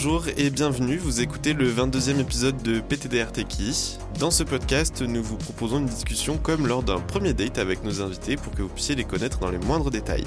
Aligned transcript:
Bonjour 0.00 0.26
et 0.36 0.50
bienvenue, 0.50 0.96
vous 0.96 1.22
écoutez 1.22 1.54
le 1.54 1.68
22e 1.68 2.20
épisode 2.20 2.62
de 2.62 2.78
PTDR 2.78 3.32
Techie. 3.32 3.98
Dans 4.20 4.30
ce 4.30 4.44
podcast, 4.44 5.02
nous 5.02 5.24
vous 5.24 5.36
proposons 5.36 5.78
une 5.78 5.86
discussion 5.86 6.38
comme 6.38 6.68
lors 6.68 6.84
d'un 6.84 7.00
premier 7.00 7.34
date 7.34 7.58
avec 7.58 7.82
nos 7.82 8.00
invités 8.00 8.36
pour 8.36 8.54
que 8.54 8.62
vous 8.62 8.68
puissiez 8.68 8.94
les 8.94 9.02
connaître 9.02 9.40
dans 9.40 9.50
les 9.50 9.58
moindres 9.58 9.90
détails. 9.90 10.26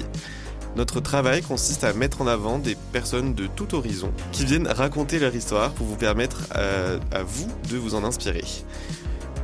Notre 0.76 1.00
travail 1.00 1.40
consiste 1.40 1.84
à 1.84 1.94
mettre 1.94 2.20
en 2.20 2.26
avant 2.26 2.58
des 2.58 2.76
personnes 2.92 3.32
de 3.32 3.46
tout 3.46 3.74
horizon 3.74 4.12
qui 4.30 4.44
viennent 4.44 4.68
raconter 4.68 5.18
leur 5.18 5.34
histoire 5.34 5.72
pour 5.72 5.86
vous 5.86 5.96
permettre 5.96 6.48
à, 6.50 7.16
à 7.16 7.22
vous 7.22 7.48
de 7.70 7.78
vous 7.78 7.94
en 7.94 8.04
inspirer. 8.04 8.44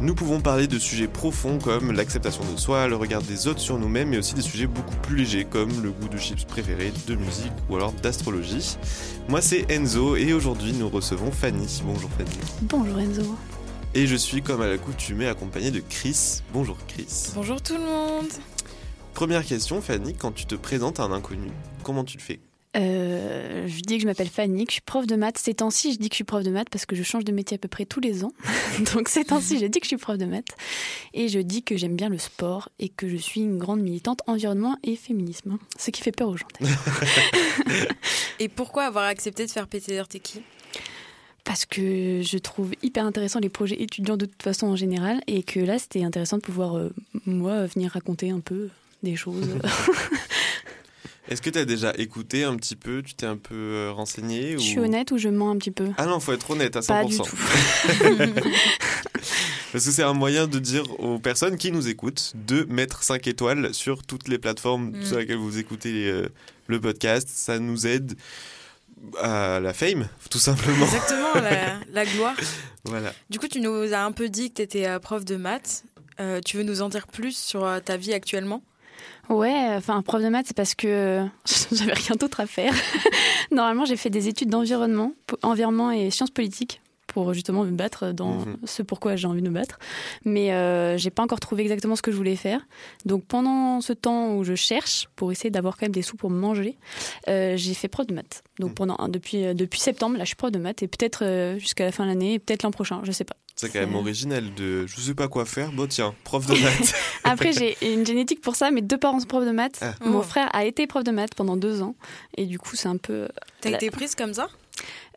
Nous 0.00 0.14
pouvons 0.14 0.40
parler 0.40 0.68
de 0.68 0.78
sujets 0.78 1.08
profonds 1.08 1.58
comme 1.58 1.90
l'acceptation 1.90 2.44
de 2.52 2.56
soi, 2.56 2.86
le 2.86 2.94
regard 2.94 3.20
des 3.20 3.48
autres 3.48 3.58
sur 3.58 3.79
nous-mêmes, 3.79 4.11
mais 4.11 4.18
aussi 4.18 4.34
des 4.34 4.43
sujets 4.43 4.68
beaucoup 4.68 4.94
plus 5.02 5.16
légers 5.16 5.44
comme 5.44 5.82
le 5.82 5.90
goût 5.90 6.08
de 6.08 6.16
chips 6.16 6.44
préféré, 6.44 6.93
de 7.08 7.16
musique 7.16 7.52
ou 7.68 7.75
alors 7.75 7.93
d'astrologie. 7.93 8.76
Moi 9.29 9.40
c'est 9.40 9.68
Enzo 9.72 10.14
et 10.14 10.32
aujourd'hui 10.32 10.72
nous 10.72 10.89
recevons 10.89 11.32
Fanny. 11.32 11.82
Bonjour 11.84 12.08
Fanny. 12.11 12.30
Bonjour 12.62 12.96
Enzo. 12.96 13.36
Et 13.94 14.06
je 14.06 14.14
suis 14.14 14.40
comme 14.40 14.62
à 14.62 14.68
l'accoutumée 14.68 15.26
accompagné 15.26 15.72
de 15.72 15.80
Chris. 15.80 16.42
Bonjour 16.53 16.76
Chris. 16.86 17.32
Bonjour 17.34 17.61
tout 17.61 17.75
le 17.75 17.80
monde. 17.84 18.28
Première 19.14 19.44
question 19.44 19.82
Fanny, 19.82 20.14
quand 20.14 20.30
tu 20.30 20.46
te 20.46 20.54
présentes 20.54 21.00
à 21.00 21.03
un 21.03 21.12
inconnu, 21.12 21.50
comment 21.82 22.04
tu 22.04 22.18
le 22.18 22.22
fais? 22.22 22.39
Euh, 22.77 23.67
je 23.67 23.81
dis 23.81 23.96
que 23.96 24.03
je 24.03 24.07
m'appelle 24.07 24.29
Fanny, 24.29 24.64
que 24.64 24.71
je 24.71 24.75
suis 24.75 24.82
prof 24.82 25.07
de 25.07 25.17
maths. 25.17 25.39
Ces 25.39 25.54
temps-ci, 25.54 25.93
je 25.93 25.99
dis 25.99 26.09
que 26.09 26.14
je 26.14 26.18
suis 26.18 26.25
prof 26.25 26.43
de 26.43 26.50
maths 26.50 26.68
parce 26.71 26.86
que 26.86 26.95
je 26.95 27.03
change 27.03 27.25
de 27.25 27.32
métier 27.32 27.57
à 27.57 27.59
peu 27.59 27.68
près 27.68 27.86
tous 27.86 28.00
les 28.00 28.25
ans. 28.25 28.32
Donc 28.95 29.09
ces 29.09 29.25
temps-ci, 29.25 29.59
je 29.59 29.67
dis 29.67 29.81
que 29.81 29.85
je 29.85 29.89
suis 29.89 29.96
prof 29.96 30.18
de 30.18 30.26
maths. 30.26 30.57
Et 31.14 31.29
je 31.29 31.39
dis 31.39 31.62
que 31.62 31.76
j'aime 31.76 31.96
bien 31.96 32.09
le 32.09 32.19
sport 32.19 32.69
et 32.78 32.89
que 32.89 33.09
je 33.09 33.17
suis 33.17 33.41
une 33.41 33.59
grande 33.59 33.81
militante 33.81 34.20
environnement 34.27 34.77
et 34.83 34.97
féminisme. 34.97 35.59
Ce 35.79 35.91
qui 35.91 36.03
fait 36.03 36.12
peur 36.12 36.29
aux 36.29 36.37
gens. 36.37 36.48
et 38.39 38.48
pourquoi 38.48 38.85
avoir 38.85 39.07
accepté 39.07 39.47
de 39.47 39.51
faire 39.51 39.67
PTR 39.67 40.07
qui 40.09 40.42
parce 41.45 41.64
que 41.64 42.20
je 42.23 42.37
trouve 42.37 42.73
hyper 42.83 43.07
intéressant 43.07 43.39
les 43.41 43.48
projets 43.48 43.81
étudiants 43.81 44.19
de 44.19 44.27
toute 44.27 44.42
façon 44.42 44.67
en 44.67 44.77
général 44.77 45.23
et 45.27 45.42
que 45.42 45.61
là 45.61 45.79
c'était 45.79 46.05
intéressant 46.05 46.37
de 46.37 46.42
pouvoir 46.42 46.77
euh, 46.77 46.91
moi 47.25 47.64
venir 47.64 47.92
raconter 47.92 48.31
un 48.31 48.41
peu 48.41 48.69
des 49.03 49.17
choses 49.17 49.48
Est-ce 51.29 51.43
que 51.43 51.51
tu 51.51 51.59
as 51.59 51.67
déjà 51.67 51.93
écouté 51.98 52.45
un 52.45 52.57
petit 52.57 52.77
peu 52.77 53.03
Tu 53.03 53.15
t'es 53.15 53.27
un 53.27 53.37
peu 53.37 53.55
euh, 53.55 53.93
renseigné 53.93 54.53
Je 54.53 54.59
suis 54.59 54.79
honnête 54.79 55.11
ou 55.11 55.19
je 55.19 55.29
mens 55.29 55.51
un 55.51 55.59
petit 55.59 55.70
peu? 55.70 55.89
Ah 55.98 56.07
non, 56.07 56.20
faut 56.20 56.33
être 56.33 56.51
honnête 56.51 56.75
à 56.77 56.81
100%. 56.81 56.87
Pas 56.87 57.05
du 57.05 57.19
tout. 57.19 57.37
Parce 59.73 59.85
que 59.85 59.91
c'est 59.91 60.03
un 60.03 60.15
moyen 60.15 60.47
de 60.47 60.59
dire 60.59 60.85
aux 60.98 61.19
personnes 61.19 61.59
qui 61.59 61.70
nous 61.70 61.89
écoutent 61.89 62.33
de 62.35 62.67
mettre 62.70 63.03
5 63.03 63.27
étoiles 63.27 63.75
sur 63.75 64.03
toutes 64.05 64.29
les 64.29 64.39
plateformes 64.39 64.93
mm. 64.93 65.05
sur 65.05 65.19
lesquelles 65.19 65.37
vous 65.37 65.59
écoutez 65.59 66.09
euh, 66.09 66.29
le 66.67 66.81
podcast. 66.81 67.29
Ça 67.31 67.59
nous 67.59 67.87
aide 67.87 68.15
à 69.20 69.61
la 69.61 69.75
fame, 69.75 70.09
tout 70.31 70.39
simplement. 70.39 70.87
Exactement, 70.87 71.35
la, 71.35 71.79
la 71.92 72.07
gloire. 72.07 72.37
Voilà. 72.85 73.13
Du 73.29 73.39
coup, 73.39 73.48
tu 73.48 73.61
nous 73.61 73.92
as 73.92 74.03
un 74.03 74.13
peu 74.13 74.31
dit 74.31 74.48
que 74.48 74.57
tu 74.57 74.63
étais 74.63 74.87
euh, 74.87 74.98
prof 74.98 75.27
de 75.27 75.37
maths. 75.37 75.85
tu 76.47 76.57
veux 76.57 76.63
nous 76.63 76.81
en 76.81 76.89
dire 76.89 77.07
plus 77.07 77.37
sur 77.37 77.69
ta 77.85 77.98
vie 77.98 78.15
actuellement? 78.15 78.63
Ouais, 79.29 79.69
enfin, 79.77 80.01
prof 80.03 80.23
de 80.23 80.29
maths, 80.29 80.47
c'est 80.49 80.57
parce 80.57 80.75
que 80.75 81.27
j'avais 81.73 81.93
rien 81.93 82.17
d'autre 82.19 82.41
à 82.41 82.47
faire. 82.47 82.73
Normalement, 83.51 83.85
j'ai 83.85 83.97
fait 83.97 84.11
des 84.11 84.29
études 84.29 84.51
d'environnement, 84.51 85.13
environnement 85.43 85.91
et 85.91 86.11
sciences 86.11 86.31
politiques 86.31 86.81
pour 87.19 87.34
justement 87.34 87.64
me 87.64 87.72
battre 87.72 88.12
dans 88.12 88.34
mhm. 88.34 88.58
ce 88.64 88.80
pourquoi 88.80 89.16
j'ai 89.16 89.27
envie 89.27 89.42
de 89.42 89.48
me 89.48 89.55
battre. 89.55 89.80
Mais 90.24 90.52
euh, 90.52 90.97
j'ai 90.98 91.11
pas 91.11 91.24
encore 91.24 91.41
trouvé 91.41 91.62
exactement 91.62 91.97
ce 91.97 92.02
que 92.02 92.12
je 92.12 92.16
voulais 92.16 92.36
faire. 92.36 92.64
Donc 93.06 93.24
pendant 93.24 93.80
ce 93.80 93.92
temps 93.92 94.36
où 94.36 94.44
je 94.44 94.55
cherche 94.55 95.08
pour 95.16 95.33
essayer 95.33 95.50
d'avoir 95.50 95.77
quand 95.77 95.86
même 95.86 95.92
des 95.92 96.02
sous 96.02 96.16
pour 96.16 96.30
manger, 96.30 96.77
euh, 97.27 97.56
j'ai 97.56 97.74
fait 97.74 97.89
prof 97.89 98.06
de 98.06 98.14
maths. 98.14 98.45
Donc 98.61 98.68
mhm. 98.70 98.74
pendant 98.74 99.08
depuis 99.08 99.45
euh, 99.45 99.52
depuis 99.52 99.80
septembre, 99.80 100.17
là 100.17 100.23
je 100.23 100.28
suis 100.28 100.36
prof 100.36 100.52
de 100.52 100.61
maths 100.61 100.80
et 100.84 100.86
peut-être 100.86 101.57
jusqu'à 101.58 101.86
la 101.86 101.90
fin 101.90 102.05
de 102.05 102.11
l'année, 102.11 102.39
peut-être 102.39 102.62
l'an 102.62 102.70
prochain, 102.70 103.01
je 103.02 103.11
sais 103.11 103.24
pas. 103.24 103.34
C'est 103.57 103.73
quand 103.73 103.80
même 103.80 103.96
original 103.96 104.55
de 104.55 104.86
je 104.86 105.01
sais 105.01 105.14
pas 105.14 105.27
quoi 105.27 105.45
faire, 105.45 105.73
bon 105.73 105.89
tiens, 105.89 106.14
prof 106.23 106.46
de 106.46 106.52
maths. 106.52 106.95
Après 107.24 107.52
j'ai 107.52 107.77
une 107.92 108.07
génétique 108.07 108.42
pour 108.42 108.55
ça, 108.55 108.70
mes 108.70 108.83
deux 108.83 108.98
parents 108.98 109.18
sont 109.18 109.27
profs 109.27 109.45
de 109.45 109.51
maths. 109.51 109.80
Ah. 109.80 109.95
Mon 110.05 110.20
oh. 110.20 110.23
frère 110.23 110.48
a 110.52 110.64
été 110.64 110.86
prof 110.86 111.02
de 111.02 111.11
maths 111.11 111.34
pendant 111.34 111.57
deux 111.57 111.83
ans 111.83 111.96
et 112.36 112.46
du 112.46 112.61
coup 112.61 112.77
c'est 112.77 112.89
un 112.89 112.96
peu. 112.96 113.27
T'as 113.61 113.70
été 113.70 113.90
prise 113.90 114.14
comme 114.14 114.34
ça? 114.34 114.48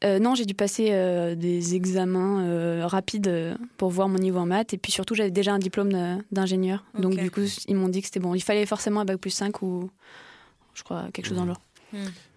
Euh, 0.03 0.19
non, 0.19 0.34
j'ai 0.34 0.45
dû 0.45 0.56
passer 0.56 0.89
euh, 0.91 1.35
des 1.35 1.75
examens 1.75 2.44
euh, 2.44 2.88
rapides 2.88 3.56
pour 3.78 3.89
voir 3.89 4.09
mon 4.09 4.17
niveau 4.17 4.39
en 4.39 4.45
maths. 4.45 4.73
Et 4.73 4.78
puis 4.78 4.91
surtout, 4.91 5.13
j'avais 5.13 5.31
déjà 5.31 5.53
un 5.53 5.59
diplôme 5.59 6.22
d'ingénieur. 6.31 6.84
Donc 6.97 7.16
du 7.16 7.29
coup, 7.29 7.41
ils 7.67 7.75
m'ont 7.75 7.89
dit 7.89 8.01
que 8.01 8.07
c'était 8.07 8.19
bon. 8.19 8.34
Il 8.34 8.41
fallait 8.41 8.66
forcément 8.66 9.01
un 9.01 9.06
bac 9.06 9.17
plus 9.17 9.31
5 9.31 9.61
ou 9.61 9.90
je 10.73 10.84
crois 10.84 11.06
quelque 11.13 11.28
chose 11.28 11.38
dans 11.38 11.45
le 11.45 11.53
genre. 11.53 11.61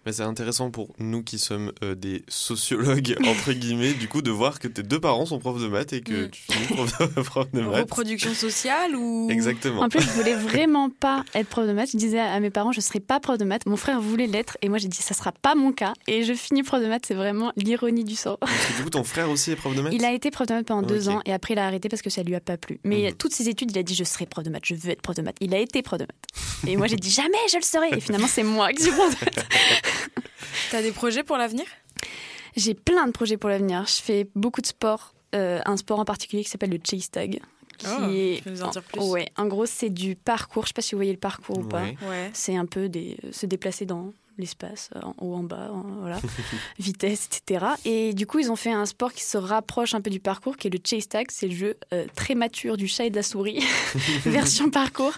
Hmm 0.06 0.12
c'est 0.14 0.22
intéressant 0.22 0.70
pour 0.70 0.94
nous 0.98 1.22
qui 1.22 1.38
sommes 1.38 1.72
euh, 1.82 1.94
des 1.94 2.22
sociologues, 2.28 3.16
entre 3.26 3.52
guillemets, 3.52 3.92
du 3.94 4.08
coup, 4.08 4.22
de 4.22 4.30
voir 4.30 4.58
que 4.58 4.68
tes 4.68 4.82
deux 4.82 5.00
parents 5.00 5.26
sont 5.26 5.38
profs 5.38 5.60
de 5.60 5.68
maths 5.68 5.92
et 5.92 6.00
que 6.00 6.26
mm. 6.26 6.30
tu 6.30 6.42
finis 6.42 6.66
prof 6.66 7.50
de, 7.52 7.60
maths. 7.60 7.80
Reproduction 7.80 8.34
sociale 8.34 8.94
ou. 8.96 9.28
Exactement. 9.30 9.82
En 9.82 9.88
plus, 9.88 10.00
je 10.00 10.10
voulais 10.10 10.34
vraiment 10.34 10.90
pas 10.90 11.24
être 11.34 11.48
prof 11.48 11.66
de 11.66 11.72
maths. 11.72 11.90
Je 11.92 11.98
disais 11.98 12.20
à 12.20 12.38
mes 12.40 12.50
parents, 12.50 12.72
je 12.72 12.80
serai 12.80 13.00
pas 13.00 13.20
prof 13.20 13.38
de 13.38 13.44
maths. 13.44 13.66
Mon 13.66 13.76
frère 13.76 14.00
voulait 14.00 14.26
l'être 14.26 14.56
et 14.62 14.68
moi, 14.68 14.78
j'ai 14.78 14.88
dit, 14.88 14.98
ça 14.98 15.14
sera 15.14 15.32
pas 15.32 15.54
mon 15.54 15.72
cas. 15.72 15.92
Et 16.06 16.22
je 16.22 16.32
finis 16.34 16.62
prof 16.62 16.80
de 16.80 16.86
maths, 16.86 17.06
c'est 17.06 17.14
vraiment 17.14 17.52
l'ironie 17.56 18.04
du 18.04 18.14
sort. 18.14 18.38
Parce 18.38 18.66
que 18.66 18.76
du 18.76 18.82
coup, 18.84 18.90
ton 18.90 19.04
frère 19.04 19.30
aussi 19.30 19.50
est 19.50 19.56
prof 19.56 19.74
de 19.74 19.82
maths 19.82 19.92
Il 19.92 20.04
a 20.04 20.12
été 20.12 20.30
prof 20.30 20.46
de 20.46 20.54
maths 20.54 20.66
pendant 20.66 20.86
deux 20.86 21.08
ans 21.08 21.20
et 21.24 21.32
après, 21.32 21.54
il 21.54 21.58
a 21.58 21.66
arrêté 21.66 21.88
parce 21.88 22.02
que 22.02 22.10
ça 22.10 22.22
lui 22.22 22.34
a 22.34 22.40
pas 22.40 22.56
plu. 22.56 22.78
Mais 22.84 23.10
mm. 23.10 23.14
toutes 23.14 23.34
ses 23.34 23.48
études, 23.48 23.70
il 23.72 23.78
a 23.78 23.82
dit, 23.82 23.94
je 23.94 24.04
serai 24.04 24.26
prof 24.26 24.44
de 24.44 24.50
maths, 24.50 24.64
je 24.64 24.74
veux 24.74 24.90
être 24.90 25.02
prof 25.02 25.16
de 25.16 25.22
maths. 25.22 25.36
Il 25.40 25.54
a 25.54 25.58
été 25.58 25.82
prof 25.82 25.98
de 25.98 26.04
maths. 26.04 26.66
Et 26.66 26.76
moi, 26.76 26.86
j'ai 26.86 26.96
dit, 26.96 27.10
jamais 27.10 27.34
je 27.50 27.56
le 27.56 27.62
serai. 27.62 27.88
Et 27.96 28.00
finalement, 28.00 28.28
c'est 28.28 28.42
moi 28.42 28.72
qui 28.72 28.82
suis 28.82 28.92
prof 28.92 29.10
de 29.10 29.24
maths. 29.24 29.46
T'as 30.74 30.82
des 30.82 30.90
projets 30.90 31.22
pour 31.22 31.36
l'avenir? 31.36 31.66
J'ai 32.56 32.74
plein 32.74 33.06
de 33.06 33.12
projets 33.12 33.36
pour 33.36 33.48
l'avenir. 33.48 33.84
Je 33.86 34.02
fais 34.02 34.26
beaucoup 34.34 34.60
de 34.60 34.66
sport. 34.66 35.14
Euh, 35.32 35.60
un 35.66 35.76
sport 35.76 36.00
en 36.00 36.04
particulier 36.04 36.42
qui 36.42 36.50
s'appelle 36.50 36.70
le 36.70 36.80
chase 36.82 37.12
tag. 37.12 37.38
Qui 37.78 37.86
oh, 37.86 38.10
est... 38.10 38.42
nous 38.44 38.60
en 38.60 38.70
dire 38.70 38.82
plus. 38.82 39.00
Ouais, 39.00 39.28
en 39.36 39.46
gros, 39.46 39.66
c'est 39.66 39.88
du 39.88 40.16
parcours. 40.16 40.64
Je 40.64 40.70
sais 40.70 40.74
pas 40.74 40.82
si 40.82 40.96
vous 40.96 40.98
voyez 40.98 41.12
le 41.12 41.18
parcours 41.18 41.58
ou 41.58 41.62
pas. 41.62 41.84
Ouais. 42.08 42.28
C'est 42.32 42.56
un 42.56 42.66
peu 42.66 42.88
des... 42.88 43.16
se 43.30 43.46
déplacer 43.46 43.86
dans 43.86 44.12
l'espace, 44.38 44.90
en 45.02 45.14
haut, 45.20 45.34
en 45.34 45.42
bas, 45.42 45.70
voilà, 46.00 46.20
vitesse, 46.78 47.28
etc. 47.28 47.66
Et 47.84 48.14
du 48.14 48.26
coup, 48.26 48.38
ils 48.38 48.50
ont 48.50 48.56
fait 48.56 48.72
un 48.72 48.86
sport 48.86 49.12
qui 49.12 49.22
se 49.22 49.38
rapproche 49.38 49.94
un 49.94 50.00
peu 50.00 50.10
du 50.10 50.20
parcours, 50.20 50.56
qui 50.56 50.68
est 50.68 50.70
le 50.70 50.78
chase 50.84 51.08
tag. 51.08 51.26
C'est 51.30 51.48
le 51.48 51.54
jeu 51.54 51.76
euh, 51.92 52.06
très 52.14 52.34
mature 52.34 52.76
du 52.76 52.88
chat 52.88 53.06
et 53.06 53.10
de 53.10 53.16
la 53.16 53.22
souris, 53.22 53.62
version 54.24 54.70
parcours. 54.70 55.14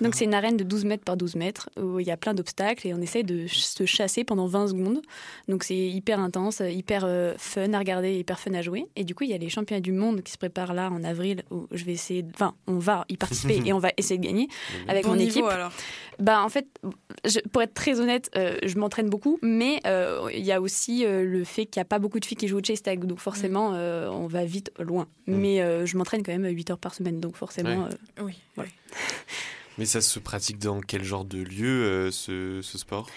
Donc, 0.00 0.14
c'est 0.14 0.24
une 0.24 0.34
arène 0.34 0.56
de 0.56 0.64
12 0.64 0.84
mètres 0.84 1.04
par 1.04 1.16
12 1.16 1.36
mètres 1.36 1.70
où 1.80 2.00
il 2.00 2.06
y 2.06 2.10
a 2.10 2.16
plein 2.16 2.34
d'obstacles 2.34 2.86
et 2.86 2.94
on 2.94 3.00
essaie 3.00 3.22
de 3.22 3.46
se 3.46 3.86
chasser 3.86 4.24
pendant 4.24 4.46
20 4.46 4.68
secondes. 4.68 5.02
Donc, 5.48 5.64
c'est 5.64 5.76
hyper 5.76 6.20
intense, 6.20 6.60
hyper 6.60 7.04
euh, 7.04 7.34
fun 7.38 7.72
à 7.72 7.78
regarder, 7.78 8.18
hyper 8.18 8.38
fun 8.38 8.54
à 8.54 8.62
jouer. 8.62 8.86
Et 8.96 9.04
du 9.04 9.14
coup, 9.14 9.24
il 9.24 9.30
y 9.30 9.34
a 9.34 9.38
les 9.38 9.48
championnats 9.48 9.80
du 9.80 9.92
monde 9.92 10.22
qui 10.22 10.32
se 10.32 10.38
préparent 10.38 10.74
là 10.74 10.90
en 10.90 11.02
avril 11.04 11.42
où 11.50 11.66
je 11.72 11.84
vais 11.84 11.92
essayer, 11.92 12.24
enfin, 12.34 12.54
on 12.66 12.78
va 12.78 13.04
y 13.08 13.16
participer 13.16 13.60
et 13.64 13.72
on 13.72 13.78
va 13.78 13.90
essayer 13.96 14.18
de 14.18 14.24
gagner 14.24 14.48
avec 14.88 15.06
mon 15.06 15.18
équipe. 15.18 15.44
Alors. 15.44 15.72
Bah, 16.18 16.42
en 16.42 16.48
fait, 16.48 16.66
pour 17.52 17.62
être 17.62 17.74
très 17.74 17.98
honnête, 17.98 18.30
euh, 18.36 18.58
je 18.62 18.78
m'entraîne 18.78 19.08
beaucoup, 19.08 19.38
mais 19.42 19.80
euh, 19.86 20.28
il 20.32 20.44
y 20.44 20.52
a 20.52 20.60
aussi 20.60 21.04
euh, 21.04 21.24
le 21.24 21.44
fait 21.44 21.66
qu'il 21.66 21.80
n'y 21.80 21.82
a 21.82 21.86
pas 21.86 21.98
beaucoup 21.98 22.20
de 22.20 22.24
filles 22.24 22.36
qui 22.36 22.48
jouent 22.48 22.58
au 22.58 22.64
chase 22.64 22.82
tag, 22.82 23.04
donc 23.04 23.18
forcément, 23.18 23.72
mm. 23.72 24.10
on 24.10 24.26
va 24.26 24.44
vite 24.44 24.72
loin. 24.78 25.06
Mm. 25.26 25.34
Mais 25.34 25.86
je 25.86 25.96
m'entraîne 25.96 26.22
quand 26.22 26.32
même 26.32 26.46
8 26.46 26.70
heures 26.70 26.78
par 26.78 26.94
semaine, 26.94 27.20
donc 27.20 27.36
forcément. 27.36 27.88
oui. 28.20 28.34
mais 29.78 29.84
ça 29.86 30.00
se 30.00 30.18
pratique 30.18 30.58
dans 30.58 30.80
quel 30.80 31.04
genre 31.04 31.24
de 31.24 31.38
lieu, 31.38 32.10
ce, 32.10 32.60
sport? 32.62 33.08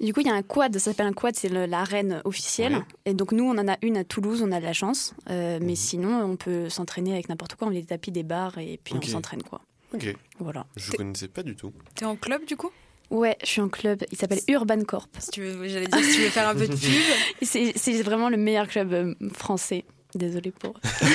Du 0.00 0.12
coup, 0.12 0.20
il 0.20 0.26
y 0.26 0.30
a 0.30 0.34
un 0.34 0.42
quad, 0.42 0.74
ça 0.74 0.80
s'appelle 0.80 1.06
un 1.06 1.12
quad, 1.12 1.36
c'est 1.36 1.48
l'arène 1.48 2.20
officielle. 2.24 2.84
Et 3.04 3.14
donc, 3.14 3.32
nous, 3.32 3.44
on 3.44 3.56
en 3.58 3.68
a 3.68 3.76
une 3.82 3.96
à 3.96 4.04
Toulouse, 4.04 4.42
on 4.42 4.50
a 4.52 4.60
de 4.60 4.64
la 4.64 4.72
chance. 4.72 5.14
Mais 5.28 5.60
mhm. 5.60 5.76
sinon, 5.76 6.24
on 6.24 6.36
peut 6.36 6.68
s'entraîner 6.68 7.12
avec 7.14 7.28
n'importe 7.28 7.54
quoi. 7.54 7.68
On 7.68 7.70
met 7.70 7.80
des 7.80 7.86
tapis, 7.86 8.12
des 8.12 8.22
bars, 8.22 8.58
et 8.58 8.80
puis 8.82 8.94
on 8.94 9.02
s'entraîne, 9.02 9.42
quoi. 9.42 9.60
Ok. 9.94 10.16
Voilà. 10.38 10.66
Je 10.76 10.92
ne 10.92 10.96
connaissais 10.96 11.28
pas 11.28 11.42
du 11.42 11.54
tout. 11.54 11.72
T'es 11.94 12.04
en 12.04 12.16
club, 12.16 12.44
du 12.44 12.56
coup? 12.56 12.70
Ouais, 13.10 13.36
je 13.42 13.46
suis 13.46 13.60
en 13.60 13.68
club. 13.68 14.02
Il 14.10 14.18
s'appelle 14.18 14.40
Urban 14.48 14.82
Corp. 14.82 15.08
Si 15.18 15.30
tu 15.30 15.42
veux, 15.42 15.68
j'allais 15.68 15.86
dire, 15.86 16.02
si 16.02 16.16
tu 16.16 16.22
veux 16.22 16.30
faire 16.30 16.48
un 16.48 16.54
peu 16.54 16.66
de 16.66 16.74
pub. 16.74 17.42
c'est 17.76 18.02
vraiment 18.02 18.28
le 18.28 18.36
meilleur 18.36 18.66
club 18.66 18.92
euh, 18.92 19.14
français. 19.32 19.84
Désolée 20.14 20.52
pour 20.52 20.74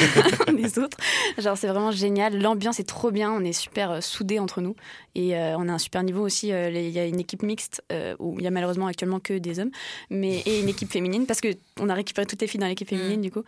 les 0.54 0.78
autres. 0.78 0.98
Genre, 1.38 1.58
c'est 1.58 1.68
vraiment 1.68 1.92
génial. 1.92 2.38
L'ambiance 2.38 2.82
est 2.82 2.88
trop 2.88 3.12
bien. 3.12 3.32
On 3.32 3.46
est 3.46 3.54
super 3.54 3.92
euh, 3.92 4.02
soudés 4.02 4.40
entre 4.40 4.60
nous. 4.60 4.76
Et 5.16 5.38
euh, 5.38 5.58
on 5.58 5.70
a 5.70 5.74
un 5.74 5.78
super 5.78 6.04
niveau 6.04 6.22
aussi. 6.22 6.50
Il 6.50 6.90
y 6.90 7.00
a 7.00 7.06
une 7.06 7.20
équipe 7.20 7.42
mixte 7.42 7.82
où 8.20 8.36
il 8.38 8.44
y 8.44 8.48
a 8.48 8.52
malheureusement 8.52 8.88
actuellement 8.88 9.22
que 9.22 9.38
des 9.38 9.60
hommes. 9.60 9.72
Mais, 10.10 10.40
et 10.46 10.60
une 10.60 10.68
équipe 10.68 10.92
féminine 10.92 11.26
parce 11.26 11.40
qu'on 11.40 11.90
a 11.90 11.94
récupéré 11.94 12.28
toutes 12.28 12.42
les 12.42 12.48
filles 12.48 12.60
dans 12.60 12.68
l'équipe 12.68 12.90
féminine, 12.90 13.20
mm. 13.20 13.24
du 13.24 13.32
coup. 13.32 13.44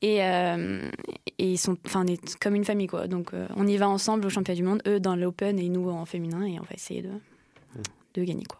Et, 0.00 0.18
et 0.18 1.52
ils 1.52 1.58
sont. 1.58 1.76
On 1.94 2.06
est 2.06 2.38
comme 2.38 2.54
une 2.54 2.64
famille, 2.64 2.86
quoi. 2.86 3.06
Donc, 3.06 3.30
on 3.56 3.66
y 3.66 3.76
va 3.76 3.88
ensemble 3.88 4.26
au 4.26 4.30
championnat 4.30 4.56
du 4.56 4.62
monde. 4.62 4.82
Eux 4.86 5.00
dans 5.00 5.16
l'open 5.16 5.58
et 5.58 5.68
nous 5.68 5.90
en 5.90 6.06
féminin. 6.06 6.46
Et 6.46 6.58
on 6.58 6.64
va 6.64 6.74
essayer 6.74 7.02
de 7.02 7.10
de 8.14 8.24
gagner 8.24 8.44
quoi. 8.44 8.58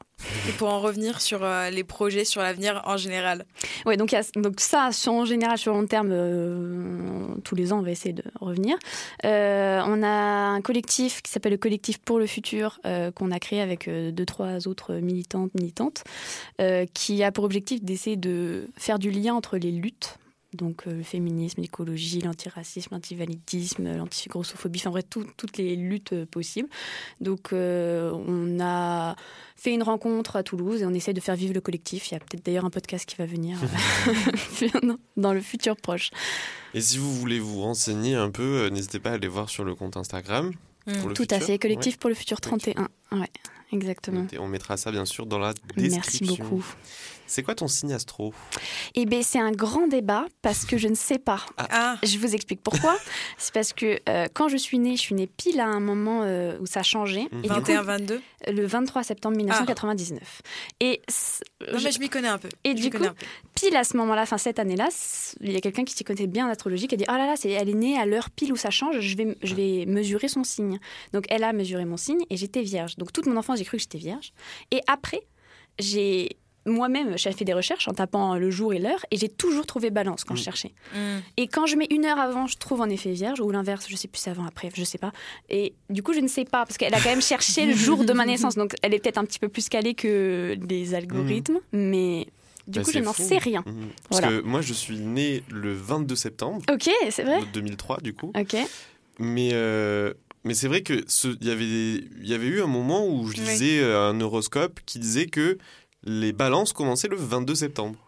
Et 0.49 0.53
pour 0.53 0.69
en 0.69 0.81
revenir 0.81 1.21
sur 1.21 1.43
euh, 1.43 1.71
les 1.71 1.85
projets, 1.85 2.25
sur 2.25 2.41
l'avenir 2.41 2.83
en 2.85 2.97
général. 2.97 3.45
Ouais, 3.85 3.97
donc, 3.97 4.15
donc 4.37 4.61
ça, 4.61 4.91
en 5.09 5.25
général, 5.25 5.59
sur 5.59 5.73
long 5.73 5.87
terme, 5.87 6.11
euh, 6.13 7.35
tous 7.45 7.55
les 7.55 7.73
ans, 7.73 7.79
on 7.81 7.83
va 7.83 7.91
essayer 7.91 8.13
de 8.13 8.23
revenir. 8.41 8.77
Euh, 9.25 9.83
on 9.87 10.03
a 10.03 10.09
un 10.09 10.61
collectif 10.61 11.21
qui 11.23 11.33
s'appelle 11.33 11.53
le 11.53 11.59
collectif 11.59 11.99
pour 11.99 12.19
le 12.19 12.27
futur, 12.27 12.81
qu'on 13.15 13.31
a 13.31 13.39
créé 13.39 13.61
avec 13.61 13.89
deux, 13.89 14.27
trois 14.27 14.69
autres 14.69 14.95
militantes, 14.95 15.53
militantes, 15.55 16.05
qui 16.95 17.23
a 17.23 17.33
pour 17.33 17.45
objectif 17.45 17.83
d'essayer 17.83 18.17
de 18.17 18.69
faire 18.77 18.99
du 18.99 19.11
lien 19.11 19.35
entre 19.35 19.57
les 19.57 19.71
luttes 19.71 20.19
donc 20.55 20.87
le 20.87 21.03
féminisme, 21.03 21.61
l'écologie, 21.61 22.21
l'antiracisme, 22.21 22.91
l'antivalidisme, 22.93 23.97
l'antigrossophobie, 23.97 24.81
enfin 24.81 24.91
bref, 24.91 25.05
toutes 25.37 25.59
les 25.59 25.77
luttes 25.77 26.25
possibles. 26.27 26.69
Donc 27.21 27.51
on 27.53 28.61
a 28.61 29.17
fait 29.57 29.73
une 29.73 29.83
rencontre 29.83 30.37
à 30.37 30.43
Toulouse 30.43 30.83
et 30.83 30.87
on 30.87 30.93
essaie 30.93 31.13
de 31.13 31.21
faire 31.21 31.37
vivre 31.37 31.55
le 31.55 31.61
collectif. 31.61 32.11
Il 32.11 32.15
y 32.15 32.17
a 32.17 32.21
peut-être 32.21 32.45
d'ailleurs 32.45 32.65
un 32.65 32.71
podcast 32.71 33.07
qui 33.09 33.17
va 33.17 33.27
venir 33.27 33.59
euh, 34.63 34.93
dans 35.17 35.33
le 35.33 35.41
futur 35.41 35.77
proche. 35.77 36.11
Et 36.75 36.81
si 36.81 36.99
vous 36.99 37.13
voulez 37.15 37.39
vous 37.39 37.61
renseigner 37.61 38.15
un 38.15 38.31
peu, 38.31 38.65
euh, 38.65 38.71
n'hésitez 38.71 38.99
pas 38.99 39.11
à 39.11 39.15
aller 39.15 39.29
voir 39.29 39.49
sur 39.49 39.65
le 39.65 39.75
compte 39.75 39.97
Instagram. 39.97 40.53
Mmh. 40.87 41.13
Tout 41.15 41.27
à 41.31 41.41
fait, 41.41 41.59
collectif 41.59 41.99
pour 41.99 42.11
le 42.11 42.15
futur 42.15 42.41
31. 42.41 42.89
Ouais, 43.13 43.31
exactement. 43.73 44.27
on 44.39 44.49
mettra 44.49 44.77
ça 44.77 44.91
bien 44.91 45.07
sûr 45.07 45.25
dans 45.25 45.39
la 45.39 45.55
description. 45.77 46.27
Merci 46.27 46.43
beaucoup. 46.43 46.65
C'est 47.27 47.43
quoi 47.43 47.55
ton 47.55 47.69
signe 47.69 47.93
astro? 47.93 48.33
Eh 48.95 49.07
bien, 49.07 49.23
c'est 49.23 49.39
un 49.39 49.53
grand 49.53 49.87
débat 49.87 50.27
parce 50.43 50.65
que 50.65 50.77
je 50.77 50.89
ne 50.89 50.95
sais 50.95 51.19
pas. 51.19 51.41
Ah. 51.57 51.69
ah. 51.71 51.99
Je 52.03 52.19
vous 52.19 52.35
explique 52.35 52.63
pourquoi. 52.63 52.97
c'est 53.39 53.53
parce 53.53 53.73
que 53.73 53.99
euh, 54.09 54.27
quand 54.33 54.49
je 54.49 54.57
suis 54.57 54.79
née, 54.79 54.97
je 54.97 55.01
suis 55.01 55.15
née 55.15 55.27
pile 55.27 55.61
à 55.61 55.67
un 55.67 55.81
moment 55.81 56.23
euh, 56.23 56.59
où 56.61 56.67
ça 56.67 56.81
a 56.81 56.83
changé. 56.83 57.29
21-22 57.43 58.21
Le 58.49 58.67
23 58.67 59.03
septembre 59.03 59.37
1999. 59.37 60.43
Et 60.81 61.03
non, 61.73 61.79
mais 61.83 61.93
je 61.93 61.99
m'y 61.99 62.09
connais 62.09 62.29
un 62.29 62.39
peu. 62.39 62.49
Et 62.65 62.75
du 62.75 62.91
coup, 62.91 63.05
pile 63.55 63.77
à 63.77 63.85
ce 63.85 63.97
moment-là, 63.97 64.23
enfin 64.23 64.39
cette 64.39 64.59
année-là, 64.59 64.89
il 65.41 65.53
y 65.53 65.57
a 65.57 65.61
quelqu'un 65.61 65.85
qui 65.85 65.95
s'y 65.95 66.05
connaît 66.05 66.27
bien 66.27 66.47
en 66.47 66.51
astrologie 66.51 66.87
qui 66.89 66.95
a 66.95 66.99
dit 66.99 67.07
Oh 67.09 67.13
là 67.13 67.27
là, 67.27 67.35
elle 67.45 67.69
est 67.69 67.75
née 67.75 67.99
à 67.99 68.07
l'heure 68.07 68.31
pile 68.31 68.53
où 68.53 68.57
ça 68.57 68.71
change, 68.71 69.01
je 69.01 69.17
vais, 69.17 69.37
je 69.43 69.55
vais 69.55 69.87
mesurer 69.87 70.29
son 70.29 70.45
signe. 70.45 70.79
Donc 71.13 71.25
elle 71.29 71.45
a 71.45 71.53
mesuré 71.53 71.85
mon 71.85 71.97
signe 71.97 72.21
et 72.31 72.37
j'étais 72.37 72.63
vierge. 72.63 72.97
Donc 72.97 73.13
toute 73.13 73.27
mon 73.27 73.37
enfance, 73.37 73.59
j'ai 73.59 73.65
cru 73.65 73.77
que 73.77 73.83
j'étais 73.83 73.99
vierge. 73.99 74.33
Et 74.71 74.81
après, 74.87 75.23
j'ai 75.79 76.39
moi-même, 76.67 77.17
j'ai 77.19 77.33
fait 77.33 77.45
des 77.45 77.53
recherches 77.53 77.89
en 77.89 77.93
tapant 77.93 78.37
le 78.37 78.51
jour 78.51 78.73
et 78.73 78.79
l'heure 78.79 79.05
et 79.11 79.17
j'ai 79.17 79.29
toujours 79.29 79.67
trouvé 79.67 79.91
balance 79.91 80.25
quand 80.25 80.35
je 80.35 80.41
mm. 80.41 80.45
cherchais. 80.45 80.73
Mm. 80.95 81.19
Et 81.37 81.49
quand 81.49 81.67
je 81.67 81.77
mets 81.77 81.89
une 81.91 82.05
heure 82.05 82.19
avant, 82.19 82.47
je 82.47 82.57
trouve 82.57 82.81
en 82.81 82.89
effet 82.89 83.13
vierge 83.13 83.41
ou 83.41 83.51
l'inverse, 83.51 83.87
je 83.89 83.97
sais 83.97 84.09
plus 84.09 84.21
c'est 84.21 84.31
avant, 84.31 84.47
après, 84.47 84.71
je 84.75 84.85
sais 84.85 84.99
pas. 84.99 85.13
Et 85.49 85.75
du 85.91 86.03
coup, 86.03 86.13
je 86.13 86.21
ne 86.21 86.29
sais 86.29 86.45
pas 86.45 86.65
parce 86.65 86.77
qu'elle 86.77 86.95
a 86.95 87.01
quand 87.01 87.11
même 87.11 87.23
cherché 87.23 87.67
le 87.67 87.75
jour 87.75 88.05
de 88.05 88.13
ma 88.13 88.25
naissance, 88.25 88.55
donc 88.55 88.75
elle 88.83 88.95
est 88.95 88.99
peut-être 88.99 89.19
un 89.19 89.25
petit 89.25 89.39
peu 89.39 89.49
plus 89.49 89.69
calée 89.69 89.95
que 89.95 90.57
les 90.69 90.95
algorithmes, 90.95 91.61
mm. 91.73 91.79
mais 91.79 92.27
du 92.67 92.79
bah, 92.79 92.85
coup, 92.85 92.93
je 92.93 92.99
n'en 92.99 93.13
sais 93.13 93.39
rien. 93.39 93.65
Parce 94.09 94.23
que 94.23 94.41
moi, 94.41 94.63
je 94.63 94.73
suis 94.73 94.99
né 94.99 95.43
le 95.51 95.75
22 95.75 96.17
septembre. 96.17 96.63
Ok, 96.73 96.89
c'est 97.11 97.25
vrai. 97.25 97.41
2003, 97.53 97.99
du 98.01 98.15
coup. 98.15 98.33
Ok. 98.35 98.57
Mais 99.19 99.51
euh, 99.53 100.13
mais 100.45 100.55
c'est 100.55 100.69
vrai 100.69 100.83
que 100.83 100.93
il 100.93 101.47
y 101.47 101.51
avait 101.51 101.65
il 101.65 102.29
y 102.29 102.35
avait 102.35 102.47
eu 102.47 102.63
un 102.63 102.67
moment 102.67 103.07
où 103.07 103.27
je 103.29 103.37
lisais 103.37 103.81
euh, 103.81 104.11
un 104.11 104.21
horoscope 104.21 104.81
qui 104.85 104.99
disait 104.99 105.27
que 105.27 105.59
les 106.05 106.33
balances 106.33 106.73
commençaient 106.73 107.09
le 107.09 107.17
22 107.17 107.55
septembre. 107.55 107.99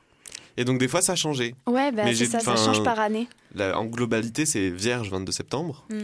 Et 0.56 0.64
donc 0.64 0.78
des 0.78 0.88
fois 0.88 1.02
ça 1.02 1.16
changeait. 1.16 1.54
Ouais, 1.66 1.93
bah, 1.93 2.14
ça, 2.14 2.40
ça 2.40 2.56
change 2.56 2.82
par 2.82 2.98
année. 2.98 3.28
en 3.58 3.84
globalité 3.84 4.46
c'est 4.46 4.70
vierge 4.70 5.10
22 5.10 5.32
septembre. 5.32 5.84
Mm. 5.90 5.96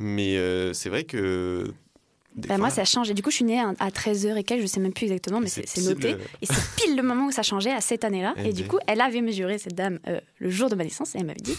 Mais 0.00 0.36
euh, 0.36 0.72
c'est 0.72 0.88
vrai 0.88 1.04
que... 1.04 1.72
Bah, 2.36 2.56
moi 2.56 2.70
ça 2.70 2.84
change. 2.84 3.10
Et 3.10 3.14
du 3.14 3.22
coup 3.22 3.30
je 3.30 3.36
suis 3.36 3.44
née 3.44 3.60
à 3.60 3.88
13h 3.90 4.36
et 4.36 4.44
quelques, 4.44 4.62
je 4.62 4.66
sais 4.66 4.80
même 4.80 4.92
plus 4.92 5.04
exactement, 5.04 5.40
mais 5.40 5.48
c'est 5.48 5.82
noté. 5.82 6.16
Et 6.40 6.46
c'est 6.46 6.76
pile 6.76 6.96
le 6.96 7.02
moment 7.02 7.26
où 7.26 7.32
ça 7.32 7.42
changeait 7.42 7.72
à 7.72 7.80
cette 7.80 8.04
année-là. 8.04 8.34
Eh 8.38 8.50
et, 8.50 8.52
du 8.52 8.64
coup 8.64 8.78
elle 8.86 9.00
avait 9.00 9.20
mesuré 9.20 9.58
cette 9.58 9.74
dame 9.74 9.98
euh, 10.06 10.20
le 10.38 10.50
jour 10.50 10.68
de 10.68 10.74
ma 10.74 10.84
naissance 10.84 11.14
et 11.14 11.18
elle 11.18 11.26
m'avait 11.26 11.40
dit, 11.40 11.56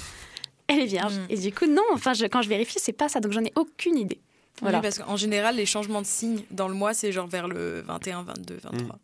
elle 0.67 0.79
est 0.79 0.85
vierge. 0.85 1.15
Mm. 1.15 1.25
Et 1.29 1.37
du 1.37 1.51
coup 1.51 1.65
non, 1.65 1.83
enfin 1.93 2.13
quand 2.31 2.41
je 2.41 2.49
vérifie 2.49 2.79
c'est 2.79 2.93
pas 2.93 3.09
ça, 3.09 3.19
donc 3.19 3.33
j'en 3.33 3.43
ai 3.43 3.51
aucune 3.55 3.97
idée. 3.97 4.19
Oui, 4.61 4.71
parce 4.81 4.99
qu'en 4.99 5.15
général, 5.15 5.55
les 5.55 5.65
changements 5.65 6.01
de 6.01 6.07
signes 6.07 6.41
dans 6.51 6.67
le 6.67 6.73
mois, 6.73 6.93
c'est 6.93 7.11
genre 7.11 7.27
vers 7.27 7.47
le 7.47 7.81
21, 7.81 8.23
22, 8.23 8.59
23. 8.63 8.99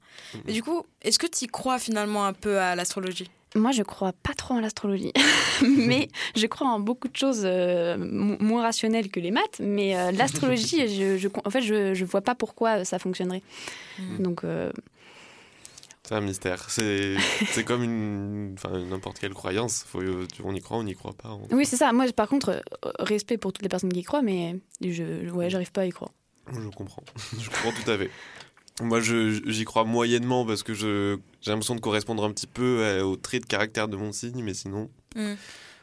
Mais 0.45 0.53
du 0.53 0.63
coup, 0.63 0.85
est-ce 1.01 1.19
que 1.19 1.27
tu 1.27 1.47
crois 1.47 1.79
finalement 1.79 2.25
un 2.25 2.33
peu 2.33 2.59
à 2.59 2.75
l'astrologie? 2.75 3.29
Moi, 3.55 3.71
je 3.71 3.83
crois 3.83 4.11
pas 4.11 4.33
trop 4.33 4.55
en 4.55 4.59
l'astrologie, 4.59 5.13
mais 5.61 6.09
je 6.35 6.45
crois 6.45 6.67
en 6.67 6.79
beaucoup 6.81 7.07
de 7.07 7.15
choses 7.15 7.43
euh, 7.45 7.95
moins 7.97 8.63
rationnelles 8.63 9.09
que 9.09 9.21
les 9.21 9.31
maths. 9.31 9.61
Mais 9.61 9.97
euh, 9.97 10.11
l'astrologie, 10.11 10.87
je, 10.89 11.27
en 11.45 11.49
fait, 11.49 11.61
je, 11.61 11.93
je 11.93 12.05
vois 12.05 12.19
pas 12.21 12.35
pourquoi 12.35 12.83
ça 12.83 12.99
fonctionnerait. 12.99 13.41
Mm. 13.97 14.17
Donc, 14.23 14.43
euh, 14.43 14.71
c'est 16.05 16.13
un 16.13 16.21
mystère. 16.21 16.69
C'est, 16.69 17.17
comme 17.65 17.83
une, 17.83 18.55
n'importe 18.89 19.17
quelle 19.17 19.33
croyance. 19.33 19.83
Faut, 19.87 20.01
on 20.43 20.53
y 20.53 20.61
croit, 20.61 20.77
on 20.77 20.83
n'y 20.83 20.93
croit 20.93 21.13
pas. 21.13 21.35
Oui, 21.51 21.65
c'est 21.65 21.77
ça. 21.77 21.91
Moi, 21.93 22.05
par 22.15 22.27
contre, 22.27 22.49
euh, 22.85 22.91
respect 22.99 23.37
pour 23.37 23.53
toutes 23.53 23.63
les 23.63 23.69
personnes 23.69 23.91
qui 23.91 24.01
y 24.01 24.03
croient, 24.03 24.21
mais 24.21 24.59
je, 24.81 25.29
ouais, 25.31 25.49
j'arrive 25.49 25.71
pas 25.71 25.81
à 25.81 25.85
y 25.85 25.89
croire. 25.89 26.11
Je 26.51 26.69
comprends. 26.69 27.03
je 27.39 27.49
comprends 27.49 27.71
tout 27.71 27.89
à 27.89 27.97
fait. 27.97 28.11
Moi, 28.81 28.99
j'y 29.01 29.65
crois 29.65 29.83
moyennement 29.83 30.45
parce 30.45 30.61
que 30.61 30.75
je, 30.75 31.17
j'ai 31.41 31.49
l'impression 31.49 31.75
de 31.75 31.81
correspondre 31.81 32.23
un 32.23 32.31
petit 32.31 32.47
peu 32.47 32.81
euh, 32.81 33.03
au 33.03 33.15
trait 33.15 33.39
de 33.39 33.45
caractère 33.45 33.87
de 33.87 33.97
mon 33.97 34.11
signe, 34.11 34.43
mais 34.43 34.53
sinon. 34.53 34.91
Hmm. 35.15 35.33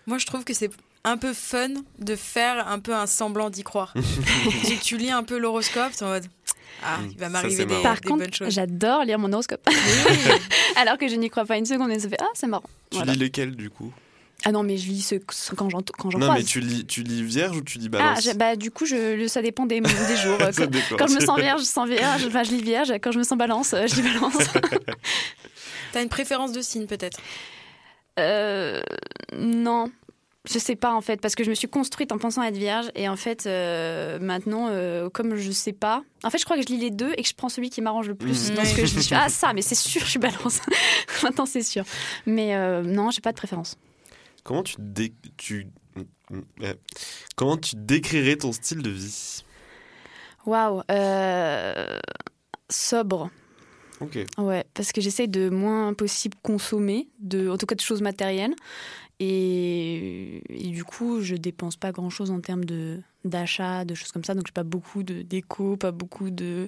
Moi, 0.06 0.18
je 0.18 0.26
trouve 0.26 0.44
que 0.44 0.54
c'est 0.54 0.70
un 1.02 1.16
peu 1.16 1.32
fun 1.32 1.70
de 1.98 2.14
faire 2.14 2.68
un 2.68 2.78
peu 2.78 2.94
un 2.94 3.06
semblant 3.06 3.50
d'y 3.50 3.64
croire. 3.64 3.92
tu 4.82 4.98
lis 4.98 5.10
un 5.10 5.25
peu 5.25 5.38
l'horoscope, 5.38 5.92
en 6.00 6.06
mode 6.06 6.26
ah, 6.84 6.98
il 7.10 7.16
va 7.16 7.28
m'arriver 7.28 7.64
des, 7.64 7.82
Par 7.82 8.00
contre, 8.00 8.24
J'adore 8.48 9.04
lire 9.04 9.19
mon 9.19 9.32
horoscope. 9.32 9.66
Alors 10.76 10.98
que 10.98 11.08
je 11.08 11.14
n'y 11.16 11.30
crois 11.30 11.44
pas 11.44 11.56
une 11.56 11.66
seconde 11.66 11.90
et 11.90 11.98
ça 11.98 12.08
fait 12.08 12.19
Ah, 12.20 12.28
c'est 12.34 12.46
marrant. 12.46 12.69
Tu 12.90 13.02
lis 13.02 13.16
lesquels 13.16 13.54
du 13.54 13.70
coup? 13.70 13.92
Ah 14.44 14.50
non, 14.50 14.64
mais 14.64 14.76
je 14.76 14.88
lis 14.88 15.02
ce, 15.02 15.14
quand 15.54 15.70
j'en 15.70 15.82
quand 15.96 16.12
Non, 16.19 16.32
mais 16.32 16.42
tu 16.42 16.58
lis, 16.58 16.84
tu 16.84 17.02
lis 17.02 17.22
vierge 17.22 17.56
ou 17.56 17.62
tu 17.62 17.78
lis 17.78 17.88
balance? 17.88 18.26
Ah, 18.28 18.34
bah, 18.34 18.56
du 18.56 18.72
coup, 18.72 18.86
je, 18.86 19.26
ça 19.28 19.40
dépend 19.40 19.66
des, 19.66 19.80
des 19.80 19.88
jours. 20.22 20.38
quand, 20.98 21.06
je 21.06 21.14
me 21.14 21.20
sens 21.20 21.38
vierge, 21.38 21.60
je 21.60 21.66
sens 21.66 21.88
vierge. 21.88 22.24
Enfin, 22.26 22.42
je 22.42 22.50
lis 22.50 22.62
vierge. 22.62 22.92
Quand 23.00 23.12
je 23.12 23.18
me 23.18 23.25
sens 23.25 23.38
balance, 23.38 23.70
je 23.72 23.94
lis 23.94 24.02
balance. 24.02 24.36
T'as 25.92 26.02
une 26.02 26.08
préférence 26.08 26.52
de 26.52 26.60
signe 26.60 26.86
peut-être? 26.86 27.20
Euh, 28.18 28.82
Non. 29.38 29.90
Je 30.44 30.58
sais 30.58 30.74
pas 30.74 30.92
en 30.92 31.00
fait, 31.00 31.20
parce 31.20 31.36
que 31.36 31.44
je 31.44 31.50
me 31.50 31.54
suis 31.54 31.68
construite 31.68 32.10
en 32.10 32.18
pensant 32.18 32.42
être 32.42 32.56
vierge 32.56 32.90
et 32.96 33.08
en 33.08 33.14
fait 33.14 33.46
euh, 33.46 34.18
maintenant, 34.18 34.66
euh, 34.70 35.08
comme 35.08 35.36
je 35.36 35.52
sais 35.52 35.72
pas, 35.72 36.02
en 36.24 36.30
fait 36.30 36.38
je 36.38 36.44
crois 36.44 36.56
que 36.56 36.62
je 36.62 36.66
lis 36.66 36.78
les 36.78 36.90
deux 36.90 37.12
et 37.16 37.22
que 37.22 37.28
je 37.28 37.34
prends 37.34 37.48
celui 37.48 37.70
qui 37.70 37.80
m'arrange 37.80 38.08
le 38.08 38.16
plus 38.16 38.50
mmh. 38.50 38.54
dans 38.56 38.64
ce 38.64 38.74
que 38.74 38.84
je 38.84 38.98
dis. 38.98 39.10
Ah 39.14 39.28
ça, 39.28 39.52
mais 39.52 39.62
c'est 39.62 39.76
sûr, 39.76 40.00
je 40.00 40.10
suis 40.10 40.18
balance. 40.18 40.60
maintenant 41.22 41.46
c'est 41.46 41.62
sûr. 41.62 41.84
Mais 42.26 42.56
euh, 42.56 42.82
non, 42.82 43.12
j'ai 43.12 43.20
pas 43.20 43.30
de 43.30 43.36
préférence. 43.36 43.76
Comment 44.42 44.64
tu, 44.64 44.74
tu... 45.36 45.68
Comment 47.36 47.56
tu 47.56 47.76
décrirais 47.76 48.36
ton 48.36 48.52
style 48.52 48.82
de 48.82 48.90
vie? 48.90 49.44
Waouh, 50.44 50.82
sobre. 52.68 53.30
Ok. 54.02 54.18
Ouais, 54.38 54.64
parce 54.75 54.90
que 54.90 55.00
j'essaie 55.00 55.28
de 55.28 55.49
moins 55.49 55.94
possible 55.94 56.37
consommer, 56.42 57.08
de, 57.20 57.49
en 57.49 57.56
tout 57.56 57.66
cas 57.66 57.76
de 57.76 57.80
choses 57.80 58.02
matérielles. 58.02 58.54
Et, 59.25 60.43
du 60.49 60.85
coup, 60.85 61.21
je 61.21 61.37
dépense 61.37 61.76
pas 61.76 61.93
grand 61.93 62.11
chose 62.11 62.31
en 62.31 62.41
termes 62.41 62.64
de 62.64 63.00
d'achat, 63.25 63.85
de 63.85 63.95
choses 63.95 64.11
comme 64.11 64.25
ça. 64.25 64.35
Donc, 64.35 64.47
j'ai 64.49 64.52
pas 64.52 64.64
beaucoup 64.64 65.05
de 65.05 65.23
déco, 65.23 65.76
pas 65.76 65.93
beaucoup 65.93 66.31
de. 66.31 66.67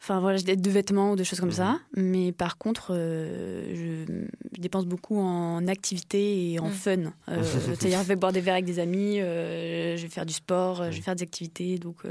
Enfin 0.00 0.20
voilà, 0.20 0.38
de 0.38 0.70
vêtements 0.70 1.12
ou 1.12 1.16
de 1.16 1.24
choses 1.24 1.40
comme 1.40 1.50
ça. 1.50 1.72
Mhm. 1.96 2.04
Mais 2.04 2.32
par 2.32 2.56
contre, 2.56 2.92
euh, 2.92 4.04
je, 4.06 4.60
dépense 4.60 4.86
beaucoup 4.86 5.18
en 5.18 5.66
activité 5.66 6.52
et 6.52 6.60
en 6.60 6.68
mhm. 6.68 6.72
fun. 6.72 6.98
Euh, 7.28 7.42
c'est-à-dire, 7.64 7.98
je 8.02 8.06
vais 8.06 8.14
boire 8.14 8.32
des 8.32 8.40
verres 8.40 8.54
avec 8.54 8.64
des 8.64 8.78
amis, 8.78 9.20
euh, 9.20 9.96
je 9.96 10.02
vais 10.02 10.08
faire 10.08 10.26
du 10.26 10.34
sport, 10.34 10.92
je 10.92 10.96
vais 10.96 11.02
faire 11.02 11.16
des 11.16 11.24
activités. 11.24 11.78
Donc 11.78 12.02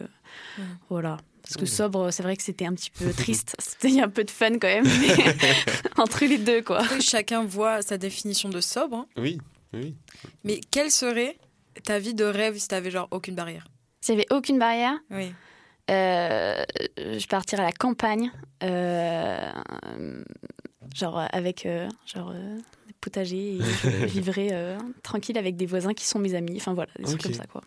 voilà. 0.89 1.17
Parce 1.47 1.57
que 1.57 1.65
sobre, 1.65 2.11
c'est 2.11 2.23
vrai 2.23 2.35
que 2.35 2.43
c'était 2.43 2.65
un 2.65 2.73
petit 2.73 2.91
peu 2.91 3.11
triste. 3.17 3.55
C'était 3.59 4.01
un 4.01 4.09
peu 4.09 4.23
de 4.23 4.31
fun 4.31 4.53
quand 4.59 4.67
même, 4.67 4.85
entre 5.97 6.25
les 6.25 6.37
deux, 6.37 6.61
quoi. 6.61 6.83
chacun 6.99 7.45
voit 7.45 7.81
sa 7.81 7.97
définition 7.97 8.49
de 8.49 8.59
sobre. 8.59 8.97
Hein. 8.97 9.07
Oui, 9.17 9.37
oui. 9.73 9.95
Mais 10.43 10.59
quelle 10.71 10.91
serait 10.91 11.37
ta 11.83 11.99
vie 11.99 12.13
de 12.13 12.25
rêve 12.25 12.57
si 12.57 12.67
tu 12.67 12.75
avais 12.75 12.91
genre 12.91 13.07
aucune 13.11 13.35
barrière? 13.35 13.67
Si 14.01 14.11
j'avais 14.11 14.27
aucune 14.31 14.59
barrière? 14.59 14.97
Oui. 15.09 15.31
Euh, 15.89 16.63
je 16.97 17.25
partirais 17.27 17.63
à 17.63 17.65
la 17.67 17.71
campagne, 17.71 18.31
euh, 18.63 19.51
genre 20.93 21.25
avec 21.31 21.65
euh, 21.65 21.87
genre 22.05 22.33
des 22.33 22.93
potagers 22.99 23.55
et 23.55 23.59
je 23.61 23.89
vivrais 24.05 24.77
tranquille 25.01 25.37
avec 25.37 25.55
des 25.55 25.65
voisins 25.65 25.93
qui 25.93 26.05
sont 26.05 26.19
mes 26.19 26.35
amis. 26.35 26.57
Enfin 26.57 26.73
voilà, 26.73 26.91
des 26.99 27.05
trucs 27.05 27.23
comme 27.23 27.33
ça 27.33 27.45
quoi. 27.45 27.61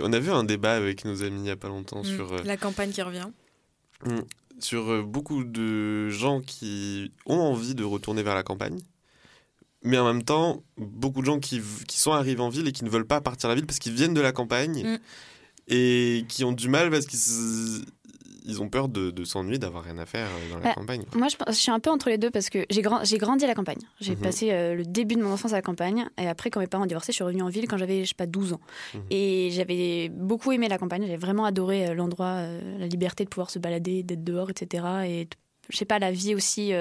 On 0.00 0.12
a 0.12 0.18
vu 0.18 0.30
un 0.30 0.44
débat 0.44 0.74
avec 0.74 1.04
nos 1.04 1.22
amis 1.22 1.38
il 1.38 1.42
n'y 1.42 1.50
a 1.50 1.56
pas 1.56 1.68
longtemps 1.68 2.00
mm. 2.00 2.04
sur... 2.04 2.32
Euh, 2.32 2.42
la 2.44 2.56
campagne 2.56 2.90
qui 2.90 3.02
revient. 3.02 3.28
Mm. 4.04 4.20
sur 4.58 4.90
euh, 4.90 5.02
beaucoup 5.02 5.44
de 5.44 6.08
gens 6.08 6.40
qui 6.40 7.12
ont 7.26 7.38
envie 7.38 7.74
de 7.74 7.84
retourner 7.84 8.22
vers 8.22 8.34
la 8.34 8.42
campagne. 8.42 8.78
Mais 9.84 9.98
en 9.98 10.04
même 10.04 10.22
temps, 10.22 10.62
beaucoup 10.76 11.20
de 11.20 11.26
gens 11.26 11.40
qui, 11.40 11.60
qui 11.88 11.98
sont 11.98 12.12
arrivés 12.12 12.40
en 12.40 12.48
ville 12.48 12.68
et 12.68 12.72
qui 12.72 12.84
ne 12.84 12.90
veulent 12.90 13.06
pas 13.06 13.20
partir 13.20 13.48
de 13.48 13.52
la 13.52 13.56
ville 13.56 13.66
parce 13.66 13.78
qu'ils 13.78 13.94
viennent 13.94 14.14
de 14.14 14.20
la 14.20 14.32
campagne 14.32 14.84
mm. 14.84 14.98
et 15.68 16.24
qui 16.28 16.44
ont 16.44 16.52
du 16.52 16.68
mal 16.68 16.90
parce 16.90 17.06
qu'ils 17.06 17.84
ils 18.44 18.62
ont 18.62 18.68
peur 18.68 18.88
de, 18.88 19.24
s'ennuyer, 19.24 19.58
d'avoir 19.58 19.84
rien 19.84 19.98
à 19.98 20.06
faire 20.06 20.26
euh, 20.26 20.50
dans 20.50 20.58
la 20.58 20.64
bah, 20.64 20.74
campagne. 20.74 21.04
Moi, 21.14 21.28
je, 21.28 21.52
suis 21.52 21.70
un 21.70 21.80
peu 21.80 21.90
entre 21.90 22.08
les 22.08 22.18
deux 22.18 22.30
parce 22.30 22.50
que 22.50 22.64
j'ai 22.70 22.82
grandi 22.82 23.44
à 23.44 23.48
la 23.48 23.54
campagne. 23.54 23.80
J'ai 24.00 24.16
mhm. 24.16 24.22
passé 24.22 24.50
euh, 24.50 24.74
le 24.74 24.84
début 24.84 25.14
de 25.14 25.22
mon 25.22 25.32
enfance 25.32 25.52
à 25.52 25.56
la 25.56 25.62
campagne. 25.62 26.08
Et 26.18 26.26
après, 26.26 26.50
quand 26.50 26.60
mes 26.60 26.66
parents 26.66 26.84
ont 26.84 26.86
divorcé, 26.86 27.12
je 27.12 27.16
suis 27.16 27.24
revenue 27.24 27.42
en 27.42 27.48
ville 27.48 27.68
quand 27.68 27.78
j'avais, 27.78 28.04
je 28.04 28.10
sais 28.10 28.14
pas, 28.14 28.26
12 28.26 28.54
ans. 28.54 28.60
Mhm. 28.94 29.00
Et 29.10 29.50
j'avais 29.52 30.08
beaucoup 30.08 30.52
aimé 30.52 30.68
la 30.68 30.78
campagne. 30.78 31.02
J'avais 31.02 31.16
vraiment 31.16 31.44
adoré 31.44 31.88
euh, 31.88 31.94
l'endroit, 31.94 32.42
la 32.78 32.86
liberté 32.86 33.24
de 33.24 33.28
pouvoir 33.28 33.50
se 33.50 33.58
balader, 33.58 34.02
d'être 34.02 34.24
dehors, 34.24 34.50
etc. 34.50 34.84
Et 35.06 35.28
je 35.68 35.76
sais 35.76 35.84
pas, 35.84 35.98
la 35.98 36.10
vie 36.10 36.34
aussi 36.34 36.72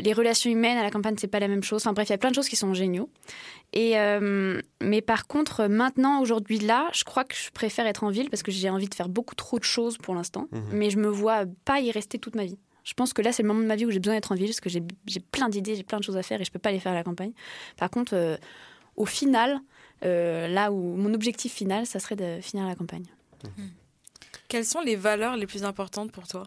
les 0.00 0.12
relations 0.12 0.50
humaines 0.50 0.78
à 0.78 0.82
la 0.82 0.90
campagne, 0.90 1.16
c'est 1.18 1.26
pas 1.26 1.40
la 1.40 1.48
même 1.48 1.62
chose. 1.62 1.82
Enfin 1.82 1.92
bref, 1.92 2.08
il 2.08 2.12
y 2.12 2.14
a 2.14 2.18
plein 2.18 2.30
de 2.30 2.34
choses 2.34 2.48
qui 2.48 2.56
sont 2.56 2.74
géniaux. 2.74 3.10
Et 3.72 3.98
euh, 3.98 4.60
mais 4.82 5.00
par 5.00 5.26
contre, 5.26 5.66
maintenant, 5.66 6.20
aujourd'hui, 6.20 6.58
là, 6.58 6.88
je 6.92 7.04
crois 7.04 7.24
que 7.24 7.34
je 7.34 7.50
préfère 7.50 7.86
être 7.86 8.04
en 8.04 8.10
ville 8.10 8.30
parce 8.30 8.42
que 8.42 8.50
j'ai 8.50 8.70
envie 8.70 8.88
de 8.88 8.94
faire 8.94 9.08
beaucoup 9.08 9.34
trop 9.34 9.58
de 9.58 9.64
choses 9.64 9.98
pour 9.98 10.14
l'instant. 10.14 10.48
Mhm. 10.52 10.62
Mais 10.72 10.90
je 10.90 10.98
me 10.98 11.08
vois 11.08 11.44
pas 11.64 11.80
y 11.80 11.90
rester 11.90 12.18
toute 12.18 12.36
ma 12.36 12.44
vie. 12.44 12.58
Je 12.84 12.94
pense 12.94 13.12
que 13.12 13.20
là, 13.20 13.32
c'est 13.32 13.42
le 13.42 13.48
moment 13.48 13.60
de 13.60 13.66
ma 13.66 13.74
vie 13.74 13.84
où 13.84 13.90
j'ai 13.90 13.98
besoin 13.98 14.14
d'être 14.14 14.30
en 14.30 14.36
ville 14.36 14.46
parce 14.46 14.60
que 14.60 14.70
j'ai 14.70 15.20
plein 15.32 15.48
d'idées, 15.48 15.74
j'ai 15.74 15.82
plein 15.82 15.98
de 15.98 16.04
choses 16.04 16.16
à 16.16 16.22
faire 16.22 16.40
et 16.40 16.44
je 16.44 16.52
peux 16.52 16.60
pas 16.60 16.70
les 16.70 16.78
faire 16.78 16.92
à 16.92 16.94
la 16.94 17.02
campagne. 17.02 17.32
Par 17.76 17.90
contre, 17.90 18.14
euh, 18.14 18.36
au 18.94 19.06
final, 19.06 19.60
euh, 20.04 20.46
là 20.46 20.70
où 20.70 20.94
mon 20.96 21.12
objectif 21.12 21.52
final, 21.52 21.84
ça 21.86 21.98
serait 21.98 22.14
de 22.14 22.40
finir 22.40 22.64
à 22.64 22.68
la 22.68 22.76
campagne. 22.76 23.06
Mhm. 23.44 23.70
Quelles 24.48 24.64
sont 24.64 24.80
les 24.80 24.94
valeurs 24.94 25.36
les 25.36 25.46
plus 25.46 25.64
importantes 25.64 26.12
pour 26.12 26.28
toi? 26.28 26.44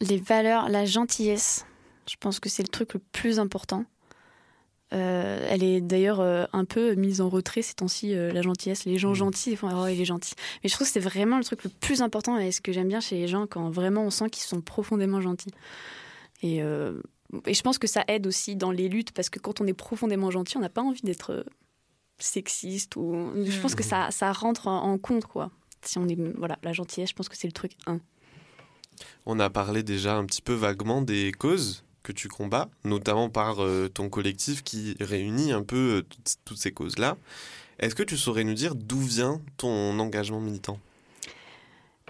Les 0.00 0.18
valeurs, 0.18 0.68
la 0.68 0.84
gentillesse, 0.84 1.66
je 2.08 2.16
pense 2.18 2.40
que 2.40 2.48
c'est 2.48 2.62
le 2.62 2.68
truc 2.68 2.94
le 2.94 3.00
plus 3.12 3.38
important. 3.38 3.84
Euh, 4.94 5.46
elle 5.50 5.62
est 5.62 5.82
d'ailleurs 5.82 6.20
euh, 6.20 6.46
un 6.54 6.64
peu 6.64 6.94
mise 6.94 7.20
en 7.20 7.28
retrait 7.28 7.60
ces 7.60 7.74
temps-ci, 7.74 8.14
euh, 8.14 8.32
la 8.32 8.40
gentillesse. 8.40 8.86
Les 8.86 8.98
gens 8.98 9.10
mmh. 9.10 9.16
gentils, 9.16 9.50
ils 9.50 9.56
font 9.56 9.68
oh, 9.70 9.86
il 9.86 10.00
est 10.00 10.06
gentil. 10.06 10.32
Mais 10.62 10.70
je 10.70 10.74
trouve 10.74 10.86
que 10.86 10.92
c'est 10.92 11.00
vraiment 11.00 11.36
le 11.36 11.44
truc 11.44 11.64
le 11.64 11.70
plus 11.70 12.00
important 12.00 12.38
et 12.38 12.52
ce 12.52 12.60
que 12.60 12.72
j'aime 12.72 12.88
bien 12.88 13.00
chez 13.00 13.16
les 13.16 13.28
gens 13.28 13.46
quand 13.46 13.68
vraiment 13.68 14.04
on 14.04 14.10
sent 14.10 14.30
qu'ils 14.30 14.44
sont 14.44 14.62
profondément 14.62 15.20
gentils. 15.20 15.52
Et, 16.42 16.58
et, 16.58 17.54
je 17.54 17.62
pense 17.62 17.78
que 17.78 17.86
ça 17.86 18.04
aide 18.08 18.26
aussi 18.26 18.56
dans 18.56 18.70
les 18.70 18.88
luttes 18.88 19.12
parce 19.12 19.28
que 19.28 19.38
quand 19.40 19.60
on 19.60 19.66
est 19.66 19.74
profondément 19.74 20.30
gentil, 20.30 20.56
on 20.56 20.60
n'a 20.60 20.68
pas 20.70 20.82
envie 20.82 21.02
d'être 21.02 21.44
sexiste 22.18 22.96
ou. 22.96 23.32
Je 23.44 23.60
pense 23.60 23.74
que 23.74 23.82
mmh. 23.82 23.86
ça, 23.86 24.10
ça 24.10 24.32
rentre 24.32 24.68
en, 24.68 24.82
en 24.84 24.98
compte 24.98 25.26
quoi. 25.26 25.50
Si 25.82 25.98
on 25.98 26.08
est 26.08 26.18
voilà 26.36 26.58
la 26.62 26.72
gentillesse, 26.72 27.10
je 27.10 27.14
pense 27.14 27.28
que 27.28 27.36
c'est 27.36 27.48
le 27.48 27.52
truc 27.52 27.72
1. 27.86 28.00
On 29.26 29.40
a 29.40 29.50
parlé 29.50 29.82
déjà 29.82 30.16
un 30.16 30.24
petit 30.24 30.42
peu 30.42 30.54
vaguement 30.54 31.02
des 31.02 31.32
causes 31.32 31.84
que 32.02 32.12
tu 32.12 32.28
combats, 32.28 32.68
notamment 32.84 33.28
par 33.28 33.62
euh, 33.62 33.88
ton 33.88 34.08
collectif 34.08 34.62
qui 34.62 34.96
réunit 35.00 35.52
un 35.52 35.62
peu 35.62 36.02
euh, 36.02 36.02
toutes 36.44 36.58
ces 36.58 36.72
causes-là. 36.72 37.16
Est-ce 37.78 37.94
que 37.94 38.02
tu 38.02 38.16
saurais 38.16 38.44
nous 38.44 38.54
dire 38.54 38.74
d'où 38.74 38.98
vient 38.98 39.40
ton 39.56 39.98
engagement 39.98 40.40
militant? 40.40 40.80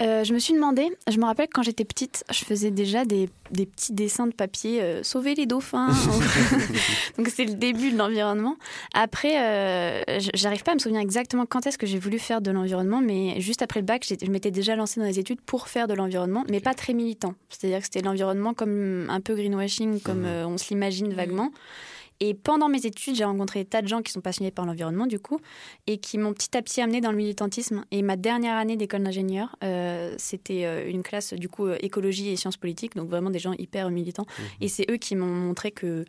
Euh, 0.00 0.25
je 0.25 0.33
me 0.33 0.38
suis 0.38 0.55
demandé, 0.55 0.88
je 1.11 1.19
me 1.19 1.25
rappelle 1.25 1.49
quand 1.52 1.62
j'étais 1.62 1.85
petite, 1.85 2.25
je 2.31 2.45
faisais 2.45 2.71
déjà 2.71 3.05
des, 3.05 3.28
petits 3.50 3.93
dessins 3.93 4.26
de 4.26 4.33
papier, 4.33 4.81
euh, 4.81 5.02
sauver 5.02 5.35
les 5.35 5.47
dauphins. 5.47 5.88
Donc 7.19 7.28
c'est 7.28 7.45
le 7.45 7.55
début 7.55 7.90
de 7.90 7.99
l'environnement. 7.99 8.57
Après, 8.95 9.40
euh, 9.40 10.02
j'arrive 10.35 10.62
pas 10.62 10.73
à 10.73 10.75
me 10.75 10.81
souvenir 10.81 11.00
exactement 11.00 11.47
quand 11.47 11.67
est-ce 11.67 11.78
que 11.78 11.87
j'ai 11.87 11.99
voulu 11.99 12.19
faire 12.19 12.40
de 12.40 12.50
l'environnement, 12.50 13.00
mais 13.00 13.40
juste 13.40 13.62
après 13.62 13.81
le 13.81 13.87
bac, 13.87 14.07
je 14.09 14.31
m'étais 14.31 14.50
déjà 14.50 14.76
lancée 14.76 15.00
dans 15.00 15.07
les 15.07 15.19
études 15.19 15.40
pour 15.40 15.69
faire 15.69 15.88
de 15.88 15.95
l'environnement, 15.95 16.45
mais 16.49 16.61
pas 16.61 16.75
très 16.75 16.93
militant. 16.93 17.35
C'est-à-dire 17.49 17.78
que 17.78 17.85
c'était 17.85 18.02
l'environnement 18.02 18.55
comme 18.55 19.09
un 19.11 19.21
peu 19.21 19.35
greenwashing, 19.35 20.00
comme 20.00 20.23
mmh. 20.23 20.47
on 20.47 20.59
se 20.59 20.69
l'imagine 20.71 21.12
vaguement. 21.12 21.50
Et 22.21 22.35
pendant 22.35 22.69
mes 22.69 22.85
études, 22.85 23.15
j'ai 23.15 23.25
rencontré 23.25 23.61
des 23.61 23.69
tas 23.69 23.83
de 23.83 23.89
gens 23.89 24.03
qui 24.03 24.13
sont 24.13 24.21
passionnés 24.21 24.51
par 24.51 24.67
l'environnement, 24.67 25.07
du 25.07 25.21
coup, 25.21 25.39
et 25.87 25.99
qui 25.99 26.19
m'ont 26.19 26.33
petit 26.33 26.57
à 26.57 26.63
petit 26.63 26.81
amené 26.81 27.01
dans 27.01 27.11
le 27.11 27.17
militantisme. 27.17 27.85
Et 27.91 28.03
ma 28.03 28.17
dernière 28.17 28.57
année 28.57 28.77
d'école 28.77 29.05
d'ingénieur, 29.05 29.57
euh, 29.63 30.15
c'était 30.19 30.65
euh, 30.65 30.91
une 30.91 31.03
classe, 31.03 31.33
du 31.35 31.49
coup, 31.49 31.67
euh, 31.67 31.77
écologie 31.81 32.31
et 32.31 32.37
sciences 32.37 32.57
politiques, 32.57 32.97
donc 32.97 33.09
vraiment 33.09 33.31
des 33.31 33.39
gens 33.39 33.53
hyper 33.53 33.91
militants. 33.91 34.27
Mhm. 34.39 34.45
Et 34.63 34.69
c'est 34.69 34.91
eux 34.91 34.97
qui 34.97 35.15
m'ont 35.15 35.27
montré 35.27 35.71
que, 35.71 36.05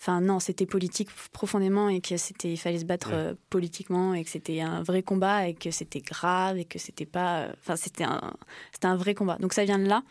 enfin, 0.00 0.20
non, 0.20 0.40
c'était 0.40 0.66
politique 0.66 1.08
profondément 1.32 1.88
et 1.88 2.00
que 2.00 2.16
c'était, 2.16 2.52
il 2.52 2.56
fallait 2.56 2.80
se 2.80 2.84
battre 2.84 3.36
politiquement 3.48 4.14
et 4.14 4.24
que 4.24 4.30
c'était 4.30 4.60
un 4.60 4.82
vrai 4.82 5.02
combat 5.02 5.48
et 5.48 5.54
que 5.54 5.70
c'était 5.70 6.00
grave 6.00 6.58
et 6.58 6.64
que 6.64 6.80
c'était 6.80 7.06
pas, 7.06 7.48
enfin, 7.60 7.76
c'était 7.76 8.04
un, 8.04 8.34
c'était 8.72 8.86
un 8.86 8.96
vrai 8.96 9.14
combat. 9.14 9.36
Donc 9.38 9.52
ça 9.52 9.64
vient 9.64 9.78
de 9.78 9.86
là. 9.86 10.02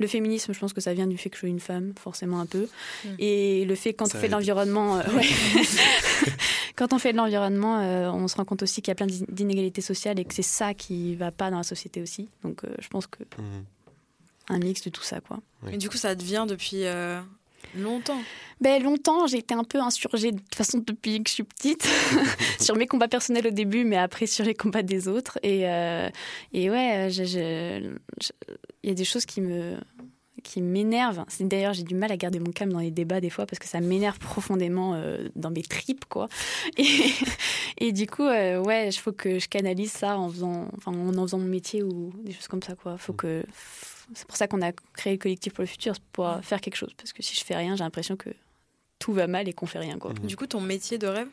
Le 0.00 0.06
féminisme, 0.06 0.52
je 0.52 0.58
pense 0.58 0.72
que 0.72 0.80
ça 0.80 0.94
vient 0.94 1.06
du 1.06 1.18
fait 1.18 1.28
que 1.28 1.36
je 1.36 1.40
suis 1.40 1.48
une 1.48 1.60
femme, 1.60 1.92
forcément 2.00 2.40
un 2.40 2.46
peu. 2.46 2.66
Mm. 3.04 3.08
Et 3.18 3.64
le 3.66 3.74
fait 3.74 3.92
quand 3.92 4.06
on 4.06 4.18
fait 4.18 4.28
de 4.28 4.32
l'environnement, 4.32 4.96
euh, 4.96 5.02
quand 6.76 6.92
on 6.94 6.98
fait 6.98 7.12
de 7.12 7.18
l'environnement, 7.18 7.80
euh, 7.80 8.10
on 8.10 8.26
se 8.26 8.36
rend 8.36 8.46
compte 8.46 8.62
aussi 8.62 8.80
qu'il 8.80 8.90
y 8.90 8.92
a 8.92 8.94
plein 8.94 9.06
d'inégalités 9.06 9.82
sociales 9.82 10.18
et 10.18 10.24
que 10.24 10.34
c'est 10.34 10.42
ça 10.42 10.72
qui 10.72 11.14
va 11.16 11.30
pas 11.30 11.50
dans 11.50 11.58
la 11.58 11.64
société 11.64 12.00
aussi. 12.00 12.30
Donc 12.42 12.64
euh, 12.64 12.68
je 12.78 12.88
pense 12.88 13.06
que 13.06 13.22
mm. 13.22 13.64
un 14.48 14.58
mix 14.58 14.82
de 14.82 14.90
tout 14.90 15.02
ça, 15.02 15.20
quoi. 15.20 15.38
Et 15.70 15.76
du 15.76 15.90
coup, 15.90 15.98
ça 15.98 16.14
devient 16.14 16.46
depuis 16.48 16.84
Longtemps 17.76 18.20
ben, 18.60 18.82
Longtemps, 18.82 19.26
j'ai 19.26 19.38
été 19.38 19.54
un 19.54 19.64
peu 19.64 19.78
insurgée 19.78 20.32
de 20.32 20.38
toute 20.38 20.54
façon 20.54 20.82
depuis 20.86 21.22
que 21.22 21.28
je 21.28 21.34
suis 21.34 21.42
petite, 21.44 21.88
sur 22.60 22.76
mes 22.76 22.86
combats 22.86 23.08
personnels 23.08 23.46
au 23.46 23.50
début, 23.50 23.84
mais 23.84 23.96
après 23.96 24.26
sur 24.26 24.44
les 24.44 24.54
combats 24.54 24.82
des 24.82 25.08
autres. 25.08 25.38
Et, 25.42 25.68
euh, 25.68 26.10
et 26.52 26.70
ouais, 26.70 27.10
il 27.10 27.98
y 28.84 28.90
a 28.90 28.94
des 28.94 29.04
choses 29.04 29.24
qui 29.24 29.40
me 29.40 29.76
qui 30.42 30.62
m'énervent. 30.62 31.24
D'ailleurs, 31.40 31.74
j'ai 31.74 31.82
du 31.82 31.94
mal 31.94 32.10
à 32.10 32.16
garder 32.16 32.40
mon 32.40 32.50
calme 32.50 32.72
dans 32.72 32.78
les 32.80 32.90
débats 32.90 33.20
des 33.20 33.30
fois 33.30 33.46
parce 33.46 33.58
que 33.58 33.66
ça 33.66 33.80
m'énerve 33.80 34.18
profondément 34.18 34.94
euh, 34.94 35.28
dans 35.36 35.50
mes 35.50 35.62
tripes, 35.62 36.04
quoi. 36.06 36.28
Et, 36.76 36.86
et 37.78 37.92
du 37.92 38.06
coup, 38.06 38.24
euh, 38.24 38.62
ouais, 38.62 38.88
il 38.88 38.92
faut 38.92 39.12
que 39.12 39.38
je 39.38 39.48
canalise 39.48 39.92
ça 39.92 40.18
en 40.18 40.28
faisant, 40.28 40.68
enfin, 40.76 40.92
en, 40.92 41.16
en 41.16 41.22
faisant 41.22 41.38
mon 41.38 41.46
métier 41.46 41.82
ou 41.82 42.12
des 42.24 42.32
choses 42.32 42.48
comme 42.48 42.62
ça, 42.62 42.74
quoi. 42.74 42.96
Faut 42.96 43.12
mm. 43.12 43.16
que 43.16 43.44
c'est 44.14 44.26
pour 44.26 44.36
ça 44.36 44.48
qu'on 44.48 44.62
a 44.62 44.72
créé 44.92 45.14
le 45.14 45.18
collectif 45.18 45.52
pour 45.52 45.62
le 45.62 45.68
futur, 45.68 45.94
pour 46.12 46.38
faire 46.42 46.60
quelque 46.60 46.76
chose. 46.76 46.92
Parce 46.96 47.12
que 47.12 47.22
si 47.22 47.34
je 47.34 47.44
fais 47.44 47.56
rien, 47.56 47.76
j'ai 47.76 47.84
l'impression 47.84 48.16
que 48.16 48.30
tout 49.00 49.12
va 49.12 49.26
mal 49.26 49.48
et 49.48 49.52
qu'on 49.52 49.66
fait 49.66 49.80
rien. 49.80 49.98
Quoi. 49.98 50.12
Du 50.22 50.36
coup, 50.36 50.46
ton 50.46 50.60
métier 50.60 50.96
de 50.98 51.08
rêve 51.08 51.26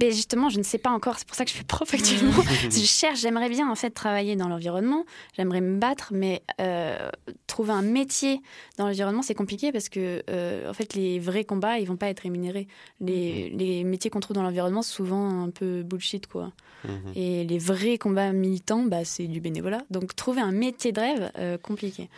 mais 0.00 0.10
justement, 0.10 0.48
je 0.48 0.58
ne 0.58 0.62
sais 0.62 0.78
pas 0.78 0.90
encore. 0.90 1.18
C'est 1.18 1.26
pour 1.26 1.36
ça 1.36 1.44
que 1.44 1.50
je 1.50 1.54
suis 1.54 1.64
prof 1.64 1.92
actuellement. 1.92 2.32
je 2.64 2.84
cherche, 2.84 3.20
j'aimerais 3.20 3.48
bien 3.48 3.70
en 3.70 3.74
fait 3.74 3.90
travailler 3.90 4.36
dans 4.36 4.48
l'environnement. 4.48 5.04
J'aimerais 5.36 5.60
me 5.60 5.78
battre, 5.78 6.12
mais 6.12 6.42
euh, 6.60 7.10
trouver 7.46 7.72
un 7.72 7.82
métier 7.82 8.40
dans 8.78 8.86
l'environnement, 8.86 9.22
c'est 9.22 9.34
compliqué 9.34 9.72
parce 9.72 9.88
que 9.88 10.22
euh, 10.30 10.68
en 10.68 10.74
fait, 10.74 10.94
les 10.94 11.18
vrais 11.18 11.44
combats, 11.44 11.78
ils 11.78 11.86
vont 11.86 11.96
pas 11.96 12.08
être 12.08 12.20
rémunérés. 12.20 12.66
Les, 13.00 13.50
mhm. 13.50 13.58
les 13.58 13.84
métiers 13.84 14.10
qu'on 14.10 14.20
trouve 14.20 14.34
dans 14.34 14.42
l'environnement, 14.42 14.82
souvent 14.82 15.42
un 15.44 15.50
peu 15.50 15.82
bullshit, 15.82 16.26
quoi. 16.26 16.52
Mhm. 16.84 17.12
Et 17.14 17.44
les 17.44 17.58
vrais 17.58 17.98
combats 17.98 18.32
militants, 18.32 18.82
bah, 18.82 19.04
c'est 19.04 19.26
du 19.26 19.40
bénévolat. 19.40 19.82
Donc, 19.90 20.16
trouver 20.16 20.40
un 20.40 20.52
métier 20.52 20.92
de 20.92 21.00
rêve, 21.00 21.32
euh, 21.38 21.58
compliqué. 21.58 22.08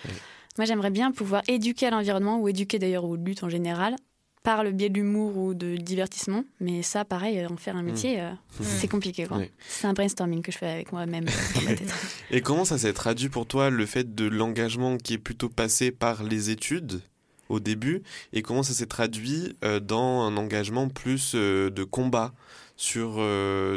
Moi, 0.56 0.64
j'aimerais 0.64 0.90
bien 0.90 1.12
pouvoir 1.12 1.42
éduquer 1.48 1.86
à 1.86 1.90
l'environnement 1.90 2.38
ou 2.38 2.48
éduquer 2.48 2.78
d'ailleurs 2.78 3.04
aux 3.04 3.16
luttes 3.16 3.42
en 3.42 3.48
général 3.48 3.96
par 4.44 4.62
le 4.62 4.72
biais 4.72 4.90
de 4.90 4.94
l'humour 4.94 5.36
ou 5.38 5.54
de 5.54 5.76
divertissement. 5.76 6.44
Mais 6.60 6.82
ça, 6.82 7.04
pareil, 7.04 7.44
en 7.46 7.56
faire 7.56 7.76
un 7.76 7.82
métier, 7.82 8.20
euh, 8.20 8.30
mmh. 8.30 8.62
c'est 8.62 8.88
compliqué. 8.88 9.26
C'est 9.66 9.86
un 9.86 9.94
brainstorming 9.94 10.42
que 10.42 10.52
je 10.52 10.58
fais 10.58 10.68
avec 10.68 10.92
moi-même 10.92 11.24
euh, 11.26 11.76
Et 12.30 12.42
comment 12.42 12.66
ça 12.66 12.76
s'est 12.76 12.92
traduit 12.92 13.30
pour 13.30 13.46
toi, 13.46 13.70
le 13.70 13.86
fait 13.86 14.14
de 14.14 14.26
l'engagement 14.26 14.98
qui 14.98 15.14
est 15.14 15.18
plutôt 15.18 15.48
passé 15.48 15.90
par 15.90 16.22
les 16.22 16.50
études 16.50 17.00
au 17.48 17.58
début, 17.58 18.02
et 18.32 18.42
comment 18.42 18.62
ça 18.62 18.74
s'est 18.74 18.86
traduit 18.86 19.56
euh, 19.64 19.80
dans 19.80 20.22
un 20.22 20.36
engagement 20.36 20.88
plus 20.88 21.34
de 21.34 21.84
combat 21.84 22.34
sur, 22.76 23.16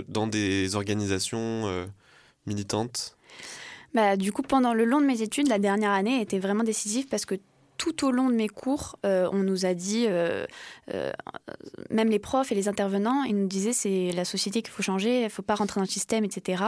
dans 0.10 0.28
des 0.28 0.76
organisations 0.76 1.88
militantes? 2.46 3.16
Bah, 3.94 4.18
du 4.18 4.34
coup, 4.34 4.42
pendant 4.42 4.74
le 4.74 4.84
long 4.84 5.00
de 5.00 5.06
mes 5.06 5.22
études, 5.22 5.48
la 5.48 5.60
dernière 5.60 5.92
année 5.92 6.22
était 6.22 6.40
vraiment 6.40 6.64
décisive 6.64 7.08
parce 7.08 7.26
que 7.26 7.36
tout 7.78 8.06
au 8.06 8.12
long 8.12 8.30
de 8.30 8.36
mes 8.36 8.48
cours, 8.48 8.98
euh, 9.06 9.30
on 9.32 9.38
nous 9.38 9.66
a 9.66 9.74
dit, 9.74 10.06
euh, 10.08 10.46
euh, 10.94 11.12
même 11.90 12.10
les 12.10 12.20
profs 12.20 12.52
et 12.52 12.56
les 12.56 12.68
intervenants, 12.68 13.24
ils 13.24 13.36
nous 13.36 13.48
disaient 13.48 13.74
c'est 13.74 14.12
la 14.12 14.26
société 14.26 14.62
qu'il 14.62 14.72
faut 14.72 14.84
changer, 14.84 15.20
il 15.20 15.24
ne 15.26 15.30
faut 15.30 15.42
pas 15.42 15.56
rentrer 15.56 15.80
dans 15.80 15.86
le 15.86 15.90
système, 15.90 16.26
etc. 16.26 16.64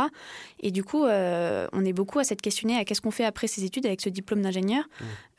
Et 0.60 0.72
du 0.72 0.84
coup, 0.84 1.04
on 1.04 1.86
est 1.86 1.94
beaucoup 1.94 2.20
à 2.20 2.24
s'être 2.24 2.42
questionné 2.42 2.78
à 2.78 2.86
qu'est-ce 2.86 3.01
qu'on 3.01 3.12
fait 3.12 3.25
après 3.25 3.48
ces 3.48 3.63
études 3.63 3.86
avec 3.86 4.01
ce 4.01 4.10
diplôme 4.10 4.42
d'ingénieur. 4.42 4.86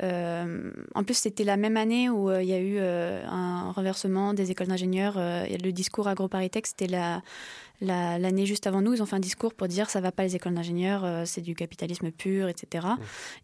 Mmh. 0.02 0.06
en 0.94 1.04
plus, 1.04 1.14
c'était 1.14 1.44
la 1.44 1.56
même 1.56 1.76
année 1.76 2.08
où 2.08 2.32
il 2.32 2.46
y 2.46 2.54
a 2.54 2.60
eu 2.60 2.78
un 2.80 3.70
renversement 3.72 4.34
des 4.34 4.50
écoles 4.50 4.68
d'ingénieurs. 4.68 5.16
le 5.16 5.70
discours 5.70 6.08
AgroParisTech, 6.08 6.66
c'était 6.66 6.86
la 6.86 7.22
l'année 7.80 8.46
juste 8.46 8.66
avant 8.66 8.82
nous, 8.82 8.94
ils 8.94 9.02
ont 9.02 9.06
fait 9.06 9.16
un 9.16 9.20
discours 9.20 9.54
pour 9.54 9.68
dire 9.68 9.88
ça 9.90 10.00
va 10.00 10.12
pas 10.12 10.22
les 10.22 10.36
écoles 10.36 10.54
d'ingénieurs, 10.54 11.04
euh, 11.04 11.24
c'est 11.24 11.40
du 11.40 11.54
capitalisme 11.54 12.10
pur, 12.10 12.48
etc. 12.48 12.86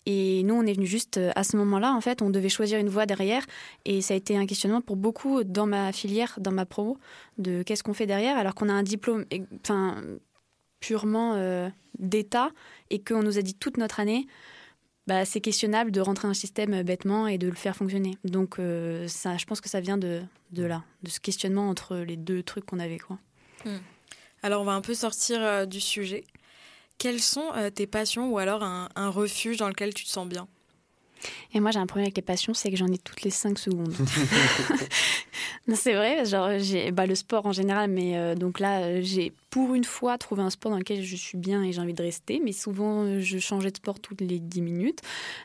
Et 0.04 0.42
nous, 0.44 0.54
on 0.54 0.62
est 0.62 0.74
venu 0.74 0.86
juste 0.86 1.16
euh, 1.16 1.32
à 1.36 1.44
ce 1.44 1.56
moment-là, 1.56 1.92
en 1.92 2.00
fait, 2.00 2.22
on 2.22 2.30
devait 2.30 2.48
choisir 2.48 2.78
une 2.78 2.88
voie 2.88 3.06
derrière, 3.06 3.44
et 3.84 4.02
ça 4.02 4.14
a 4.14 4.16
été 4.16 4.36
un 4.36 4.46
questionnement 4.46 4.80
pour 4.80 4.96
beaucoup 4.96 5.44
dans 5.44 5.66
ma 5.66 5.92
filière, 5.92 6.38
dans 6.40 6.52
ma 6.52 6.66
pro, 6.66 6.98
de 7.38 7.62
qu'est-ce 7.62 7.82
qu'on 7.82 7.94
fait 7.94 8.06
derrière, 8.06 8.36
alors 8.36 8.54
qu'on 8.54 8.68
a 8.68 8.72
un 8.72 8.82
diplôme, 8.82 9.24
enfin 9.60 10.02
purement 10.80 11.34
euh, 11.34 11.68
d'État, 11.98 12.50
et 12.90 13.02
qu'on 13.02 13.22
nous 13.22 13.38
a 13.38 13.42
dit 13.42 13.54
toute 13.54 13.78
notre 13.78 14.00
année. 14.00 14.26
Bah, 15.06 15.24
c'est 15.24 15.40
questionnable 15.40 15.92
de 15.92 16.00
rentrer 16.00 16.26
un 16.26 16.34
système 16.34 16.82
bêtement 16.82 17.28
et 17.28 17.38
de 17.38 17.46
le 17.46 17.54
faire 17.54 17.76
fonctionner. 17.76 18.18
Donc, 18.24 18.56
ça, 19.06 19.36
je 19.36 19.44
pense 19.44 19.60
que 19.60 19.68
ça 19.68 19.78
vient 19.78 19.96
de, 19.96 20.20
de 20.50 20.64
là, 20.64 20.82
de 21.04 21.10
ce 21.10 21.20
questionnement 21.20 21.68
entre 21.68 21.98
les 21.98 22.16
deux 22.16 22.42
trucs 22.42 22.66
qu'on 22.66 22.80
avait. 22.80 22.98
Quoi. 22.98 23.16
Hmm. 23.64 23.76
Alors 24.42 24.62
on 24.62 24.64
va 24.64 24.72
un 24.72 24.80
peu 24.80 24.94
sortir 24.94 25.42
euh, 25.42 25.66
du 25.66 25.80
sujet. 25.80 26.24
quelles 26.98 27.20
sont 27.22 27.52
euh, 27.56 27.70
tes 27.70 27.86
passions 27.86 28.30
ou 28.32 28.38
alors 28.38 28.62
un, 28.64 28.88
un 28.96 29.10
refuge 29.10 29.58
dans 29.58 29.68
lequel 29.68 29.94
tu 29.94 30.04
te 30.04 30.10
sens 30.10 30.28
bien? 30.28 30.48
Et 31.54 31.60
moi, 31.60 31.70
j'ai 31.70 31.78
un 31.78 31.86
problème 31.86 32.06
avec 32.06 32.16
les 32.16 32.22
passions, 32.22 32.54
c'est 32.54 32.70
que 32.70 32.76
j'en 32.76 32.88
ai 32.88 32.98
toutes 32.98 33.22
les 33.22 33.30
5 33.30 33.58
secondes. 33.58 33.94
c'est 35.74 35.94
vrai, 35.94 36.24
genre, 36.24 36.58
j'ai 36.58 36.92
bah, 36.92 37.06
le 37.06 37.14
sport 37.14 37.46
en 37.46 37.52
général, 37.52 37.90
mais 37.90 38.16
euh, 38.16 38.34
donc 38.34 38.60
là, 38.60 39.00
j'ai 39.00 39.32
pour 39.50 39.74
une 39.74 39.84
fois 39.84 40.18
trouvé 40.18 40.42
un 40.42 40.50
sport 40.50 40.70
dans 40.70 40.78
lequel 40.78 41.02
je 41.02 41.16
suis 41.16 41.38
bien 41.38 41.62
et 41.62 41.72
j'ai 41.72 41.80
envie 41.80 41.94
de 41.94 42.02
rester, 42.02 42.40
mais 42.44 42.52
souvent, 42.52 43.20
je 43.20 43.38
changeais 43.38 43.70
de 43.70 43.76
sport 43.76 43.98
toutes 44.00 44.20
les 44.20 44.38
10 44.38 44.60
minutes. 44.60 45.00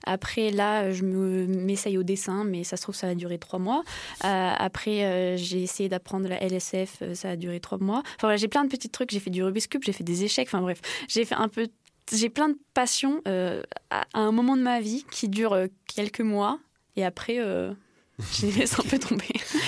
Après, 0.06 0.52
là, 0.52 0.92
je 0.92 1.04
me, 1.04 1.48
m'essaye 1.48 1.98
au 1.98 2.04
dessin, 2.04 2.44
mais 2.44 2.64
ça 2.64 2.78
se 2.78 2.84
trouve, 2.84 2.96
ça 2.96 3.08
va 3.08 3.16
durer 3.16 3.38
3 3.40 3.60
mois. 3.60 3.84
Euh, 4.26 4.52
après, 4.58 5.06
euh, 5.06 5.38
j'ai 5.38 5.64
essayé 5.64 5.90
d'apprendre 5.90 6.28
la 6.28 6.44
LSF, 6.44 7.02
ça 7.14 7.32
a 7.32 7.36
duré 7.36 7.60
3 7.60 7.78
mois. 7.80 8.00
Enfin, 8.00 8.28
voilà, 8.28 8.38
j'ai 8.38 8.48
plein 8.48 8.64
de 8.64 8.70
petits 8.70 8.90
trucs, 8.90 9.12
j'ai 9.12 9.20
fait 9.20 9.30
du 9.30 9.44
Rubik's 9.44 9.68
Cube, 9.68 9.84
j'ai 9.84 9.94
fait 9.94 10.04
des 10.04 10.24
échecs, 10.24 10.48
enfin 10.48 10.62
bref, 10.62 10.82
j'ai 11.08 11.26
fait 11.26 11.36
un 11.36 11.48
peu 11.48 11.68
j'ai 12.12 12.30
plein 12.30 12.50
de 12.50 12.58
passions 12.74 13.22
euh, 13.28 13.62
à, 13.90 14.06
à 14.14 14.20
un 14.20 14.32
moment 14.32 14.56
de 14.58 14.62
ma 14.62 14.80
vie 14.82 15.06
qui 15.12 15.30
durent 15.30 15.54
euh, 15.54 15.68
quelques 15.88 16.22
mois 16.22 16.60
et 16.96 17.04
après 17.06 17.38
euh, 17.40 17.74
je 18.34 18.46
les 18.48 18.52
laisse 18.52 18.80
un 18.80 18.84
peu 18.84 19.00
tomber. 19.00 19.26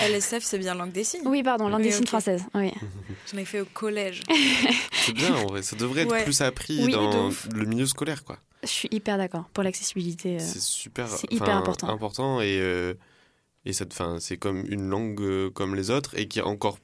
LSF, 0.08 0.42
c'est 0.44 0.58
bien 0.58 0.74
langue 0.74 0.92
des 0.92 1.02
signes. 1.04 1.26
Oui, 1.26 1.42
pardon, 1.42 1.68
langue 1.68 1.80
Oui, 1.80 1.86
des 1.88 1.92
signes 1.92 2.06
française. 2.06 2.44
Oui. 2.54 2.72
J'en 3.32 3.38
ai 3.38 3.44
fait 3.44 3.60
au 3.60 3.64
collège. 3.64 4.22
C'est 4.92 5.12
bien, 5.12 5.34
en 5.34 5.46
vrai. 5.46 5.62
Ça 5.62 5.74
devrait 5.76 6.02
être 6.02 6.12
Ouais. 6.12 6.24
plus 6.24 6.40
appris 6.40 6.82
Oui, 6.84 6.92
dans 6.92 7.30
le 7.54 7.64
milieu 7.66 7.86
scolaire, 7.86 8.24
quoi. 8.24 8.38
Je 8.62 8.68
suis 8.68 8.88
hyper 8.92 9.18
d'accord 9.18 9.44
pour 9.52 9.62
l'accessibilité. 9.64 10.36
euh. 10.36 10.38
C'est 10.40 10.60
super, 10.62 11.08
c'est 11.08 11.30
hyper 11.32 11.56
important. 11.56 11.88
important 11.88 12.40
et 12.40 12.58
euh, 12.60 12.94
et 13.66 13.72
c'est 13.72 14.36
comme 14.38 14.64
une 14.68 14.88
langue 14.88 15.20
euh, 15.20 15.50
comme 15.50 15.74
les 15.74 15.90
autres 15.90 16.16
et 16.18 16.28
qui 16.28 16.38
est 16.38 16.42
encore, 16.42 16.78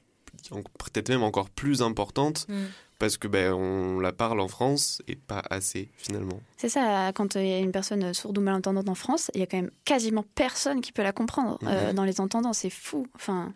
peut-être 0.77 1.09
même 1.09 1.23
encore 1.23 1.49
plus 1.49 1.81
importante 1.81 2.45
Mm. 2.49 2.65
Parce 3.01 3.17
que 3.17 3.27
ben 3.27 3.51
on 3.51 3.99
la 3.99 4.13
parle 4.13 4.39
en 4.39 4.47
France 4.47 5.01
et 5.07 5.15
pas 5.15 5.41
assez 5.49 5.89
finalement. 5.97 6.39
C'est 6.55 6.69
ça, 6.69 7.11
quand 7.13 7.35
il 7.35 7.47
y 7.47 7.53
a 7.53 7.57
une 7.59 7.71
personne 7.71 8.13
sourde 8.13 8.37
ou 8.37 8.41
malentendante 8.41 8.87
en 8.87 8.95
France, 8.95 9.31
il 9.33 9.39
y 9.39 9.43
a 9.43 9.47
quand 9.47 9.57
même 9.57 9.71
quasiment 9.85 10.23
personne 10.35 10.79
qui 10.81 10.91
peut 10.91 11.01
la 11.03 11.11
comprendre 11.11 11.57
euh, 11.63 11.87
Mhm. 11.89 11.93
dans 11.95 12.03
les 12.05 12.21
entendants. 12.21 12.53
C'est 12.53 12.69
fou. 12.69 13.07
Enfin, 13.15 13.53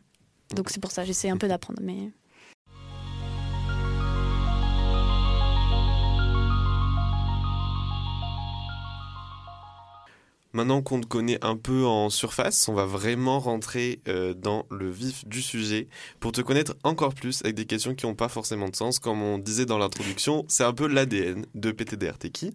donc 0.55 0.69
c'est 0.71 0.79
pour 0.81 0.91
ça, 0.91 1.05
j'essaie 1.05 1.29
un 1.29 1.37
peu 1.37 1.47
d'apprendre. 1.47 1.79
Mais 1.83 2.11
Maintenant 10.55 10.81
qu'on 10.81 11.01
te 11.01 11.05
connaît 11.05 11.37
un 11.43 11.57
peu 11.57 11.83
en 11.83 12.09
surface, 12.09 12.69
on 12.69 12.73
va 12.73 12.85
vraiment 12.85 13.41
rentrer 13.41 13.99
euh, 14.07 14.33
dans 14.33 14.65
le 14.71 14.89
vif 14.89 15.27
du 15.27 15.41
sujet 15.41 15.89
pour 16.21 16.31
te 16.31 16.39
connaître 16.39 16.77
encore 16.85 17.13
plus 17.13 17.41
avec 17.43 17.55
des 17.55 17.65
questions 17.65 17.93
qui 17.93 18.05
n'ont 18.05 18.15
pas 18.15 18.29
forcément 18.29 18.69
de 18.69 18.75
sens. 18.77 18.99
Comme 18.99 19.21
on 19.21 19.37
disait 19.37 19.65
dans 19.65 19.77
l'introduction, 19.77 20.45
c'est 20.47 20.63
un 20.63 20.71
peu 20.71 20.87
l'ADN 20.87 21.45
de 21.55 21.71
PTDR 21.73 22.17
qui 22.31 22.53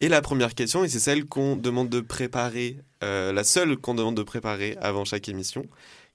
Et 0.00 0.08
la 0.08 0.22
première 0.22 0.56
question, 0.56 0.82
et 0.82 0.88
c'est 0.88 0.98
celle 0.98 1.24
qu'on 1.24 1.54
demande 1.54 1.88
de 1.88 2.00
préparer, 2.00 2.78
euh, 3.04 3.32
la 3.32 3.44
seule 3.44 3.76
qu'on 3.76 3.94
demande 3.94 4.16
de 4.16 4.24
préparer 4.24 4.76
avant 4.80 5.04
chaque 5.04 5.28
émission. 5.28 5.64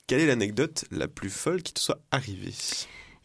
Quelle 0.08 0.20
est 0.20 0.28
l'anecdote 0.28 0.84
la 0.92 1.08
plus 1.08 1.30
folle 1.30 1.64
qui 1.64 1.72
te 1.72 1.80
soit 1.80 2.02
arrivée? 2.12 2.52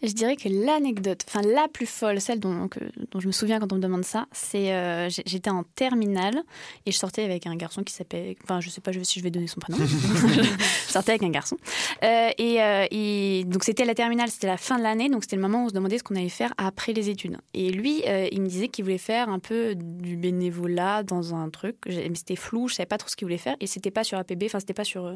Je 0.02 0.12
dirais 0.12 0.36
que 0.36 0.48
l'anecdote, 0.48 1.24
enfin 1.28 1.42
la 1.42 1.68
plus 1.68 1.84
folle, 1.86 2.20
celle 2.22 2.40
dont, 2.40 2.68
que- 2.68 2.78
dont 3.10 3.20
je 3.20 3.26
me 3.26 3.32
souviens 3.32 3.60
quand 3.60 3.70
on 3.72 3.76
me 3.76 3.80
demande 3.82 4.04
ça, 4.04 4.26
c'est 4.32 4.72
euh, 4.72 5.08
j'étais 5.26 5.50
en 5.50 5.62
terminale 5.62 6.42
et 6.86 6.90
je 6.92 6.96
sortais 6.96 7.22
avec 7.22 7.46
un 7.46 7.54
garçon 7.54 7.82
qui 7.82 7.92
s'appelle, 7.92 8.34
enfin 8.44 8.60
je 8.60 8.70
sais 8.70 8.80
pas 8.80 8.92
si 9.02 9.18
je 9.18 9.24
vais 9.24 9.30
donner 9.30 9.46
son 9.46 9.60
prénom, 9.60 9.78
je 9.84 10.90
sortais 10.92 11.12
avec 11.12 11.22
un 11.22 11.28
garçon 11.30 11.56
Euh, 12.02 12.30
et, 12.38 12.62
euh, 12.62 12.86
et 12.90 13.44
donc 13.46 13.62
c'était 13.62 13.84
la 13.84 13.94
terminale, 13.94 14.30
c'était 14.30 14.46
la 14.46 14.56
fin 14.56 14.78
de 14.78 14.82
l'année, 14.82 15.10
donc 15.10 15.22
c'était 15.24 15.36
le 15.36 15.42
moment 15.42 15.62
où 15.62 15.66
on 15.66 15.68
se 15.68 15.74
demandait 15.74 15.98
ce 15.98 16.02
qu'on 16.02 16.16
allait 16.16 16.28
faire 16.30 16.54
après 16.56 16.94
les 16.94 17.10
études. 17.10 17.36
Et 17.52 17.70
lui, 17.70 18.02
euh, 18.08 18.26
il 18.32 18.40
me 18.40 18.46
disait 18.48 18.68
qu'il 18.68 18.84
voulait 18.84 18.96
faire 18.98 19.28
un 19.28 19.38
peu 19.38 19.74
du 19.76 20.16
bénévolat 20.16 21.02
dans 21.02 21.34
un 21.34 21.50
truc, 21.50 21.76
mais 21.86 22.14
c'était 22.14 22.36
flou, 22.36 22.68
je 22.68 22.74
savais 22.76 22.86
pas 22.86 22.96
trop 22.98 23.08
ce 23.10 23.16
qu'il 23.16 23.26
voulait 23.26 23.36
faire 23.38 23.56
et 23.60 23.66
c'était 23.66 23.90
pas 23.90 24.04
sur 24.04 24.16
APB, 24.18 24.44
enfin 24.46 24.60
c'était 24.60 24.72
pas 24.72 24.84
sur, 24.84 25.12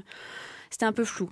c'était 0.70 0.84
un 0.84 0.92
peu 0.92 1.04
flou. 1.04 1.30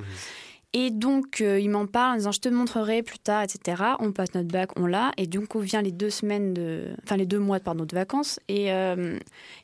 Et 0.74 0.90
donc, 0.90 1.40
euh, 1.42 1.60
il 1.60 1.68
m'en 1.68 1.86
parle 1.86 2.14
en 2.14 2.16
disant 2.16 2.32
Je 2.32 2.40
te 2.40 2.48
montrerai 2.48 3.02
plus 3.02 3.18
tard, 3.18 3.42
etc. 3.42 3.82
On 3.98 4.12
passe 4.12 4.34
notre 4.34 4.48
bac, 4.48 4.70
on 4.76 4.86
l'a. 4.86 5.12
Et 5.18 5.26
donc, 5.26 5.54
on 5.54 5.60
vient 5.60 5.82
les 5.82 5.92
deux 5.92 6.10
semaines 6.10 6.54
de. 6.54 6.94
Enfin, 7.02 7.16
les 7.16 7.26
deux 7.26 7.38
mois 7.38 7.60
pardon, 7.60 7.84
de 7.84 7.94
vacances. 7.94 8.40
Et, 8.48 8.72
euh, 8.72 9.18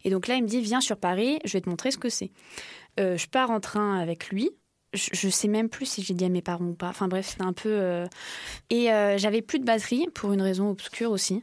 et 0.05 0.11
donc 0.11 0.27
là, 0.27 0.35
il 0.35 0.43
me 0.43 0.49
dit 0.49 0.61
Viens 0.61 0.81
sur 0.81 0.99
Paris, 0.99 1.39
je 1.45 1.55
vais 1.55 1.61
te 1.63 1.69
montrer 1.69 1.91
ce 1.91 1.99
que 1.99 2.11
c'est. 2.11 2.31
Euh, 3.01 3.17
je 3.17 3.27
pars 3.27 3.51
en 3.51 3.61
train 3.61 3.99
avec 3.99 4.29
lui. 4.29 4.51
Je, 4.95 5.11
je 5.13 5.29
sais 5.29 5.49
même 5.49 5.69
plus 5.69 5.87
si 5.87 6.03
j'ai 6.03 6.15
dit 6.15 6.25
à 6.25 6.29
mes 6.29 6.43
parents 6.43 6.65
ou 6.67 6.75
pas. 6.75 6.89
Enfin, 6.89 7.09
bref, 7.09 7.29
c'était 7.29 7.45
un 7.45 7.53
peu. 7.53 8.05
Et 8.71 8.89
j'avais 9.17 9.43
plus 9.43 9.59
de 9.59 9.65
batterie 9.65 10.09
pour 10.15 10.33
une 10.33 10.43
raison 10.43 10.69
obscure 10.69 11.11
aussi. 11.11 11.43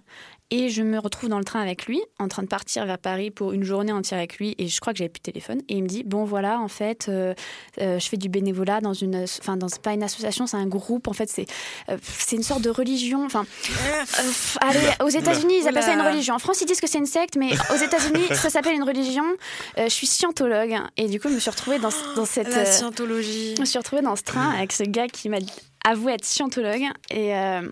Et 0.58 0.70
je 0.70 0.84
me 0.84 0.98
retrouve 1.00 1.28
dans 1.28 1.38
le 1.38 1.44
train 1.44 1.60
avec 1.60 1.86
lui, 1.86 2.02
en 2.18 2.30
train 2.30 2.42
de 2.42 2.48
partir 2.48 2.86
vers 2.86 2.98
Paris 2.98 3.30
pour 3.30 3.52
une 3.52 3.64
journée 3.66 3.92
entière 3.92 4.20
avec 4.20 4.38
lui. 4.38 4.56
Et 4.58 4.70
je 4.70 4.80
crois 4.80 4.94
que 4.94 5.00
j'avais 5.00 5.10
plus 5.10 5.20
de 5.20 5.32
téléphone. 5.32 5.60
Et 5.68 5.76
il 5.76 5.84
me 5.84 5.88
dit 5.90 6.04
Bon, 6.06 6.24
voilà, 6.24 6.62
en 6.62 6.70
fait, 6.70 7.08
euh, 7.10 7.34
euh, 7.82 8.00
je 8.00 8.08
fais 8.08 8.16
du 8.16 8.30
bénévolat 8.30 8.80
dans 8.80 8.94
une. 8.94 9.26
Enfin, 9.42 9.58
dans, 9.58 9.68
c'est 9.68 9.82
pas 9.82 9.92
une 9.92 10.04
association, 10.04 10.48
c'est 10.48 10.56
un 10.56 10.66
groupe. 10.66 11.10
En 11.10 11.14
fait, 11.14 11.30
c'est 11.30 11.46
euh, 11.90 11.98
c'est 12.02 12.38
une 12.38 12.44
sorte 12.44 12.62
de 12.62 12.70
religion. 12.70 13.26
Enfin, 13.26 13.46
euh, 13.70 14.32
allez, 14.62 14.80
aux 15.04 15.10
États-Unis, 15.10 15.56
ils 15.62 15.68
appellent 15.68 15.84
ça 15.84 15.94
une 15.94 16.00
religion. 16.00 16.36
En 16.36 16.40
France, 16.40 16.62
ils 16.62 16.66
disent 16.68 16.80
que 16.80 16.88
c'est 16.88 17.00
une 17.00 17.06
secte, 17.06 17.36
mais 17.36 17.52
aux 17.74 17.84
États-Unis, 17.84 18.28
ça 18.32 18.50
s'appelle 18.50 18.76
une 18.76 18.84
religion. 18.84 19.26
Euh, 19.78 19.86
je 19.86 19.94
suis 19.94 20.08
scientologue. 20.08 20.78
Et 20.96 21.10
du 21.10 21.20
coup, 21.20 21.28
je 21.28 21.34
me 21.34 21.40
suis 21.40 21.52
retrouvée 21.52 21.80
dans, 21.80 21.90
dans 22.16 22.26
cette. 22.26 22.48
La 22.48 22.60
euh, 22.60 22.66
scientologie. 22.66 23.56
je 23.56 23.62
me 23.62 23.66
suis 23.66 23.78
retrouvée 23.78 24.02
dans 24.02 24.16
ce 24.16 24.24
train 24.24 24.52
avec 24.52 24.72
ce 24.72 24.84
gars 24.84 25.08
qui 25.08 25.28
m'a 25.28 25.40
avoué 25.84 26.14
être 26.14 26.24
scientologue. 26.24 26.84
Et, 27.10 27.36
euh, 27.36 27.70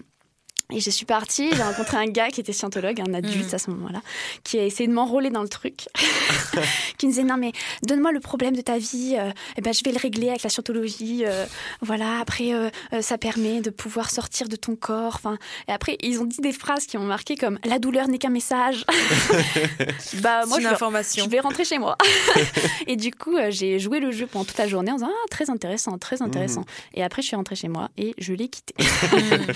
et 0.75 0.79
je 0.79 0.89
suis 0.89 1.05
partie, 1.05 1.49
j'ai 1.53 1.61
rencontré 1.63 1.97
un 1.97 2.05
gars 2.07 2.29
qui 2.29 2.39
était 2.41 2.53
scientologue, 2.53 2.99
un 3.01 3.13
adulte 3.13 3.47
Mhm. 3.49 3.55
à 3.55 3.57
ce 3.59 3.69
moment-là, 3.71 4.01
qui 4.43 4.59
a 4.59 4.63
essayé 4.65 4.87
de 4.87 4.93
m'enrôler 4.93 5.29
dans 5.29 5.41
le 5.43 5.49
truc. 5.49 5.87
qui 6.97 7.05
me 7.07 7.11
disait 7.11 7.23
Non, 7.23 7.37
mais 7.37 7.51
donne-moi 7.83 8.11
le 8.11 8.19
problème 8.19 8.55
de 8.55 8.61
ta 8.61 8.77
vie, 8.77 9.15
euh, 9.17 9.31
et 9.57 9.61
ben, 9.61 9.73
je 9.73 9.83
vais 9.83 9.91
le 9.91 9.97
régler 9.99 10.29
avec 10.29 10.43
la 10.43 10.49
scientologie. 10.49 11.23
euh, 11.25 11.45
voilà, 11.81 12.19
après, 12.19 12.53
euh, 12.53 12.69
ça 13.01 13.17
permet 13.17 13.61
de 13.61 13.69
pouvoir 13.69 14.09
sortir 14.09 14.47
de 14.49 14.55
ton 14.55 14.75
corps. 14.75 15.15
Enfin, 15.15 15.37
et 15.67 15.71
après, 15.71 15.97
ils 16.01 16.19
ont 16.19 16.25
dit 16.25 16.41
des 16.41 16.51
phrases 16.53 16.85
qui 16.85 16.97
m'ont 16.97 17.05
marqué 17.05 17.35
comme 17.35 17.59
La 17.65 17.79
douleur 17.79 18.07
n'est 18.07 18.17
qu'un 18.17 18.29
message. 18.29 18.85
bah, 20.21 20.45
moi, 20.45 20.55
C'est 20.55 20.55
je 20.55 20.59
une 20.61 20.67
vais- 20.67 20.73
information. 20.73 21.25
je 21.25 21.29
vais 21.29 21.39
rentrer 21.39 21.65
chez 21.65 21.77
moi. 21.79 21.97
et 22.87 22.95
du 22.95 23.11
coup, 23.11 23.35
j'ai 23.49 23.79
joué 23.79 23.99
le 23.99 24.11
jeu 24.11 24.27
pendant 24.27 24.45
toute 24.45 24.57
la 24.57 24.67
journée 24.67 24.91
en 24.91 24.95
disant 24.95 25.09
Ah, 25.11 25.27
très 25.29 25.49
intéressant, 25.49 25.97
très 25.97 26.21
intéressant. 26.21 26.61
Mhm. 26.61 26.65
Et 26.95 27.03
après, 27.03 27.21
je 27.21 27.27
suis 27.27 27.35
rentrée 27.35 27.55
chez 27.55 27.67
moi 27.67 27.89
et 27.97 28.13
je 28.17 28.33
l'ai 28.33 28.47
quitté. 28.47 28.73
Hmm. 28.79 29.51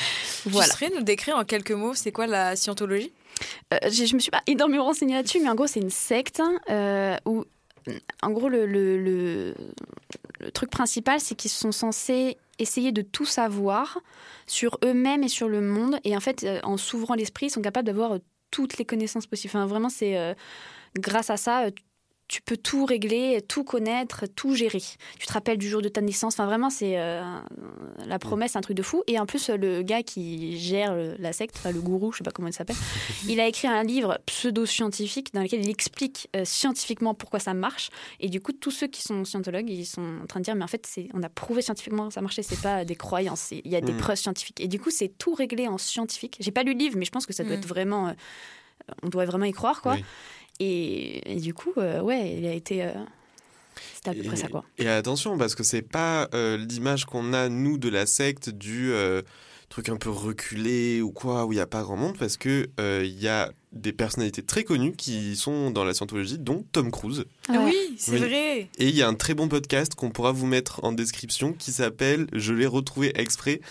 voilà. 0.45 0.67
Tu 0.67 0.73
décrire 1.07 1.37
en 1.37 1.43
quelques 1.43 1.71
mots, 1.71 1.95
c'est 1.95 2.11
quoi 2.11 2.27
la 2.27 2.55
scientologie? 2.55 3.11
Euh, 3.73 3.77
je 3.89 4.13
me 4.13 4.19
suis 4.19 4.31
pas 4.31 4.41
énormément 4.45 4.85
renseignée 4.85 5.15
là-dessus, 5.15 5.39
mais 5.39 5.49
en 5.49 5.55
gros, 5.55 5.67
c'est 5.67 5.79
une 5.79 5.89
secte 5.89 6.41
euh, 6.69 7.15
où, 7.25 7.45
en 8.21 8.31
gros, 8.31 8.49
le, 8.49 9.55
truc 10.53 10.69
principal, 10.69 11.19
c'est 11.19 11.35
qu'ils 11.35 11.51
sont 11.51 11.71
censés 11.71 12.37
essayer 12.59 12.91
de 12.91 13.01
tout 13.01 13.25
savoir 13.25 13.99
sur 14.45 14.77
eux-mêmes 14.83 15.23
et 15.23 15.27
sur 15.27 15.47
le 15.47 15.61
monde. 15.61 15.99
Et 16.03 16.15
en 16.15 16.19
fait, 16.19 16.43
euh, 16.43 16.59
en 16.63 16.77
s'ouvrant 16.77 17.15
l'esprit, 17.15 17.47
ils 17.47 17.51
sont 17.51 17.61
capables 17.61 17.87
d'avoir 17.87 18.19
toutes 18.51 18.77
les 18.77 18.85
connaissances 18.85 19.27
possibles. 19.27 19.51
Enfin, 19.55 19.65
vraiment, 19.65 19.89
c'est 19.89 20.35
grâce 20.95 21.29
à 21.29 21.37
ça. 21.37 21.65
Tu 22.27 22.41
peux 22.41 22.57
tout 22.57 22.85
régler, 22.85 23.41
tout 23.47 23.63
connaître, 23.63 24.25
tout 24.27 24.53
gérer. 24.53 24.81
Tu 25.17 25.25
te 25.27 25.31
rappelles 25.31 25.57
du 25.57 25.69
jour 25.69 25.81
de 25.81 25.87
ta 25.87 26.01
naissance. 26.01 26.33
Enfin, 26.33 26.45
vraiment, 26.45 26.69
c'est 26.69 26.99
euh, 26.99 27.21
la 28.05 28.19
promesse, 28.19 28.51
c'est 28.51 28.57
un 28.57 28.61
truc 28.61 28.75
de 28.75 28.83
fou. 28.83 29.01
Et 29.07 29.17
en 29.17 29.25
plus, 29.25 29.49
le 29.49 29.81
gars 29.81 30.03
qui 30.03 30.59
gère 30.59 30.93
la 31.19 31.31
secte, 31.31 31.55
enfin 31.57 31.71
le 31.71 31.79
gourou, 31.81 32.11
je 32.11 32.17
sais 32.17 32.23
pas 32.25 32.31
comment 32.31 32.49
il 32.49 32.53
s'appelle, 32.53 32.75
il 33.29 33.39
a 33.39 33.47
écrit 33.47 33.67
un 33.69 33.83
livre 33.83 34.19
pseudo-scientifique 34.25 35.33
dans 35.33 35.41
lequel 35.41 35.61
il 35.61 35.69
explique 35.69 36.27
euh, 36.35 36.43
scientifiquement 36.45 37.13
pourquoi 37.13 37.39
ça 37.39 37.53
marche. 37.53 37.89
Et 38.19 38.29
du 38.29 38.41
coup, 38.41 38.51
tous 38.51 38.71
ceux 38.71 38.87
qui 38.87 39.01
sont 39.01 39.23
scientologues, 39.23 39.69
ils 39.69 39.85
sont 39.85 40.19
en 40.23 40.25
train 40.25 40.39
de 40.39 40.45
dire, 40.45 40.55
mais 40.55 40.63
en 40.63 40.67
fait, 40.67 40.85
c'est, 40.85 41.07
on 41.13 41.23
a 41.23 41.29
prouvé 41.29 41.61
scientifiquement 41.61 42.07
que 42.07 42.13
ça 42.13 42.21
marchait, 42.21 42.43
c'est 42.43 42.61
pas 42.61 42.85
des 42.85 42.95
croyances, 42.95 43.51
il 43.51 43.67
y 43.71 43.75
a 43.75 43.81
des 43.81 43.93
Mhm. 43.93 43.99
preuves 43.99 44.17
scientifiques. 44.17 44.59
Et 44.61 44.67
du 44.67 44.79
coup, 44.79 44.89
c'est 44.91 45.09
tout 45.17 45.33
réglé 45.33 45.67
en 45.67 45.77
scientifique. 45.77 46.37
J'ai 46.39 46.51
pas 46.51 46.63
lu 46.63 46.73
le 46.73 46.79
livre, 46.79 46.97
mais 46.97 47.05
je 47.05 47.11
pense 47.11 47.25
que 47.25 47.33
ça 47.33 47.43
doit 47.43 47.53
Mhm. 47.53 47.59
être 47.59 47.67
vraiment. 47.67 48.07
euh, 48.09 48.13
on 49.03 49.09
doit 49.09 49.25
vraiment 49.25 49.45
y 49.45 49.51
croire, 49.51 49.81
quoi. 49.81 49.93
Oui. 49.95 50.03
Et, 50.59 51.33
et 51.35 51.39
du 51.39 51.53
coup, 51.53 51.73
euh, 51.77 52.01
ouais, 52.01 52.35
il 52.37 52.45
a 52.45 52.53
été. 52.53 52.83
euh, 52.83 52.91
c'était 53.95 54.09
à 54.09 54.13
peu 54.13 54.19
Et- 54.21 54.27
près 54.27 54.35
ça, 54.37 54.47
quoi. 54.47 54.63
Et 54.77 54.87
attention, 54.87 55.37
parce 55.37 55.53
que 55.55 55.63
c'est 55.63 55.81
pas 55.83 56.27
euh, 56.33 56.57
l'image 56.57 57.05
qu'on 57.05 57.33
a, 57.33 57.49
nous, 57.49 57.77
de 57.77 57.89
la 57.89 58.05
secte, 58.07 58.49
du 58.49 58.91
euh, 58.91 59.21
truc 59.69 59.89
un 59.89 59.97
peu 59.97 60.09
reculé 60.09 61.01
ou 61.01 61.11
quoi, 61.11 61.45
où 61.45 61.53
il 61.53 61.55
n'y 61.57 61.61
a 61.61 61.67
pas 61.67 61.83
grand 61.83 61.97
monde, 61.97 62.17
parce 62.17 62.37
que 62.37 62.67
euh, 62.79 63.03
il 63.05 63.19
y 63.21 63.27
a 63.27 63.51
des 63.73 63.91
personnalités 63.93 64.41
très 64.41 64.63
connues 64.63 64.93
qui 64.95 65.35
sont 65.35 65.69
dans 65.69 65.83
la 65.83 65.93
scientologie, 65.93 66.39
dont 66.39 66.65
Tom 66.71 66.89
Cruise. 66.89 67.25
Ah. 67.49 67.61
Oui, 67.65 67.75
c'est 67.97 68.13
Oui. 68.13 68.17
vrai. 68.19 68.59
Et 68.79 68.87
il 68.87 68.95
y 68.95 69.03
a 69.03 69.07
un 69.07 69.13
très 69.13 69.35
bon 69.35 69.47
podcast 69.49 69.93
qu'on 69.93 70.09
pourra 70.09 70.31
vous 70.31 70.47
mettre 70.47 70.83
en 70.83 70.91
description 70.91 71.53
qui 71.53 71.71
s'appelle, 71.71 72.25
je 72.33 72.53
l'ai 72.53 72.65
retrouvé 72.65 73.11
exprès, 73.19 73.61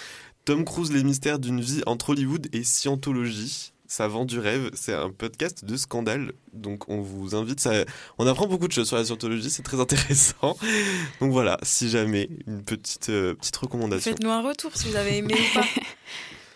Tom 0.45 0.65
Cruise, 0.65 0.93
les 0.93 1.03
mystères 1.03 1.41
d'une 1.41 1.61
vie 1.61 1.83
entre 1.87 2.11
Hollywood 2.11 2.47
et 2.53 2.63
Scientologie. 2.63 3.73
Ça 3.89 4.09
vend 4.09 4.25
du 4.25 4.39
rêve, 4.39 4.71
c'est 4.75 4.95
un 4.95 5.11
podcast 5.11 5.65
de 5.65 5.77
scandale, 5.77 6.33
donc 6.53 6.89
on 6.89 7.01
vous 7.01 7.35
invite, 7.35 7.61
ça, 7.61 7.85
on 8.19 8.27
apprend 8.27 8.47
beaucoup 8.47 8.67
de 8.67 8.73
choses 8.73 8.89
sur 8.89 8.97
la 8.97 9.05
scientologie, 9.05 9.51
c'est 9.51 9.63
très 9.63 9.79
intéressant. 9.81 10.57
Donc 11.21 11.33
voilà, 11.33 11.59
si 11.63 11.89
jamais, 11.89 12.29
une 12.47 12.63
petite, 12.63 13.11
euh, 13.11 13.35
petite 13.35 13.57
recommandation. 13.57 14.11
Faites-nous 14.11 14.31
un 14.31 14.43
retour 14.43 14.73
si 14.75 14.89
vous 14.89 14.97
avez 14.97 15.19
aimé 15.19 15.35
ou 15.35 15.55
pas. 15.55 15.67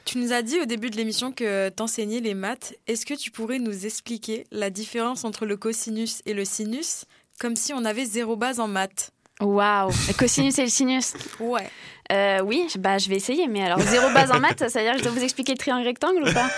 Tu 0.06 0.18
nous 0.18 0.32
as 0.32 0.42
dit 0.42 0.58
au 0.58 0.64
début 0.64 0.90
de 0.90 0.96
l'émission 0.96 1.30
que 1.30 1.68
t'enseignais 1.68 2.18
les 2.18 2.34
maths. 2.34 2.74
Est-ce 2.88 3.06
que 3.06 3.14
tu 3.14 3.30
pourrais 3.30 3.60
nous 3.60 3.86
expliquer 3.86 4.44
la 4.50 4.68
différence 4.68 5.24
entre 5.24 5.46
le 5.46 5.56
cosinus 5.56 6.20
et 6.26 6.34
le 6.34 6.44
sinus, 6.44 7.04
comme 7.38 7.54
si 7.54 7.72
on 7.72 7.84
avait 7.84 8.06
zéro 8.06 8.34
base 8.34 8.58
en 8.58 8.66
maths? 8.66 9.12
Waouh 9.40 9.90
Le 10.08 10.12
cosinus 10.14 10.58
et 10.58 10.62
le 10.62 10.68
sinus 10.68 11.14
Ouais. 11.38 11.70
Euh, 12.10 12.40
oui, 12.42 12.66
bah, 12.78 12.98
je 12.98 13.08
vais 13.08 13.16
essayer, 13.16 13.46
mais 13.46 13.62
alors 13.62 13.80
zéro 13.80 14.10
base 14.12 14.32
en 14.32 14.40
maths, 14.40 14.68
ça 14.68 14.78
veut 14.80 14.84
dire 14.84 14.92
que 14.94 14.98
je 14.98 15.04
dois 15.04 15.12
vous 15.12 15.22
expliquer 15.22 15.52
le 15.52 15.58
triangle 15.58 15.86
rectangle 15.86 16.22
ou 16.22 16.32
pas 16.32 16.48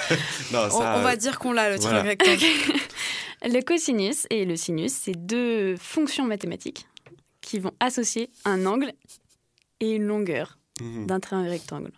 Non, 0.53 0.69
On, 0.73 0.77
on 0.81 1.03
va 1.03 1.17
dire 1.17 1.39
qu'on 1.39 1.53
l'a, 1.53 1.71
le 1.71 1.77
voilà. 1.77 2.01
triangle 2.03 2.09
rectangle. 2.09 2.43
Le 3.45 3.61
cosinus 3.61 4.27
et 4.31 4.45
le 4.45 4.55
sinus, 4.55 4.93
c'est 4.93 5.17
deux 5.27 5.75
fonctions 5.77 6.25
mathématiques 6.25 6.87
qui 7.41 7.59
vont 7.59 7.73
associer 7.81 8.31
un 8.45 8.67
angle 8.67 8.93
et 9.81 9.91
une 9.97 10.05
longueur 10.05 10.59
Mhm. 10.81 11.07
d'un 11.07 11.19
triangle 11.21 11.49
rectangle. 11.49 11.91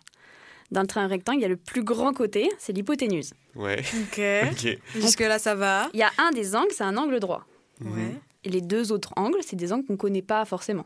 Dans 0.71 0.81
le 0.81 0.87
triangle 0.87 1.11
rectangle, 1.13 1.37
il 1.39 1.41
y 1.43 1.45
a 1.45 1.49
le 1.49 1.55
plus 1.55 1.83
grand 1.83 2.13
côté, 2.13 2.49
c'est 2.57 2.73
l'hypoténuse. 2.73 3.33
Ouais. 3.55 3.79
Ok. 3.79 4.19
Ok. 4.51 4.77
Jusque-là, 4.95 5.37
ça 5.39 5.53
va. 5.55 5.87
Il 5.93 5.99
y 5.99 6.03
a 6.03 6.11
un 6.17 6.31
des 6.31 6.55
angles, 6.55 6.71
c'est 6.75 6.83
un 6.83 6.97
angle 6.97 7.19
droit. 7.19 7.45
Ouais. 7.79 8.15
Et 8.43 8.49
les 8.49 8.61
deux 8.61 8.91
autres 8.91 9.13
angles, 9.15 9.37
c'est 9.45 9.55
des 9.55 9.71
angles 9.71 9.85
qu'on 9.85 9.93
ne 9.93 9.97
connaît 9.97 10.21
pas 10.23 10.43
forcément. 10.45 10.85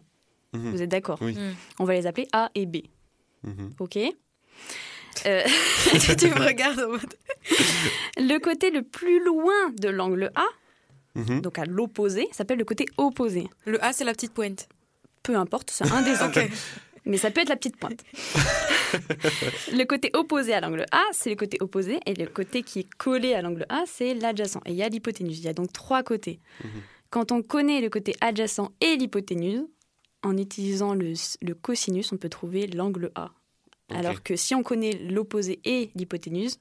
Mhm. 0.53 0.71
Vous 0.71 0.81
êtes 0.81 0.89
d'accord 0.89 1.19
Oui. 1.21 1.37
On 1.79 1.83
va 1.85 1.93
les 1.93 2.07
appeler 2.07 2.27
A 2.33 2.49
et 2.55 2.65
B. 2.65 2.77
Mhm. 3.43 3.73
OK 3.79 3.97
Euh, 5.25 5.43
tu 6.17 6.27
me 6.27 6.45
regardes 6.45 6.79
en 6.79 6.89
mode. 6.91 7.13
Le 8.17 8.37
côté 8.39 8.69
le 8.71 8.83
plus 8.83 9.23
loin 9.23 9.69
de 9.77 9.89
l'angle 9.89 10.31
A, 10.35 10.45
Mhm. 11.15 11.41
donc 11.41 11.57
à 11.59 11.65
l'opposé, 11.65 12.27
s'appelle 12.31 12.59
le 12.59 12.65
côté 12.65 12.85
opposé. 12.97 13.47
Le 13.65 13.83
A, 13.83 13.91
c'est 13.93 14.03
la 14.05 14.13
petite 14.13 14.33
pointe. 14.33 14.69
Peu 15.23 15.35
importe, 15.35 15.71
c'est 15.71 15.91
un 15.91 16.01
des 16.03 16.11
angles. 16.21 16.39
Ok. 16.45 16.49
Mais 17.05 17.17
ça 17.17 17.31
peut 17.31 17.41
être 17.41 17.49
la 17.49 17.55
petite 17.55 17.77
pointe. 17.77 18.03
le 19.73 19.83
côté 19.85 20.11
opposé 20.13 20.53
à 20.53 20.61
l'angle 20.61 20.85
A, 20.91 21.01
c'est 21.11 21.29
le 21.29 21.35
côté 21.35 21.57
opposé. 21.61 21.99
Et 22.05 22.13
le 22.13 22.27
côté 22.27 22.61
qui 22.63 22.79
est 22.79 22.93
collé 22.97 23.33
à 23.33 23.41
l'angle 23.41 23.65
A, 23.69 23.83
c'est 23.87 24.13
l'adjacent. 24.13 24.61
Et 24.65 24.71
il 24.71 24.75
y 24.75 24.83
a 24.83 24.89
l'hypoténuse. 24.89 25.39
Il 25.39 25.45
y 25.45 25.47
a 25.47 25.53
donc 25.53 25.73
trois 25.73 26.03
côtés. 26.03 26.39
Quand 27.09 27.31
on 27.31 27.41
connaît 27.41 27.81
le 27.81 27.89
côté 27.89 28.15
adjacent 28.21 28.71
et 28.81 28.95
l'hypoténuse, 28.97 29.63
en 30.23 30.37
utilisant 30.37 30.93
le, 30.93 31.13
le 31.41 31.53
cosinus, 31.55 32.11
on 32.11 32.17
peut 32.17 32.29
trouver 32.29 32.67
l'angle 32.67 33.11
A. 33.15 33.29
Alors 33.91 34.21
que 34.21 34.35
si 34.35 34.53
on 34.53 34.61
connaît 34.61 34.93
l'opposé 35.09 35.59
et 35.65 35.89
l'hypoténuse, 35.95 36.59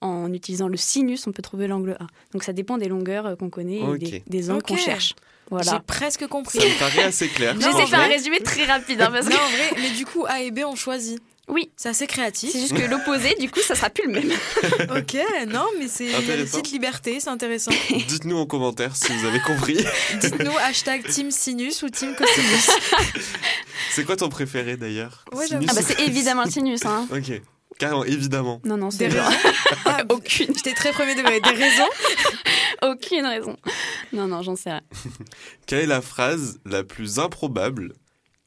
en 0.00 0.32
utilisant 0.32 0.68
le 0.68 0.76
sinus, 0.76 1.26
on 1.26 1.32
peut 1.32 1.42
trouver 1.42 1.66
l'angle 1.68 1.96
A. 2.00 2.06
Donc 2.32 2.42
ça 2.44 2.52
dépend 2.52 2.78
des 2.78 2.88
longueurs 2.88 3.26
euh, 3.26 3.36
qu'on 3.36 3.50
connaît 3.50 3.80
et 3.80 3.98
des, 3.98 4.22
des 4.26 4.50
angles 4.50 4.62
qu'on 4.62 4.76
cherche. 4.76 5.08
J'ai 5.10 5.50
Voilà. 5.50 5.80
presque 5.86 6.26
compris. 6.28 6.58
Ça 6.60 6.64
me 6.66 6.78
paraît 6.78 7.04
assez 7.04 7.28
clair. 7.28 7.54
J'essaie 7.60 7.82
de 7.84 7.88
faire 7.88 8.00
un 8.00 8.06
résumé 8.08 8.40
très 8.40 8.64
rapide. 8.64 9.00
hein, 9.02 9.10
parce 9.12 9.26
Non, 9.26 9.32
que... 9.36 9.42
en 9.42 9.48
vrai, 9.48 9.70
mais 9.82 9.90
du 9.90 10.06
coup, 10.06 10.24
A 10.26 10.40
et 10.42 10.50
B, 10.50 10.60
on 10.66 10.74
choisit. 10.74 11.20
Oui, 11.52 11.70
C'est 11.76 11.90
assez 11.90 12.06
créatif. 12.06 12.50
c'est 12.50 12.60
juste 12.60 12.74
que 12.74 12.82
l'opposé, 12.82 13.34
du 13.38 13.50
coup, 13.50 13.60
ça 13.60 13.74
sera 13.74 13.90
plus 13.90 14.06
le 14.06 14.12
même. 14.12 14.30
Ok, 14.96 15.16
non, 15.48 15.66
mais 15.78 15.86
c'est 15.86 16.10
une 16.10 16.44
petite 16.46 16.72
liberté, 16.72 17.20
c'est 17.20 17.28
intéressant. 17.28 17.70
Dites-nous 18.08 18.36
en 18.38 18.46
commentaire 18.46 18.96
si 18.96 19.12
vous 19.12 19.26
avez 19.26 19.40
compris. 19.40 19.76
Dites-nous 20.20 20.56
hashtag 20.58 21.06
Team 21.06 21.30
Sinus 21.30 21.82
ou 21.82 21.90
Team 21.90 22.14
Cosinus. 22.16 22.70
C'est 23.90 24.04
quoi 24.04 24.16
ton 24.16 24.28
préféré 24.30 24.76
d'ailleurs? 24.76 25.24
Ouais, 25.32 25.44
Ah 25.52 25.74
bah 25.74 25.82
c'est 25.86 26.00
évidemment 26.00 26.44
le 26.44 26.50
sinus. 26.50 26.84
Hein. 26.86 27.06
Ok. 27.12 27.40
Carrément, 27.78 28.04
évidemment. 28.04 28.60
Non, 28.64 28.76
non, 28.76 28.88
Des 28.88 28.96
c'est 28.96 29.10
genre 29.10 29.26
raisons 29.26 29.38
Ah, 29.86 30.02
aucune, 30.10 30.54
J'étais 30.54 30.72
très 30.74 30.92
premier 30.92 31.14
degré. 31.14 31.40
Des 31.40 31.50
raisons 31.50 31.88
aucune 32.82 33.24
raison. 33.26 33.56
Non, 34.12 34.26
non, 34.26 34.42
j'en 34.42 34.56
sais 34.56 34.70
rien. 34.70 34.82
Quelle 35.66 35.80
est 35.80 35.86
la 35.86 36.00
phrase 36.02 36.58
la 36.64 36.82
plus 36.82 37.18
improbable 37.18 37.94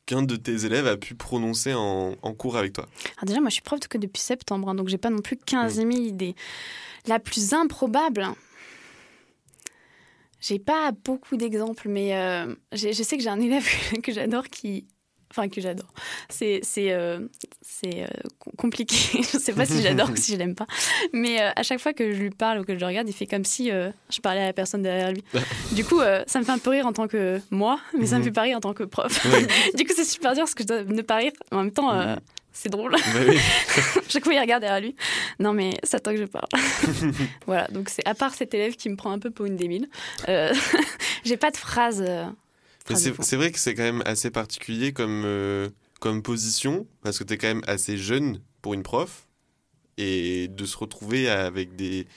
qu'un 0.06 0.24
de 0.24 0.36
tes 0.36 0.66
élèves 0.66 0.88
a 0.88 0.98
pu 0.98 1.16
prononcer 1.16 1.74
en, 1.74 2.16
en 2.22 2.34
cours 2.34 2.58
avec 2.58 2.74
toi 2.74 2.88
Alors 3.18 3.26
déjà, 3.26 3.40
moi, 3.40 3.50
je 3.50 3.56
suis 3.56 3.64
prof 3.64 3.80
que 3.80 3.98
depuis 3.98 4.22
septembre, 4.22 4.70
hein, 4.70 4.76
donc 4.76 4.88
j'ai 4.88 4.98
pas 4.98 5.10
non 5.10 5.20
plus 5.20 5.38
15 5.38 5.76
000 5.76 5.90
idées. 5.92 6.36
La 7.08 7.20
plus 7.20 7.54
improbable, 7.54 8.28
j'ai 10.40 10.60
pas 10.60 10.92
beaucoup 10.92 11.38
d'exemples, 11.38 11.90
mais 11.90 12.16
euh, 12.16 12.54
je 12.72 12.92
sais 12.92 13.18
que 13.18 13.24
j'ai 13.24 13.30
un 13.30 13.40
élève 13.40 13.68
que 14.04 14.12
j'adore 14.12 14.46
qui... 14.46 14.86
Enfin, 15.38 15.50
que 15.50 15.60
j'adore. 15.60 15.90
C'est 16.30 16.62
c'est 16.64 16.94
euh, 16.94 17.20
c'est, 17.62 18.04
euh, 18.04 18.08
com- 18.40 18.54
compliqué. 18.58 18.96
je 19.22 19.38
sais 19.38 19.52
pas 19.52 19.66
si 19.66 19.82
j'adore 19.82 20.10
ou 20.10 20.16
si 20.16 20.32
je 20.32 20.38
l'aime 20.38 20.56
pas. 20.56 20.66
Mais 21.12 21.42
euh, 21.42 21.50
à 21.56 21.62
chaque 21.64 21.80
fois 21.80 21.92
que 21.92 22.14
je 22.14 22.20
lui 22.22 22.30
parle 22.30 22.60
ou 22.60 22.64
que 22.64 22.74
je 22.74 22.80
le 22.80 22.86
regarde, 22.86 23.10
il 23.10 23.14
fait 23.14 23.26
comme 23.28 23.44
si 23.44 23.70
euh, 23.70 23.90
je 24.10 24.22
parlais 24.22 24.40
à 24.42 24.46
la 24.46 24.54
personne 24.54 24.82
derrière 24.82 25.12
lui. 25.12 25.24
du 25.74 25.84
coup, 25.84 26.00
ça 26.28 26.40
me 26.40 26.46
fait 26.46 26.52
un 26.54 26.58
peu 26.58 26.70
rire 26.70 26.86
en 26.88 26.94
tant 26.94 27.08
que 27.10 27.42
moi, 27.52 27.80
mais 27.98 28.06
ça 28.06 28.16
me 28.16 28.20
Mhm. 28.20 28.26
fait 28.26 28.32
pas 28.32 28.42
rire 28.44 28.58
en 28.58 28.62
tant 28.62 28.74
que 28.74 28.84
prof. 28.84 29.26
Du 29.76 29.84
coup, 29.86 29.92
c'est 29.96 30.06
super 30.06 30.34
dur 30.34 30.44
parce 30.44 30.56
que 30.56 30.64
je 30.64 30.68
dois 30.68 30.84
ne 30.84 31.02
pas 31.02 31.18
rire. 31.18 31.32
En 31.52 31.58
même 31.58 31.72
temps, 31.72 32.16
c'est 32.54 32.70
drôle. 32.70 32.92
Bah 32.94 33.20
oui. 33.28 33.38
Chaque 34.08 34.24
fois, 34.24 34.34
il 34.34 34.40
regarde 34.40 34.62
derrière 34.62 34.80
lui. 34.82 34.96
Non, 35.40 35.52
mais 35.52 35.72
c'est 35.84 35.98
à 35.98 36.00
toi 36.00 36.14
que 36.14 36.20
je 36.20 36.26
parle. 36.26 36.48
voilà, 37.46 37.68
donc 37.68 37.90
c'est 37.90 38.08
à 38.08 38.14
part 38.16 38.34
cet 38.34 38.54
élève 38.54 38.76
qui 38.78 38.90
me 38.90 38.96
prend 38.96 39.12
un 39.12 39.20
peu 39.20 39.32
pour 39.32 39.46
une 39.46 39.58
débile, 39.58 39.90
j'ai 41.26 41.36
pas 41.38 41.52
de 41.52 41.58
phrase. 41.58 42.06
C'est 42.94 43.36
vrai 43.36 43.52
que 43.52 43.60
c'est 43.60 43.74
quand 43.74 43.84
même 43.84 44.04
assez 44.06 44.32
particulier 44.32 44.94
comme, 44.94 45.24
euh, 45.26 45.70
comme 46.00 46.22
position, 46.22 46.88
parce 47.02 47.18
que 47.18 47.24
tu 47.24 47.34
es 47.34 47.38
quand 47.38 47.48
même 47.48 47.64
assez 47.68 47.98
jeune 47.98 48.42
pour 48.62 48.74
une 48.74 48.84
prof, 48.84 49.28
et 49.98 50.48
de 50.50 50.66
se 50.66 50.78
retrouver 50.78 51.30
avec 51.30 51.76
des, 51.76 52.08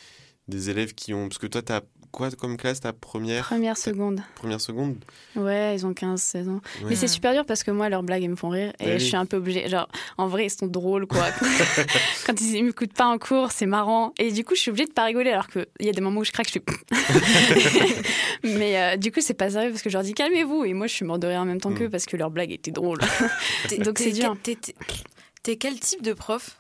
des 0.49 0.71
élèves 0.71 0.95
qui 0.95 1.15
ont... 1.15 1.29
Parce 1.29 1.39
que 1.39 1.47
toi, 1.47 1.63
tu 1.63 1.73
as 1.73 1.83
quoi 2.11 2.31
comme 2.31 2.57
classe, 2.57 2.81
ta 2.81 2.95
première, 2.95 3.45
Première 3.45 3.77
seconde. 3.77 4.23
première 4.35 4.61
seconde? 4.63 4.97
Ouais, 5.37 5.75
ils 5.77 5.85
ont 5.87 5.93
15, 5.93 6.21
16 6.21 6.49
ans. 6.49 6.53
Ouais. 6.83 6.87
Mais 6.89 6.97
c'est 6.97 7.07
super 7.07 7.35
dur 7.35 7.45
parce 7.45 7.63
que 7.63 7.71
moi, 7.71 7.91
leurs 7.91 8.03
blagues, 8.03 8.23
elles 8.25 8.31
me 8.31 8.35
font 8.37 8.49
rire. 8.49 8.73
Et 8.81 8.85
Ouais, 8.87 8.91
je 8.99 9.03
oui. 9.03 9.07
suis 9.09 9.17
un 9.17 9.27
peu 9.27 9.37
obligée. 9.37 9.69
Genre, 9.69 9.87
en 10.17 10.27
vrai, 10.27 10.47
ils 10.47 10.51
sont 10.51 10.67
drôles, 10.67 11.07
quoi. 11.07 11.27
Quand 12.27 12.41
ils 12.41 12.65
m'écoutent 12.65 12.95
pas 12.95 13.05
en 13.07 13.19
cours, 13.19 13.53
c'est 13.53 13.67
marrant. 13.67 14.15
Et 14.19 14.33
du 14.33 14.43
coup, 14.43 14.55
je 14.55 14.61
suis 14.63 14.71
obligée 14.71 14.87
de 14.87 14.93
pas 14.93 15.05
rigoler 15.05 15.31
alors 15.33 15.49
qu'il 15.49 15.67
y 15.81 15.89
a 15.91 15.93
des 15.93 16.01
moments 16.01 16.21
où 16.21 16.25
je 16.25 16.33
craque, 16.33 16.49
je 16.49 16.53
fais. 16.53 16.63
Mais 18.45 18.81
euh, 18.81 18.97
du 18.97 19.13
coup, 19.13 19.21
c'est 19.21 19.35
pas 19.35 19.51
sérieux 19.51 19.71
parce 19.71 19.83
que 19.83 19.91
je 19.91 19.95
leur 19.95 20.03
dis 20.05 20.15
calmez-vous. 20.15 20.65
Et 20.65 20.73
moi, 20.73 20.87
je 20.87 20.95
suis 20.95 21.05
morte 21.05 21.21
de 21.21 21.27
rire 21.27 21.41
en 21.41 21.45
même 21.45 21.61
temps 21.61 21.71
Mm. 21.71 21.75
qu'eux 21.79 21.91
parce 21.91 22.07
que 22.07 22.17
leurs 22.17 22.31
blagues 22.31 22.53
étaient 22.53 22.71
drôles. 22.71 23.01
Donc, 23.85 23.99
c'est 23.99 24.13
dur. 24.13 24.35
T'es 25.43 25.57
quel 25.57 25.79
type 25.79 26.03
de 26.03 26.13
prof? 26.15 26.57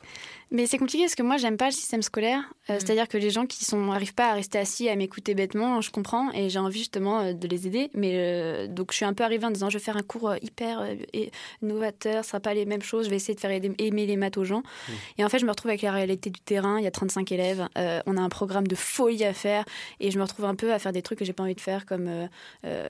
Mais 0.50 0.66
c'est 0.66 0.78
compliqué 0.78 1.04
parce 1.04 1.14
que 1.14 1.22
moi, 1.22 1.37
j'aime 1.37 1.56
pas 1.56 1.66
le 1.66 1.72
système 1.72 2.02
scolaire. 2.02 2.40
Euh, 2.70 2.74
Mm. 2.74 2.80
C'est-à-dire 2.80 3.08
que 3.08 3.16
les 3.18 3.30
gens 3.30 3.46
qui 3.46 3.64
sont 3.64 3.90
arrivent 3.92 4.14
pas 4.14 4.30
à 4.30 4.34
rester 4.34 4.58
assis 4.58 4.88
à 4.88 4.96
m'écouter 4.96 5.34
bêtement, 5.34 5.80
je 5.80 5.90
comprends 5.90 6.30
et 6.32 6.48
j'ai 6.50 6.58
envie 6.58 6.78
justement 6.80 7.20
euh, 7.20 7.32
de 7.32 7.48
les 7.48 7.66
aider. 7.66 7.90
Mais 7.94 8.12
euh, 8.14 8.66
donc, 8.66 8.92
je 8.92 8.96
suis 8.96 9.04
un 9.04 9.14
peu 9.14 9.24
arrivée 9.24 9.44
en 9.46 9.50
disant 9.50 9.70
je 9.70 9.78
vais 9.78 9.84
faire 9.84 9.96
un 9.96 10.02
cours 10.02 10.34
hyper 10.42 10.84
et- 11.12 11.30
novateur, 11.62 12.24
ce 12.24 12.30
sera 12.30 12.40
pas 12.40 12.54
les 12.54 12.66
mêmes 12.66 12.82
choses. 12.82 13.06
Je 13.06 13.11
vais 13.11 13.16
essayer 13.16 13.34
de 13.34 13.40
faire 13.40 13.50
aimer 13.50 14.06
les 14.06 14.16
maths 14.16 14.37
aux 14.37 14.44
gens. 14.44 14.61
Mm. 14.61 14.92
Et 15.18 15.24
en 15.24 15.28
fait, 15.28 15.38
je 15.38 15.44
me 15.44 15.50
retrouve 15.50 15.70
avec 15.70 15.82
la 15.82 15.92
réalité 15.92 16.30
du 16.30 16.40
terrain. 16.40 16.78
Il 16.78 16.84
y 16.84 16.87
a 16.87 16.90
35 16.90 17.30
élèves. 17.32 17.66
on 18.06 18.16
a 18.16 18.20
un 18.20 18.28
programme 18.28 18.66
de 18.66 18.74
folie 18.74 19.24
à 19.24 19.32
faire 19.32 19.64
et 20.00 20.11
je 20.11 20.18
me 20.18 20.22
retrouve 20.22 20.44
un 20.44 20.54
peu 20.54 20.72
à 20.72 20.78
faire 20.78 20.92
des 20.92 21.02
trucs 21.02 21.18
que 21.18 21.24
j'ai 21.24 21.32
pas 21.32 21.42
envie 21.42 21.54
de 21.54 21.61
faire, 21.61 21.87
comme 21.87 22.11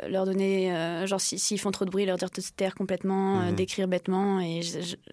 leur 0.09 0.25
donner, 0.27 1.05
genre 1.07 1.21
si- 1.21 1.39
s'ils 1.39 1.59
font 1.61 1.71
trop 1.71 1.85
de 1.85 1.91
bruit, 1.91 2.05
leur 2.07 2.17
dire 2.17 2.31
de 2.31 2.41
se 2.41 2.51
taire 2.53 2.75
complètement, 2.75 3.37
Mhm. 3.37 3.55
d'écrire 3.55 3.89
bêtement. 3.89 4.41
Et 4.41 4.61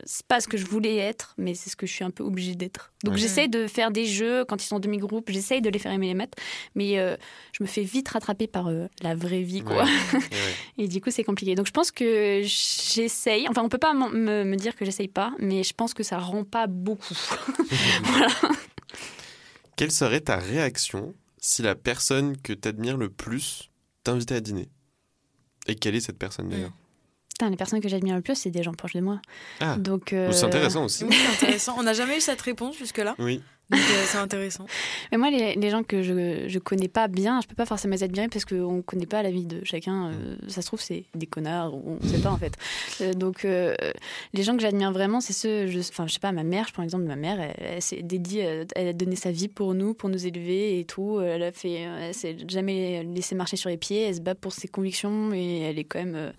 c'est 0.05 0.25
pas 0.27 0.39
ce 0.41 0.47
que 0.47 0.57
je 0.57 0.65
voulais 0.65 0.97
être, 0.97 1.33
mais 1.37 1.53
c'est 1.53 1.69
ce 1.69 1.75
que 1.75 1.85
je 1.85 1.93
suis 1.93 2.03
un 2.03 2.09
peu 2.11 2.23
obligée 2.35 2.55
d'être. 2.55 2.91
Donc 3.03 3.13
Ouais. 3.15 3.19
j'essaie 3.19 3.47
de 3.47 3.65
faire 3.67 3.91
des 3.91 4.05
jeux 4.05 4.43
quand 4.45 4.61
ils 4.61 4.65
sont 4.67 4.75
en 4.75 4.79
demi-groupe, 4.79 5.29
j'essaye 5.31 5.61
de 5.61 5.69
les 5.69 5.79
faire 5.79 5.91
aimer 5.93 6.07
les 6.07 6.13
maths, 6.13 6.35
mais 6.75 6.99
euh, 6.99 7.15
je 7.53 7.63
me 7.63 7.67
fais 7.67 7.83
vite 7.83 8.09
rattraper 8.09 8.47
par 8.47 8.67
euh, 8.67 8.87
la 9.01 9.15
vraie 9.15 9.41
vie, 9.41 9.61
quoi. 9.61 9.83
Ouais. 9.85 10.19
Et 10.77 10.87
du 10.89 10.99
coup, 11.01 11.11
c'est 11.11 11.23
compliqué. 11.23 11.55
Donc 11.55 11.65
je 11.67 11.71
pense 11.71 11.91
que 11.91 12.41
j'essaye. 12.43 13.47
Enfin, 13.49 13.61
on 13.63 13.69
peut 13.69 13.77
pas 13.77 13.93
me, 13.93 14.43
me 14.43 14.55
dire 14.57 14.75
que 14.75 14.83
j'essaye 14.85 15.07
pas, 15.07 15.33
mais 15.39 15.63
je 15.63 15.73
pense 15.73 15.93
que 15.93 16.03
ça 16.03 16.17
rend 16.19 16.43
pas 16.43 16.67
beaucoup. 16.67 17.15
voilà. 18.03 18.27
Quelle 19.77 19.91
serait 19.91 20.21
ta 20.21 20.37
réaction 20.37 21.13
si 21.39 21.61
la 21.61 21.75
personne 21.75 22.37
que 22.37 22.53
tu 22.53 22.67
admires 22.67 22.97
le 22.97 23.09
plus 23.09 23.69
t'invitait 24.03 24.35
à 24.35 24.41
dîner? 24.41 24.69
Et 25.67 25.75
quelle 25.75 25.95
est 25.95 25.99
cette 26.01 26.17
personne 26.19 26.49
d'ailleurs? 26.49 26.71
Putain, 27.37 27.49
les 27.49 27.57
personnes 27.57 27.81
que 27.81 27.89
j'admire 27.89 28.15
le 28.15 28.21
plus, 28.21 28.35
c'est 28.35 28.49
des 28.49 28.63
gens 28.63 28.71
proches 28.73 28.93
de 28.93 29.01
moi. 29.01 29.19
Ah, 29.59 29.75
Donc, 29.77 30.13
euh, 30.13 30.31
c'est 30.31 30.45
intéressant 30.45 30.85
aussi. 30.85 31.03
Oui, 31.03 31.13
intéressant. 31.33 31.75
On 31.77 31.83
n'a 31.83 31.91
jamais 31.91 32.15
eu 32.15 32.21
cette 32.21 32.41
réponse 32.41 32.77
jusque-là, 32.77 33.13
Oui. 33.19 33.41
Donc 33.69 33.79
euh, 33.79 34.03
c'est 34.05 34.17
intéressant. 34.17 34.65
Mais 35.11 35.17
moi, 35.17 35.29
les, 35.29 35.55
les 35.55 35.69
gens 35.69 35.83
que 35.83 36.01
je, 36.03 36.45
je 36.47 36.59
connais 36.59 36.87
pas 36.87 37.07
bien, 37.07 37.41
je 37.41 37.47
peux 37.47 37.55
pas 37.55 37.65
forcément 37.65 37.93
les 37.95 38.03
admirer 38.03 38.27
parce 38.27 38.45
qu'on 38.45 38.81
connaît 38.81 39.05
pas 39.05 39.23
la 39.23 39.31
vie 39.31 39.45
de 39.45 39.61
chacun. 39.63 40.11
Euh, 40.11 40.35
ça 40.47 40.61
se 40.61 40.67
trouve, 40.67 40.81
c'est 40.81 41.05
des 41.15 41.25
connards, 41.27 41.73
ou 41.73 41.97
on 42.01 42.07
sait 42.07 42.19
pas 42.19 42.31
en 42.31 42.37
fait. 42.37 42.53
Euh, 43.01 43.13
donc, 43.13 43.45
euh, 43.45 43.75
les 44.33 44.43
gens 44.43 44.55
que 44.55 44.61
j'admire 44.61 44.91
vraiment, 44.91 45.19
c'est 45.21 45.33
ceux. 45.33 45.67
Je, 45.67 45.79
enfin, 45.79 46.07
je 46.07 46.13
sais 46.13 46.19
pas, 46.19 46.31
ma 46.31 46.43
mère, 46.43 46.65
je 46.67 46.73
prends 46.73 46.81
l'exemple 46.83 47.03
de 47.03 47.09
ma 47.09 47.15
mère, 47.15 47.39
elle, 47.39 47.55
elle 47.75 47.81
s'est 47.81 48.01
dédiée, 48.01 48.65
elle 48.75 48.87
a 48.87 48.93
donné 48.93 49.15
sa 49.15 49.31
vie 49.31 49.47
pour 49.47 49.73
nous, 49.73 49.93
pour 49.93 50.09
nous 50.09 50.27
élever 50.27 50.79
et 50.79 50.85
tout. 50.85 51.19
Elle 51.21 51.43
a 51.43 51.51
fait. 51.51 51.71
Elle 51.73 52.13
s'est 52.13 52.37
jamais 52.47 53.03
laissé 53.03 53.35
marcher 53.35 53.57
sur 53.57 53.69
les 53.69 53.77
pieds, 53.77 54.03
elle 54.03 54.15
se 54.15 54.21
bat 54.21 54.35
pour 54.35 54.53
ses 54.53 54.67
convictions 54.67 55.33
et 55.33 55.61
elle 55.61 55.79
est 55.79 55.83
quand 55.85 55.99
même. 55.99 56.15
euh, 56.15 56.31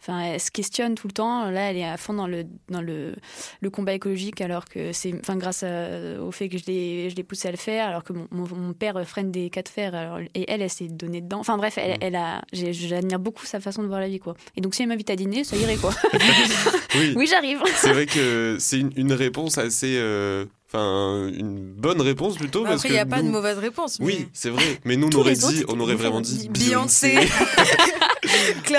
Enfin, 0.00 0.20
elle 0.20 0.40
se 0.40 0.50
questionne 0.50 0.94
tout 0.96 1.06
le 1.06 1.14
temps. 1.14 1.50
Là, 1.50 1.70
elle 1.70 1.78
est 1.78 1.84
à 1.88 1.96
fond 1.96 2.12
dans 2.12 2.26
le, 2.26 2.44
dans 2.68 2.82
le, 2.82 3.14
le 3.62 3.70
combat 3.70 3.94
écologique 3.94 4.42
alors 4.42 4.66
que 4.66 4.92
c'est. 4.92 5.14
Enfin, 5.18 5.36
grâce 5.36 5.62
à- 5.62 6.20
au 6.20 6.30
fait 6.30 6.50
que 6.50 6.58
je 6.58 6.64
l'ai 6.66 6.73
l'ai, 6.74 7.10
je 7.10 7.16
l'ai 7.16 7.22
poussée 7.22 7.48
à 7.48 7.50
le 7.50 7.56
faire, 7.56 7.88
alors 7.88 8.04
que 8.04 8.12
mon, 8.12 8.26
mon, 8.30 8.46
mon 8.56 8.72
père 8.72 9.00
freine 9.06 9.30
des 9.30 9.50
cas 9.50 9.62
de 9.62 9.68
fer, 9.68 9.94
alors, 9.94 10.18
et 10.34 10.44
elle, 10.50 10.62
elle 10.62 10.70
s'est 10.70 10.88
donnée 10.88 11.20
dedans. 11.20 11.38
Enfin 11.40 11.56
bref, 11.56 11.78
elle, 11.78 11.92
Mm. 11.94 11.98
elle 12.02 12.16
a, 12.16 12.42
j'admire 12.52 13.18
beaucoup 13.18 13.46
sa 13.46 13.60
façon 13.60 13.82
de 13.82 13.88
voir 13.88 14.00
la 14.00 14.08
vie, 14.08 14.18
quoi. 14.18 14.34
Et 14.56 14.60
donc 14.60 14.74
si 14.74 14.82
elle 14.82 14.88
m'invite 14.88 15.10
à 15.10 15.16
dîner, 15.16 15.44
ça 15.44 15.56
irait, 15.56 15.76
quoi. 15.76 15.92
Oui, 16.96 17.12
oui, 17.16 17.26
j'arrive. 17.28 17.60
c'est 17.76 17.92
vrai 17.92 18.06
que 18.06 18.56
c'est 18.60 18.78
une, 18.78 18.92
une 18.96 19.12
réponse 19.12 19.58
assez. 19.58 19.96
euh, 19.98 20.44
Enfin, 20.76 21.28
une 21.32 21.72
bonne 21.72 22.00
réponse 22.00 22.36
plutôt. 22.36 22.64
parce 22.64 22.76
Après, 22.76 22.88
que 22.88 22.94
il 22.94 22.96
n'y 22.96 23.00
a 23.00 23.06
pas 23.06 23.22
de 23.22 23.28
mauvaise 23.28 23.58
réponse. 23.58 24.00
mais- 24.00 24.06
Oui, 24.06 24.26
c'est 24.32 24.50
vrai. 24.50 24.64
Mais 24.84 24.96
nous, 24.96 25.06
on 25.06 25.20
aurait 25.20 25.34
dit, 25.34 25.62
on 25.68 25.78
aurait 25.78 25.94
vraiment 25.94 26.20
dit 26.20 26.48
Beyoncé. 26.48 27.14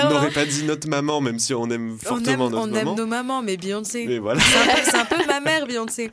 On 0.02 0.10
n'aurait 0.10 0.30
pas 0.30 0.44
dit 0.46 0.64
notre 0.64 0.88
maman, 0.88 1.20
même 1.20 1.38
si 1.38 1.54
on 1.54 1.68
aime 1.70 1.90
On 1.90 1.92
aime, 1.92 1.98
fortement 1.98 2.50
notre 2.50 2.62
on 2.62 2.66
maman. 2.68 2.92
aime 2.92 2.96
nos 2.98 3.06
mamans, 3.06 3.42
mais 3.42 3.56
Beyoncé. 3.56 4.18
Voilà. 4.18 4.40
C'est 4.40 4.56
un, 4.58 4.64
peu- 4.74 4.80
c'est 4.84 4.96
un 4.96 5.04
peu 5.04 5.26
ma 5.26 5.40
mère, 5.40 5.66
Beyoncé. 5.66 6.10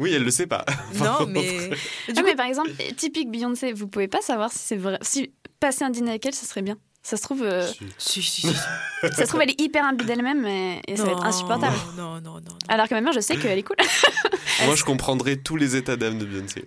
Oui, 0.00 0.12
elle 0.14 0.24
le 0.24 0.30
sait 0.30 0.46
pas. 0.46 0.64
Non, 0.98 1.26
mais. 1.28 1.68
Du 1.68 1.74
Ah, 2.08 2.12
coup, 2.14 2.22
mais 2.24 2.34
par 2.34 2.46
exemple, 2.46 2.70
typique 2.96 3.30
Beyoncé, 3.30 3.72
vous 3.72 3.86
pouvez 3.88 4.08
pas 4.08 4.20
savoir 4.20 4.52
si 4.52 4.58
c'est 4.60 4.76
vrai. 4.76 4.98
Si 5.02 5.30
passer 5.60 5.84
un 5.84 5.90
dîner 5.90 6.10
avec 6.10 6.26
elle, 6.26 6.34
ça 6.34 6.46
serait 6.46 6.62
bien. 6.62 6.76
Ça 7.04 7.16
se 7.16 7.22
trouve, 7.22 7.42
euh, 7.42 7.66
si, 7.98 8.22
si, 8.22 8.42
si. 8.42 8.46
ça 9.02 9.10
se 9.10 9.22
trouve, 9.24 9.40
elle 9.42 9.50
est 9.50 9.60
hyper 9.60 9.84
imbue 9.84 10.04
d'elle-même 10.04 10.46
et, 10.46 10.80
et 10.86 10.96
ça 10.96 11.02
va 11.04 11.10
être 11.12 11.24
insupportable. 11.24 11.76
Non, 11.96 12.14
non, 12.14 12.20
non. 12.20 12.34
non. 12.34 12.58
Alors 12.68 12.86
que 12.86 12.94
ma 12.94 13.00
mère, 13.00 13.12
je 13.12 13.18
sais 13.18 13.36
qu'elle 13.36 13.58
est 13.58 13.64
cool. 13.64 13.74
Moi, 14.66 14.76
je 14.76 14.84
comprendrais 14.84 15.34
tous 15.34 15.56
les 15.56 15.74
états 15.74 15.96
d'âme 15.96 16.18
de 16.18 16.24
Beyoncé. 16.24 16.64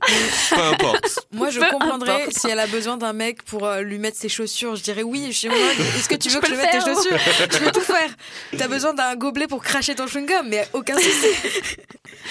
Peu 0.49 0.61
importe. 0.61 1.25
Moi, 1.31 1.49
je 1.51 1.61
Peu 1.61 1.67
comprendrais 1.71 2.23
importe. 2.23 2.37
si 2.37 2.49
elle 2.49 2.59
a 2.59 2.67
besoin 2.67 2.97
d'un 2.97 3.13
mec 3.13 3.43
pour 3.43 3.65
euh, 3.65 3.81
lui 3.81 3.97
mettre 3.97 4.17
ses 4.17 4.27
chaussures. 4.27 4.75
Je 4.75 4.83
dirais 4.83 5.03
oui, 5.03 5.27
je 5.31 5.37
suis 5.37 5.47
en 5.49 5.53
mode, 5.53 5.79
Est-ce 5.95 6.09
que 6.09 6.15
tu 6.15 6.29
Je 6.29 6.35
veux 6.35 6.41
que 6.41 6.47
je 6.49 6.55
mette 6.55 6.69
tes 6.71 6.81
chaussures? 6.81 7.17
Je 7.51 7.57
peux 7.57 7.71
tout 7.71 7.79
faire. 7.79 8.09
T'as 8.57 8.67
besoin 8.67 8.93
d'un 8.93 9.15
gobelet 9.15 9.47
pour 9.47 9.63
cracher 9.63 9.95
ton 9.95 10.05
chewing-gum, 10.05 10.49
mais 10.49 10.67
aucun 10.73 10.95
souci. 10.97 11.27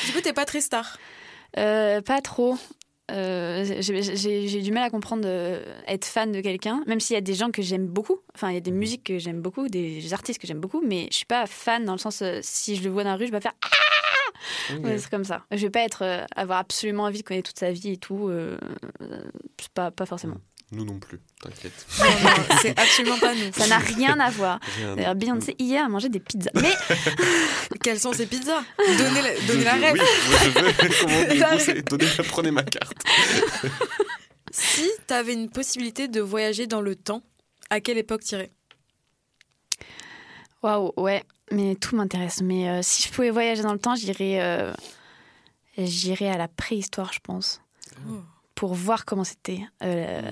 du 0.06 0.12
coup, 0.12 0.20
t'es 0.20 0.34
pas 0.34 0.44
très 0.44 0.60
star. 0.60 0.98
Euh, 1.56 2.02
pas 2.02 2.20
trop. 2.20 2.58
Euh, 3.10 3.64
j'ai- 3.80 4.62
du 4.62 4.72
mal 4.72 4.82
à 4.84 4.90
comprendre 4.90 5.24
euh, 5.26 5.62
être 5.86 6.06
fan 6.06 6.32
de 6.32 6.40
quelqu'un, 6.40 6.82
même 6.86 7.00
s'il 7.00 7.14
y 7.14 7.18
a 7.18 7.20
des 7.20 7.34
gens 7.34 7.50
que 7.50 7.60
j'aime 7.60 7.86
beaucoup. 7.86 8.20
Enfin, 8.34 8.48
il 8.50 8.54
y 8.54 8.56
a 8.56 8.60
des 8.60 8.70
musiques 8.70 9.04
que 9.04 9.18
j'aime 9.18 9.42
beaucoup, 9.42 9.68
des 9.68 10.12
artistes 10.14 10.40
que 10.40 10.46
j'aime 10.46 10.60
beaucoup, 10.60 10.80
mais 10.80 11.08
je 11.10 11.16
suis 11.18 11.26
pas 11.26 11.46
fan 11.46 11.84
dans 11.84 11.92
le 11.92 11.98
sens 11.98 12.22
euh, 12.22 12.38
si 12.42 12.76
je 12.76 12.82
le 12.84 12.90
vois 12.90 13.04
dans 13.04 13.10
la 13.10 13.16
rue, 13.16 13.26
je 13.26 13.30
vais 13.32 13.38
pas 13.40 13.50
faire 13.50 13.54
ah 13.62 13.68
Ok. 14.74 14.84
Ouais, 14.84 14.98
c'est 14.98 15.10
comme 15.10 15.24
ça. 15.24 15.42
Je 15.50 15.58
vais 15.58 15.70
pas 15.70 15.80
être 15.84 16.02
euh, 16.02 16.24
avoir 16.34 16.58
absolument 16.58 17.04
envie 17.04 17.18
de 17.18 17.24
connaître 17.24 17.50
toute 17.50 17.58
sa 17.58 17.70
vie 17.72 17.92
et 17.92 17.96
tout. 17.98 18.28
euh, 18.28 18.58
euh, 19.02 19.22
c'est 19.60 19.68
pas 19.72 19.90
pas 19.90 20.06
forcément. 20.06 20.36
Nous 20.74 20.84
non 20.84 20.98
plus, 20.98 21.20
t'inquiète. 21.40 21.86
C'est 22.62 22.78
absolument 22.78 23.18
pas 23.18 23.34
nous. 23.34 23.52
Ça 23.52 23.66
n'a 23.68 23.78
rien 23.78 24.18
à 24.18 24.30
voir. 24.30 24.58
D'ailleurs, 24.96 25.14
Beyoncé 25.14 25.54
hier 25.58 25.84
a 25.84 25.88
mangé 25.88 26.08
des 26.08 26.20
pizzas. 26.20 26.50
Mais 26.54 26.72
Quelles 27.82 28.00
sont 28.00 28.12
ces 28.12 28.26
pizzas? 28.26 28.62
Donnez 28.98 29.22
la, 29.22 29.40
donnez 29.46 29.64
la 29.64 29.76
Je- 29.76 29.82
rêve. 29.82 29.94
Oui, 29.94 30.00
moi 30.30 30.38
je 30.42 30.50
veux. 30.50 30.72
Comment 31.00 31.18
vous 31.58 31.82
Donnez, 31.96 32.06
prenez 32.28 32.50
ma 32.50 32.62
carte. 32.64 32.96
Si 34.50 34.88
t'avais 35.06 35.32
une 35.34 35.48
possibilité 35.50 36.08
de 36.08 36.20
voyager 36.20 36.66
dans 36.66 36.80
le 36.80 36.96
temps, 36.96 37.22
à 37.70 37.80
quelle 37.80 37.98
époque 37.98 38.22
t'irais? 38.22 38.50
Waouh, 40.62 40.92
ouais. 40.96 41.22
Mais 41.52 41.74
tout 41.76 41.94
m'intéresse. 41.94 42.40
Mais 42.42 42.68
euh, 42.68 42.80
si 42.82 43.02
je 43.06 43.12
pouvais 43.12 43.30
voyager 43.30 43.62
dans 43.62 43.72
le 43.72 43.78
temps, 43.78 43.94
j'irais 43.96 44.40
euh, 44.40 44.72
j'irais 45.76 46.28
à 46.28 46.38
la 46.38 46.48
préhistoire, 46.48 47.12
je 47.12 47.20
pense. 47.20 47.60
Oh. 48.08 48.20
Pour 48.54 48.74
voir 48.74 49.04
comment 49.04 49.24
c'était. 49.24 49.60
Euh, 49.82 50.30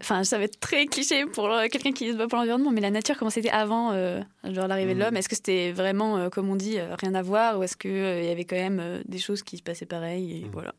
Enfin, 0.00 0.24
ça 0.24 0.38
va 0.38 0.44
être 0.44 0.58
très 0.60 0.86
cliché 0.86 1.26
pour 1.26 1.44
euh, 1.52 1.66
quelqu'un 1.70 1.92
qui 1.92 2.10
se 2.10 2.16
bat 2.16 2.26
pour 2.26 2.38
l'environnement, 2.38 2.70
mais 2.70 2.80
la 2.80 2.90
nature, 2.90 3.18
comment 3.18 3.30
c'était 3.30 3.50
avant 3.50 3.92
euh, 3.92 4.22
genre 4.44 4.66
l'arrivée 4.66 4.94
de 4.94 4.98
Mhm. 4.98 5.04
l'homme 5.04 5.16
Est-ce 5.18 5.28
que 5.28 5.36
c'était 5.36 5.72
vraiment, 5.72 6.16
euh, 6.16 6.30
comme 6.30 6.48
on 6.48 6.56
dit, 6.56 6.78
euh, 6.78 6.94
rien 6.98 7.14
à 7.14 7.20
voir 7.20 7.58
Ou 7.58 7.62
est-ce 7.62 7.76
qu'il 7.76 7.90
il 7.90 8.24
y 8.24 8.30
avait 8.30 8.46
quand 8.46 8.56
même 8.56 8.80
euh, 8.80 9.02
des 9.04 9.18
choses 9.18 9.42
qui 9.42 9.58
se 9.58 9.62
passaient 9.62 9.84
pareil 9.84 10.38
et 10.40 10.44
Mhm. 10.46 10.50
voilà. 10.52 10.72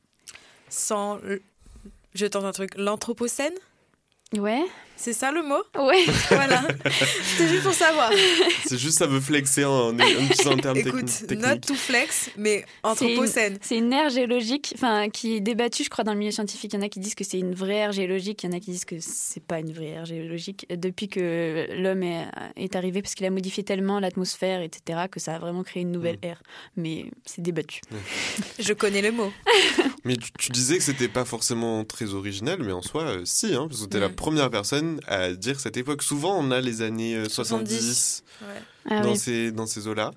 Sans. 0.70 1.20
Je 2.16 2.26
tente 2.26 2.46
un 2.46 2.52
truc. 2.52 2.72
L'anthropocène? 2.76 3.54
Ouais, 4.38 4.64
C'est 4.96 5.14
ça 5.14 5.32
le 5.32 5.44
mot? 5.44 5.62
Ouais. 5.88 6.06
Voilà. 6.30 6.64
C'était 7.24 7.50
juste 7.50 7.64
pour 7.64 7.74
savoir. 7.74 8.10
C'est 8.66 8.78
juste, 8.78 8.98
ça 8.98 9.06
veut 9.08 9.20
flexer 9.20 9.66
en, 9.66 9.90
en 9.90 10.00
utilisant 10.00 10.52
un 10.54 10.58
terme 10.58 10.78
Écoute, 10.78 11.06
technique. 11.28 11.40
note 11.46 11.62
to 11.62 11.74
flex, 11.76 12.30
mais 12.38 12.66
anthropocène. 12.84 13.58
C'est 13.62 13.78
une 13.78 13.92
ère 13.94 14.10
géologique, 14.10 14.74
enfin, 14.76 15.10
qui 15.10 15.36
est 15.36 15.40
débattue, 15.42 15.84
je 15.84 15.90
crois, 15.90 16.04
dans 16.04 16.14
le 16.14 16.20
milieu 16.20 16.32
scientifique. 16.32 16.74
Il 16.74 16.78
y 16.78 16.80
en 16.80 16.86
a 16.86 16.90
qui 16.90 17.00
disent 17.00 17.16
que 17.16 17.24
c'est 17.24 17.38
une 17.40 17.54
vraie 17.54 17.76
ère 17.78 17.92
géologique, 17.92 18.44
il 18.44 18.50
y 18.50 18.54
en 18.54 18.58
a 18.58 18.60
qui 18.60 18.72
disent 18.72 18.86
que 18.86 18.96
c'est 19.00 19.44
pas 19.44 19.60
une 19.60 19.74
vraie 19.74 19.90
ère 19.90 20.06
géologique. 20.06 20.66
Depuis 20.70 21.08
que 21.10 21.68
l'homme 21.78 22.04
est, 22.04 22.26
est 22.56 22.76
arrivé, 22.76 23.02
parce 23.02 23.14
qu'il 23.16 23.26
a 23.26 23.30
modifié 23.32 23.64
tellement 23.64 24.00
l'atmosphère, 24.00 24.62
etc., 24.62 25.02
que 25.12 25.20
ça 25.20 25.36
a 25.36 25.40
vraiment 25.40 25.64
créé 25.64 25.84
une 25.84 25.92
nouvelle 25.92 26.18
Mm. 26.24 26.26
ère. 26.28 26.44
Mais 26.78 27.06
c'est 27.26 27.42
débattu. 27.42 27.82
Je 28.60 28.74
connais 28.74 29.02
le 29.02 29.12
mot. 29.12 29.32
Mais 30.06 30.16
tu, 30.18 30.32
tu 30.38 30.50
disais 30.52 30.78
que 30.78 30.84
c'était 30.84 31.08
pas 31.08 31.26
forcément 31.26 31.84
très 31.86 32.14
original, 32.14 32.58
mais 32.62 32.72
en 32.74 32.82
soi, 32.82 33.04
euh, 33.04 33.22
si, 33.26 33.54
hein, 33.56 33.68
parce 33.70 33.82
que 33.82 33.88
t'es 33.88 34.00
la 34.00 34.10
Première 34.24 34.50
personne 34.50 35.02
à 35.06 35.34
dire 35.34 35.60
cette 35.60 35.76
époque. 35.76 36.02
Souvent, 36.02 36.38
on 36.40 36.50
a 36.52 36.62
les 36.62 36.82
années 36.82 37.14
euh, 37.16 37.28
70, 37.28 37.74
70. 37.76 38.24
Ouais. 38.42 38.48
Ah 38.90 39.02
dans, 39.02 39.12
oui. 39.12 39.18
ces, 39.18 39.52
dans 39.52 39.66
ces 39.66 39.86
eaux-là, 39.90 40.12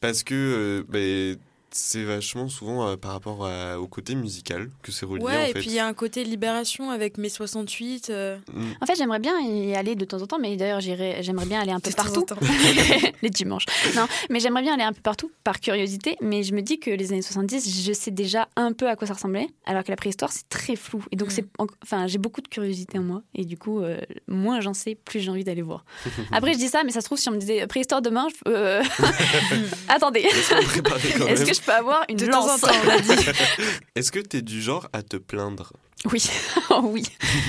parce 0.00 0.24
que 0.24 0.34
euh, 0.34 0.84
ben, 0.88 1.36
c'est 1.72 2.02
vachement 2.04 2.48
souvent 2.48 2.88
euh, 2.88 2.96
par 2.96 3.12
rapport 3.12 3.46
à- 3.46 3.78
au 3.78 3.86
côté 3.86 4.14
musical 4.14 4.70
que 4.82 4.92
c'est 4.92 5.06
relié, 5.06 5.22
en 5.22 5.26
Ouais, 5.26 5.50
et 5.50 5.52
fait. 5.52 5.60
puis 5.60 5.68
il 5.68 5.74
y 5.74 5.78
a 5.78 5.86
un 5.86 5.94
côté 5.94 6.24
libération 6.24 6.90
avec 6.90 7.18
mai 7.18 7.28
68. 7.28 8.10
euh, 8.10 8.38
Mm. 8.52 8.62
En 8.80 8.86
fait, 8.86 8.94
j'aimerais 8.96 9.18
bien 9.20 9.38
y 9.40 9.74
aller 9.74 9.94
de 9.94 10.04
temps 10.04 10.20
en 10.22 10.26
temps, 10.26 10.38
mais 10.40 10.56
d'ailleurs, 10.56 10.80
j'aimerais 10.80 11.46
bien 11.46 11.60
aller 11.60 11.72
un 11.72 11.80
peu 11.80 11.90
de 11.90 11.94
en 11.94 12.02
partout. 12.02 12.22
temps. 12.22 12.36
les 13.22 13.30
dimanches. 13.30 13.64
Non, 13.94 14.06
mais 14.30 14.40
j'aimerais 14.40 14.62
bien 14.62 14.74
aller 14.74 14.82
un 14.82 14.92
peu 14.92 15.00
partout 15.00 15.30
par 15.44 15.60
curiosité. 15.60 16.16
Mais 16.20 16.42
je 16.42 16.54
me 16.54 16.62
dis 16.62 16.78
que 16.80 16.90
les 16.90 17.12
années 17.12 17.22
70, 17.22 17.84
je 17.84 17.92
sais 17.92 18.10
déjà 18.10 18.48
un 18.56 18.72
peu 18.72 18.88
à 18.88 18.96
quoi 18.96 19.06
ça 19.06 19.14
ressemblait, 19.14 19.48
alors 19.66 19.84
que 19.84 19.90
la 19.90 19.96
préhistoire, 19.96 20.32
c'est 20.32 20.48
très 20.48 20.76
flou. 20.76 21.04
Et 21.12 21.16
donc, 21.16 21.28
Mm. 21.28 21.32
c'est, 21.32 21.44
en- 21.58 21.66
enfin, 21.84 22.06
j'ai 22.06 22.18
beaucoup 22.18 22.40
de 22.40 22.48
curiosité 22.48 22.98
en 22.98 23.02
moi. 23.02 23.22
Et 23.34 23.44
du 23.44 23.56
coup, 23.56 23.80
euh, 23.80 23.98
moins 24.28 24.60
j'en 24.60 24.74
sais, 24.74 24.94
plus 24.96 25.20
j'ai 25.20 25.30
envie 25.30 25.44
d'aller 25.44 25.62
voir. 25.62 25.84
Après, 26.32 26.52
je 26.54 26.58
dis 26.58 26.68
ça, 26.68 26.82
mais 26.84 26.90
ça 26.92 27.00
se 27.00 27.06
trouve, 27.06 27.18
si 27.18 27.28
on 27.28 27.32
me 27.32 27.38
disait 27.38 27.66
préhistoire 27.66 28.02
demain, 28.02 28.26
je 28.28 28.50
euh, 28.50 28.82
attendez, 29.88 30.20
est-ce 30.20 31.44
que 31.44 31.54
je 31.54 31.59
peux 31.62 31.72
avoir 31.72 32.04
une 32.08 32.16
De 32.16 32.26
temps 32.26 32.44
en 32.44 32.46
lance 32.48 32.60
temps, 32.60 32.68
on 32.84 32.88
a 32.88 33.00
dit. 33.00 33.10
Est-ce 33.94 34.10
que 34.12 34.18
t'es 34.20 34.42
du 34.42 34.60
genre 34.62 34.88
à 34.92 35.02
te 35.02 35.16
plaindre? 35.16 35.72
Oui, 36.10 36.22
oui, 36.82 37.02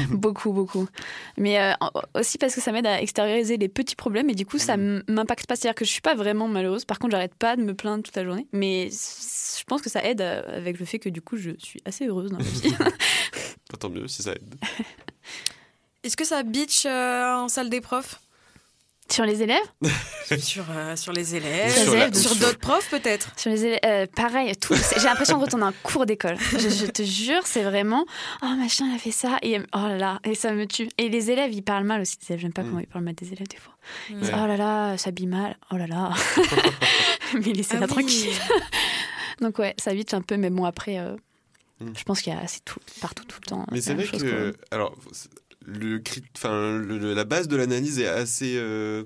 beaucoup, 0.09 0.51
beaucoup. 0.51 0.85
Mais 1.37 1.57
euh, 1.61 1.71
aussi 2.15 2.37
parce 2.37 2.53
que 2.53 2.59
ça 2.59 2.73
m'aide 2.73 2.85
à 2.85 3.01
extérioriser 3.01 3.55
les 3.55 3.69
petits 3.69 3.95
problèmes 3.95 4.29
et 4.29 4.35
du 4.35 4.45
coup, 4.45 4.57
ça 4.57 4.73
m- 4.73 5.03
m'impacte 5.07 5.47
pas. 5.47 5.55
C'est-à-dire 5.55 5.75
que 5.75 5.85
je 5.85 5.89
suis 5.91 6.01
pas 6.01 6.15
vraiment 6.15 6.49
malheureuse. 6.49 6.83
Par 6.83 6.99
contre, 6.99 7.11
j'arrête 7.11 7.35
pas 7.35 7.55
de 7.55 7.61
me 7.61 7.73
plaindre 7.73 8.03
toute 8.03 8.15
la 8.15 8.25
journée. 8.25 8.47
Mais 8.51 8.89
je 8.91 9.63
pense 9.65 9.81
que 9.81 9.89
ça 9.89 10.03
aide 10.03 10.19
euh, 10.21 10.41
avec 10.57 10.79
le 10.79 10.85
fait 10.85 10.99
que 10.99 11.07
du 11.07 11.21
coup, 11.21 11.37
je 11.37 11.51
suis 11.59 11.81
assez 11.85 12.05
heureuse 12.07 12.29
dans 12.31 12.39
la 12.39 12.43
vie. 12.43 12.73
Tant 13.79 13.89
mieux 13.89 14.07
si 14.09 14.21
ça 14.21 14.33
aide. 14.33 14.55
Est-ce 16.03 16.17
que 16.17 16.25
ça 16.25 16.43
bitch 16.43 16.85
euh, 16.85 17.33
en 17.35 17.47
salle 17.47 17.69
des 17.69 17.79
profs? 17.79 18.19
Sur 19.11 19.25
les 19.25 19.43
élèves? 19.43 19.57
Sur, 20.39 20.63
euh, 20.71 20.95
sur 20.95 21.11
les 21.11 21.35
élèves, 21.35 21.75
Sur 21.75 21.93
la- 21.93 22.09
d'autres 22.09 22.57
profs 22.57 22.89
peut-être? 22.89 23.33
Sur 23.37 23.51
les 23.51 23.65
élèves, 23.65 23.79
euh, 23.83 24.05
pareil, 24.15 24.55
tout. 24.55 24.73
J'ai 24.95 25.03
l'impression 25.03 25.37
de 25.37 25.41
retourner 25.43 25.65
en 25.65 25.73
cours 25.83 26.05
d'école. 26.05 26.37
Je, 26.53 26.69
je 26.69 26.85
te 26.85 27.03
jure, 27.03 27.41
c'est 27.45 27.63
vraiment 27.63 28.05
oh 28.41 28.55
machin, 28.57 28.85
il 28.89 28.95
a 28.95 28.97
fait 28.97 29.11
ça 29.11 29.37
et 29.41 29.59
oh 29.59 29.63
là 29.73 29.97
là 29.97 30.19
et 30.23 30.33
ça 30.35 30.53
me 30.53 30.65
tue. 30.65 30.87
Et 30.97 31.09
les 31.09 31.31
élèves, 31.31 31.51
ils 31.51 31.61
parlent 31.63 31.83
mal 31.83 31.99
aussi. 31.99 32.15
des 32.17 32.27
élèves. 32.27 32.39
J'aime 32.39 32.53
pas 32.53 32.61
Mm. 32.63 32.67
comment 32.67 32.79
ils 32.79 32.87
parlent 32.87 33.03
mal 33.03 33.15
des 33.15 33.33
élèves 33.33 33.47
des 33.49 33.57
fois. 33.57 33.73
Ils 34.09 34.19
disent, 34.19 34.31
oh 34.33 34.47
là 34.47 34.55
là, 34.55 34.91
ça 34.97 35.05
s'habille 35.05 35.27
mal. 35.27 35.57
Oh 35.71 35.75
là 35.75 35.87
là. 35.87 36.11
mais 37.33 37.51
laissez-la 37.51 37.81
Ah 37.81 37.85
oui. 37.87 37.87
tranquille. 37.89 38.31
Donc 39.41 39.59
ouais, 39.59 39.73
ça 39.77 39.93
vite 39.93 40.13
un 40.13 40.21
peu, 40.21 40.37
mais 40.37 40.49
bon 40.49 40.63
après, 40.63 40.97
euh, 40.99 41.15
Mm. 41.81 41.93
je 41.97 42.03
pense 42.03 42.21
qu'il 42.21 42.31
y 42.31 42.35
a 42.35 42.45
c'est 42.45 42.63
tout 42.63 42.79
partout 43.01 43.23
tout 43.25 43.39
le 43.43 43.47
temps. 43.49 43.65
Mais 43.71 43.81
c'est 43.81 43.95
vrai 43.95 44.05
que, 44.05 44.51
quoi. 44.51 44.59
alors, 44.69 44.95
le, 45.65 46.01
enfin, 46.35 46.79
la 46.87 47.23
base 47.23 47.47
de 47.47 47.55
l'analyse 47.55 47.99
est 47.99 48.07
assez 48.07 48.55
euh, 48.57 49.03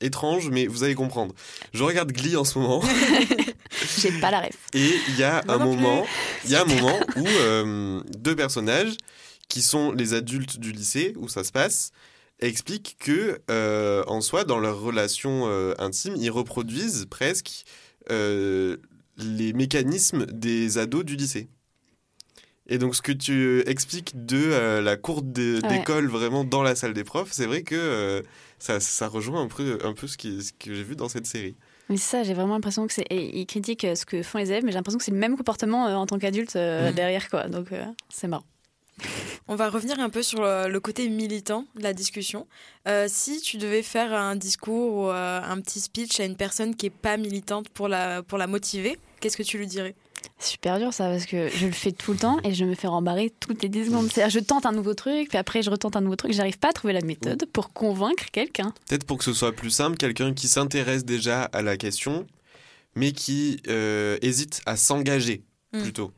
étrange, 0.00 0.48
mais 0.50 0.66
vous 0.66 0.84
allez 0.84 0.94
comprendre. 0.94 1.34
Je 1.72 1.82
regarde 1.84 2.12
Glee 2.12 2.36
en 2.36 2.44
ce 2.44 2.58
moment, 2.58 2.82
j'ai 3.98 4.12
pas 4.20 4.30
la 4.30 4.40
ref. 4.40 4.56
et 4.74 4.90
il 5.08 5.18
y 5.18 5.24
a 5.24 5.42
Moi 5.46 5.54
un 5.54 5.58
moment, 5.58 6.06
il 6.44 6.50
y 6.50 6.54
a 6.54 6.62
un 6.62 6.66
moment 6.66 6.98
où 7.16 7.26
euh, 7.40 8.00
deux 8.18 8.36
personnages 8.36 8.96
qui 9.48 9.62
sont 9.62 9.92
les 9.92 10.14
adultes 10.14 10.58
du 10.58 10.72
lycée 10.72 11.14
où 11.16 11.28
ça 11.28 11.44
se 11.44 11.52
passe 11.52 11.92
expliquent 12.40 12.96
que, 12.98 13.40
euh, 13.50 14.02
en 14.08 14.20
soi, 14.20 14.44
dans 14.44 14.58
leur 14.58 14.80
relation 14.80 15.46
intime, 15.78 16.16
ils 16.16 16.30
reproduisent 16.30 17.06
presque 17.08 17.64
les 18.08 19.52
mécanismes 19.52 20.26
des 20.26 20.78
ados 20.78 21.04
du 21.04 21.14
lycée. 21.14 21.48
Et 22.72 22.78
donc, 22.78 22.96
ce 22.96 23.02
que 23.02 23.12
tu 23.12 23.60
expliques 23.68 24.12
de 24.24 24.38
euh, 24.50 24.80
la 24.80 24.96
cour 24.96 25.18
Ouais. 25.18 25.60
d'école 25.68 26.06
vraiment 26.08 26.42
dans 26.42 26.62
la 26.62 26.74
salle 26.74 26.94
des 26.94 27.04
profs, 27.04 27.30
c'est 27.30 27.44
vrai 27.44 27.62
que 27.62 27.74
euh, 27.74 28.22
ça, 28.58 28.80
ça 28.80 29.08
rejoint 29.08 29.42
un 29.42 29.48
peu, 29.48 29.78
un 29.84 29.92
peu 29.92 30.06
ce, 30.06 30.16
qui, 30.16 30.42
ce 30.42 30.52
que 30.54 30.72
j'ai 30.72 30.82
vu 30.82 30.96
dans 30.96 31.10
cette 31.10 31.26
série. 31.26 31.54
Mais 31.90 31.98
c'est 31.98 32.10
ça, 32.16 32.22
j'ai 32.22 32.32
vraiment 32.32 32.54
l'impression 32.54 32.86
que 32.86 32.94
c'est. 32.94 33.04
Ils 33.10 33.44
critiquent 33.44 33.84
euh, 33.84 33.94
ce 33.94 34.06
que 34.06 34.22
font 34.22 34.38
les 34.38 34.50
élèves, 34.50 34.64
mais 34.64 34.72
j'ai 34.72 34.78
l'impression 34.78 34.96
que 34.96 35.04
c'est 35.04 35.10
le 35.10 35.18
même 35.18 35.36
comportement 35.36 35.86
euh, 35.86 35.94
en 35.96 36.06
tant 36.06 36.18
qu'adulte 36.18 36.56
euh, 36.56 36.88
Mhm. 36.88 36.94
derrière, 36.94 37.28
quoi. 37.28 37.46
Donc 37.48 37.72
euh, 37.72 37.84
c'est 38.08 38.26
marrant. 38.26 38.46
On 39.48 39.54
va 39.54 39.68
revenir 39.68 40.00
un 40.00 40.08
peu 40.08 40.22
sur 40.22 40.40
le, 40.42 40.78
côté 40.78 41.10
militant 41.10 41.66
de 41.76 41.82
la 41.82 41.92
discussion. 41.92 42.46
Euh, 42.88 43.04
si 43.06 43.42
tu 43.42 43.58
devais 43.58 43.82
faire 43.82 44.14
un 44.14 44.34
discours 44.36 44.94
ou 44.96 45.10
euh, 45.10 45.42
un 45.42 45.60
petit 45.60 45.80
speech 45.80 46.20
à 46.20 46.24
une 46.24 46.36
personne 46.36 46.74
qui 46.74 46.86
est 46.86 46.90
pas 46.90 47.18
militante 47.18 47.68
pour 47.68 47.88
la, 47.88 48.22
pour 48.22 48.38
la 48.38 48.46
motiver, 48.46 48.98
qu'est-ce 49.20 49.36
que 49.36 49.42
tu 49.42 49.58
lui 49.58 49.66
dirais? 49.66 49.94
Super 50.38 50.78
dur 50.78 50.92
ça 50.92 51.08
parce 51.08 51.26
que 51.26 51.48
je 51.48 51.66
le 51.66 51.72
fais 51.72 51.92
tout 51.92 52.12
le 52.12 52.18
temps 52.18 52.38
et 52.44 52.52
je 52.52 52.64
me 52.64 52.74
fais 52.74 52.88
rembarrer 52.88 53.32
toutes 53.40 53.62
les 53.62 53.68
10 53.68 53.86
secondes. 53.86 54.10
C'est-à-dire 54.10 54.30
je 54.40 54.44
tente 54.44 54.66
un 54.66 54.72
nouveau 54.72 54.94
truc, 54.94 55.28
puis 55.28 55.38
après 55.38 55.62
je 55.62 55.70
retente 55.70 55.94
un 55.96 56.00
nouveau 56.00 56.16
truc. 56.16 56.32
J'arrive 56.32 56.58
pas 56.58 56.70
à 56.70 56.72
trouver 56.72 56.92
la 56.92 57.00
méthode 57.00 57.46
pour 57.52 57.72
convaincre 57.72 58.24
quelqu'un. 58.32 58.72
Peut-être 58.88 59.04
pour 59.04 59.18
que 59.18 59.24
ce 59.24 59.32
soit 59.32 59.52
plus 59.52 59.70
simple, 59.70 59.96
quelqu'un 59.96 60.34
qui 60.34 60.48
s'intéresse 60.48 61.04
déjà 61.04 61.44
à 61.44 61.62
la 61.62 61.76
question, 61.76 62.26
mais 62.96 63.12
qui 63.12 63.60
euh, 63.68 64.18
hésite 64.22 64.60
à 64.66 64.76
s'engager 64.76 65.42
Mm. 65.72 65.82
plutôt. 65.82 66.12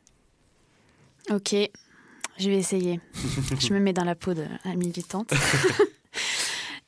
Ok, 1.31 1.55
je 2.39 2.51
vais 2.51 2.57
essayer. 2.57 3.01
je 3.61 3.73
me 3.73 3.79
mets 3.79 3.93
dans 3.93 4.05
la 4.05 4.15
peau 4.15 4.35
de 4.35 4.45
la 4.65 4.75
militante. 4.75 5.33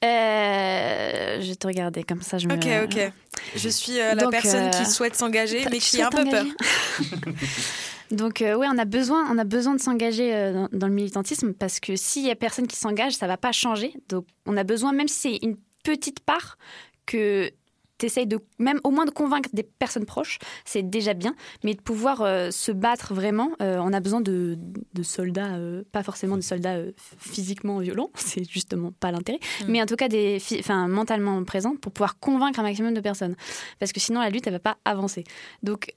Euh, 0.05 1.41
je 1.41 1.49
vais 1.49 1.57
te 1.57 1.67
regarder 1.67 2.05
comme 2.05 2.21
ça. 2.21 2.37
Je 2.37 2.47
me... 2.47 2.55
Ok, 2.55 2.67
ok. 2.85 3.13
Je 3.55 3.69
suis 3.69 4.01
euh, 4.01 4.15
la 4.15 4.23
Donc, 4.23 4.31
personne 4.33 4.67
euh, 4.67 4.71
qui 4.71 4.87
souhaite 4.87 5.15
s'engager, 5.15 5.65
mais 5.71 5.79
qui 5.79 6.01
a 6.01 6.09
un 6.09 6.11
peu 6.11 6.25
peur. 6.25 6.47
Donc 8.11 8.41
euh, 8.41 8.55
oui, 8.55 8.67
on 8.71 8.79
a 8.79 8.85
besoin, 8.85 9.29
on 9.33 9.39
a 9.39 9.45
besoin 9.45 9.75
de 9.75 9.81
s'engager 9.81 10.35
euh, 10.35 10.53
dans, 10.53 10.69
dans 10.73 10.87
le 10.87 10.93
militantisme 10.93 11.53
parce 11.53 11.81
que 11.81 11.97
s'il 11.97 12.25
y 12.25 12.31
a 12.31 12.37
personne 12.37 12.67
qui 12.67 12.77
s'engage, 12.77 13.15
ça 13.15 13.27
va 13.27 13.37
pas 13.37 13.53
changer. 13.53 13.95
Donc 14.09 14.27
on 14.47 14.57
a 14.57 14.65
besoin, 14.65 14.93
même 14.93 15.09
si 15.09 15.39
c'est 15.41 15.47
une 15.47 15.57
petite 15.83 16.21
part, 16.21 16.57
que 17.05 17.51
tu 17.99 18.07
essayes 18.07 18.27
de, 18.27 18.39
même 18.59 18.81
au 18.85 18.91
moins 18.91 19.05
de 19.07 19.11
convaincre 19.11 19.49
des 19.53 19.63
personnes 19.63 20.05
proches, 20.07 20.39
c'est 20.65 20.83
déjà 20.83 21.15
bien. 21.15 21.35
Mais 21.65 21.75
de 21.75 21.81
pouvoir 21.81 22.21
euh, 22.23 22.51
se 22.51 22.73
battre 22.73 23.15
vraiment, 23.15 23.51
euh, 23.63 23.79
on 23.81 23.93
a 23.93 24.01
besoin 24.01 24.21
de, 24.21 24.59
de 24.95 25.03
soldats, 25.03 25.55
euh, 25.57 25.83
pas 25.93 26.03
forcément 26.03 26.37
de 26.37 26.43
soldats 26.43 26.77
euh, 26.77 26.93
physiquement 27.19 27.79
violents, 27.79 28.11
c'est 28.15 28.49
justement 28.49 28.93
pas 28.93 29.11
l'intérêt, 29.13 29.39
Mm. 29.63 29.71
mais 29.71 29.83
en 29.83 29.87
tout 29.87 29.97
cas 29.97 30.09
des, 30.09 30.39
fi- 30.39 30.59
enfin 30.59 30.89
mentalement 30.89 31.43
présents 31.45 31.77
pour 31.77 31.93
pouvoir 31.93 32.19
convaincre 32.19 32.61
un 32.61 32.63
maximum 32.63 32.93
de 32.95 33.01
personnes. 33.01 33.37
Parce 33.79 33.93
que 33.93 34.01
sinon 34.01 34.21
la 34.21 34.31
lutte 34.31 34.47
elle 34.47 34.53
va 34.53 34.59
pas 34.59 34.77
avancer. 34.85 35.25
Donc, 35.63 35.93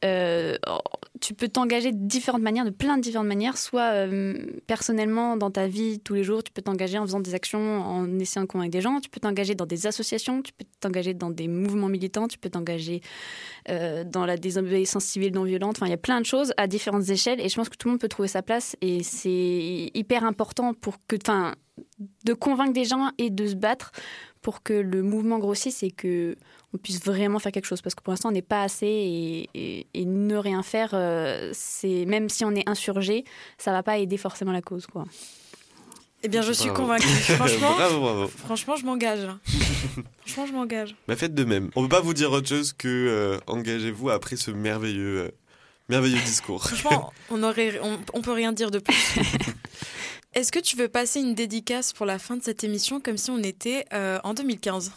tu 1.21 1.33
peux 1.33 1.47
t'engager 1.49 1.91
de 1.91 1.97
différentes 1.97 2.41
manières, 2.41 2.63
de 2.65 2.69
plein 2.69 2.97
de 2.97 3.01
différentes 3.01 3.27
manières, 3.27 3.57
soit 3.57 4.05
personnellement 4.67 5.37
dans 5.37 5.51
ta 5.51 5.67
vie 5.67 5.99
tous 5.99 6.13
les 6.13 6.23
jours, 6.23 6.43
tu 6.43 6.51
peux 6.51 6.61
t'engager 6.61 6.97
en 6.97 7.03
faisant 7.05 7.19
des 7.19 7.33
actions, 7.35 7.59
en 7.81 8.19
essayant 8.19 8.43
de 8.43 8.47
convaincre 8.47 8.71
des 8.71 8.81
gens, 8.81 8.99
tu 8.99 9.09
peux 9.09 9.19
t'engager 9.19 9.55
dans 9.55 9.65
des 9.65 9.87
associations, 9.87 10.41
tu 10.41 10.53
peux 10.53 10.65
t'engager 10.79 11.13
dans 11.13 11.29
des 11.29 11.47
mouvements 11.47 11.88
militants, 11.89 12.27
tu 12.27 12.37
peux 12.37 12.49
t'engager 12.49 13.01
euh, 13.69 14.03
dans 14.03 14.25
la 14.25 14.37
désobéissance 14.37 15.05
civile 15.05 15.33
non 15.33 15.43
violente. 15.43 15.77
Enfin, 15.77 15.87
il 15.87 15.91
y 15.91 15.93
a 15.93 15.97
plein 15.97 16.21
de 16.21 16.25
choses 16.25 16.53
à 16.57 16.67
différentes 16.67 17.09
échelles 17.09 17.39
et 17.41 17.49
je 17.49 17.55
pense 17.55 17.69
que 17.69 17.75
tout 17.75 17.87
le 17.87 17.93
monde 17.93 18.01
peut 18.01 18.07
trouver 18.07 18.27
sa 18.27 18.41
place 18.41 18.75
et 18.81 19.03
c'est 19.03 19.91
hyper 19.93 20.23
important 20.23 20.73
pour 20.73 20.95
que, 21.07 21.15
enfin, 21.21 21.55
de 22.23 22.33
convaincre 22.33 22.73
des 22.73 22.85
gens 22.85 23.11
et 23.17 23.29
de 23.29 23.47
se 23.47 23.55
battre 23.55 23.91
pour 24.41 24.63
que 24.63 24.73
le 24.73 25.03
mouvement 25.03 25.37
grossisse 25.37 25.83
et 25.83 25.91
que 25.91 26.35
on 26.73 26.77
puisse 26.77 27.03
vraiment 27.03 27.39
faire 27.39 27.51
quelque 27.51 27.65
chose 27.65 27.81
parce 27.81 27.95
que 27.95 28.01
pour 28.01 28.11
l'instant 28.11 28.29
on 28.29 28.33
n'est 28.33 28.41
pas 28.41 28.63
assez 28.63 29.47
et 29.53 30.05
ne 30.05 30.35
rien 30.35 30.63
faire 30.63 30.91
euh, 30.93 31.49
c'est 31.53 32.05
même 32.05 32.29
si 32.29 32.45
on 32.45 32.51
est 32.51 32.67
insurgé 32.69 33.25
ça 33.57 33.71
va 33.71 33.83
pas 33.83 33.97
aider 33.97 34.17
forcément 34.17 34.51
la 34.51 34.61
cause 34.61 34.87
quoi 34.87 35.05
Eh 36.23 36.27
bien, 36.27 36.41
je 36.41 36.51
suis 36.51 36.69
convaincue. 36.69 37.07
Franchement, 37.07 37.75
bravo, 37.75 37.99
bravo. 38.01 38.27
franchement, 38.27 38.75
je 38.75 38.85
m'engage. 38.85 39.27
franchement, 40.25 40.45
je 40.47 40.51
m'engage. 40.53 40.95
Bah, 41.07 41.15
faites 41.15 41.33
de 41.33 41.43
même. 41.45 41.69
On 41.75 41.83
peut 41.83 41.89
pas 41.89 42.01
vous 42.01 42.13
dire 42.13 42.31
autre 42.31 42.47
chose 42.49 42.73
que 42.73 42.87
euh, 42.87 43.39
engagez-vous 43.47 44.09
après 44.09 44.35
ce 44.35 44.51
merveilleux, 44.51 45.19
euh, 45.19 45.31
merveilleux 45.87 46.19
discours. 46.19 46.65
Franchement, 46.67 47.13
on 47.29 47.41
aurait, 47.43 47.79
on, 47.81 47.99
on 48.13 48.21
peut 48.21 48.33
rien 48.33 48.51
dire 48.51 48.69
de 48.69 48.79
plus. 48.79 48.95
Est-ce 50.33 50.51
que 50.51 50.59
tu 50.59 50.75
veux 50.75 50.89
passer 50.89 51.21
une 51.21 51.33
dédicace 51.33 51.91
pour 51.93 52.05
la 52.05 52.19
fin 52.19 52.37
de 52.37 52.43
cette 52.43 52.63
émission 52.63 52.99
comme 52.99 53.17
si 53.17 53.31
on 53.31 53.39
était 53.41 53.85
euh, 53.93 54.19
en 54.23 54.33
2015 54.33 54.91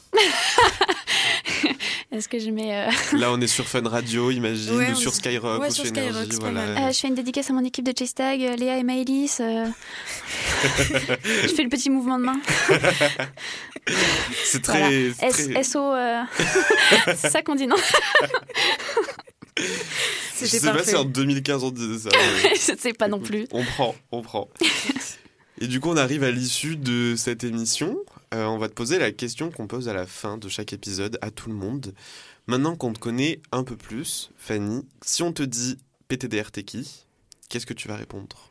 est-ce 2.12 2.28
que 2.28 2.38
je 2.38 2.50
mets 2.50 2.86
euh, 2.86 2.90
Là, 3.18 3.32
on 3.32 3.40
est 3.40 3.46
sur 3.46 3.66
Fun 3.68 3.82
Radio, 3.88 4.30
imagine, 4.30 4.76
Ouais, 4.76 4.88
ou 4.88 4.92
on 4.92 4.94
sur 4.94 5.14
Skyrock, 5.14 5.60
ouais, 5.60 5.68
ou 5.68 5.72
sur 5.72 5.84
sur 5.86 5.94
Skyrock, 5.94 6.32
voilà. 6.40 6.66
mal. 6.66 6.84
euh, 6.88 6.92
je 6.92 6.98
fais 6.98 7.08
une 7.08 7.14
dédicace 7.14 7.50
à 7.50 7.52
mon 7.52 7.64
équipe 7.64 7.84
de 7.86 7.92
Chase 7.98 8.14
Tag 8.14 8.40
euh, 8.42 8.56
Léa 8.56 8.78
et 8.78 8.82
Maëlys 8.82 9.38
euh, 9.40 9.66
je 11.24 11.48
fais 11.54 11.62
le 11.64 11.68
petit 11.68 11.90
mouvement 11.90 12.18
de 12.18 12.24
main 12.24 12.40
C'est 14.44 14.62
très. 14.62 15.06
S- 15.10 15.16
très- 15.18 15.62
SO 15.64 15.80
euh, 15.94 16.22
c'est 17.16 17.30
ça 17.30 17.42
qu'on 17.42 17.54
dit 17.56 17.66
non 17.66 17.76
Je 20.40 20.46
sais 20.46 20.60
pas 20.72 20.82
si 20.82 20.94
en 20.96 21.04
2015 21.04 21.64
on 21.64 21.70
disait 21.70 22.10
ça. 22.10 22.16
mais- 22.42 22.50
je 22.54 22.76
sais 22.78 22.92
pas 22.92 23.08
non 23.08 23.20
plus 23.20 23.46
On 23.52 23.64
prend, 23.64 23.94
on 24.10 24.22
prend. 24.22 24.48
Et 25.60 25.66
du 25.68 25.78
coup, 25.78 25.90
on 25.90 25.96
arrive 25.96 26.24
à 26.24 26.30
l'issue 26.30 26.76
de 26.76 27.14
cette 27.16 27.44
émission. 27.44 27.96
Euh, 28.32 28.46
on 28.46 28.58
va 28.58 28.68
te 28.68 28.74
poser 28.74 28.98
la 28.98 29.12
question 29.12 29.50
qu'on 29.50 29.66
pose 29.66 29.88
à 29.88 29.92
la 29.92 30.06
fin 30.06 30.38
de 30.38 30.48
chaque 30.48 30.72
épisode 30.72 31.18
à 31.20 31.30
tout 31.30 31.48
le 31.48 31.54
monde. 31.54 31.94
Maintenant 32.46 32.76
qu'on 32.76 32.92
te 32.92 32.98
connaît 32.98 33.40
un 33.52 33.62
peu 33.62 33.76
plus, 33.76 34.30
Fanny, 34.36 34.86
si 35.02 35.22
on 35.22 35.32
te 35.32 35.42
dit 35.42 35.78
PTDR 36.08 36.50
t'es 36.50 36.62
qui 36.62 37.04
Qu'est-ce 37.48 37.66
que 37.66 37.74
tu 37.74 37.88
vas 37.88 37.96
répondre? 37.96 38.48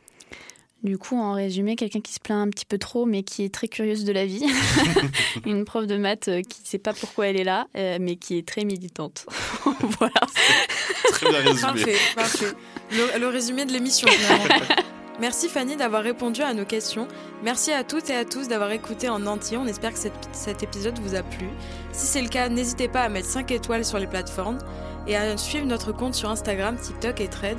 Du 0.84 0.98
coup, 0.98 1.16
en 1.20 1.34
résumé, 1.34 1.76
quelqu'un 1.76 2.02
qui 2.02 2.12
se 2.12 2.20
plaint 2.20 2.48
un 2.48 2.50
petit 2.50 2.66
peu 2.66 2.80
trop, 2.80 3.06
mais 3.06 3.22
qui 3.22 3.44
est 3.44 3.54
très 3.54 3.68
curieuse 3.68 4.04
de 4.04 4.12
la 4.12 4.26
vie. 4.26 4.44
Une 5.46 5.64
prof 5.64 5.86
de 5.86 5.98
maths 5.98 6.28
euh, 6.28 6.42
qui 6.42 6.62
ne 6.62 6.68
sait 6.68 6.80
pas 6.80 6.94
pourquoi 6.94 7.28
elle 7.28 7.40
est 7.40 7.44
là, 7.44 7.68
euh, 7.76 7.98
mais 8.00 8.16
qui 8.16 8.38
est 8.38 8.48
très 8.48 8.66
militante. 8.66 9.26
voilà. 10.00 10.14
Très 11.12 11.30
bien 11.30 11.40
résumé. 11.40 11.62
Parfait, 11.62 11.98
parfait. 12.16 12.54
Le, 12.92 13.20
le 13.20 13.28
résumé 13.28 13.66
de 13.66 13.72
l'émission, 13.72 14.08
finalement. 14.08 14.66
Merci 15.22 15.48
Fanny 15.50 15.76
d'avoir 15.78 16.02
répondu 16.02 16.42
à 16.42 16.54
nos 16.56 16.66
questions. 16.66 17.08
Merci 17.44 17.72
à 17.72 17.84
toutes 17.84 18.10
et 18.10 18.16
à 18.16 18.26
tous 18.26 18.48
d'avoir 18.48 18.72
écouté 18.72 19.08
en 19.08 19.26
entier. 19.28 19.56
On 19.56 19.68
espère 19.68 19.94
que 19.94 20.00
cette- 20.00 20.14
cet 20.34 20.64
épisode 20.64 20.98
vous 21.00 21.14
a 21.16 21.22
plu. 21.22 21.48
Si 21.92 22.08
c'est 22.08 22.22
le 22.24 22.28
cas, 22.28 22.50
n'hésitez 22.50 22.88
pas 22.88 23.04
à 23.04 23.10
mettre 23.10 23.28
5 23.30 23.52
étoiles 23.52 23.86
sur 23.86 24.00
les 24.00 24.08
plateformes 24.08 24.58
et 25.08 25.16
à 25.16 25.38
suivre 25.38 25.68
notre 25.68 25.92
compte 25.92 26.16
sur 26.16 26.30
Instagram, 26.32 26.76
TikTok 26.76 27.22
et 27.22 27.28
Thread, 27.28 27.58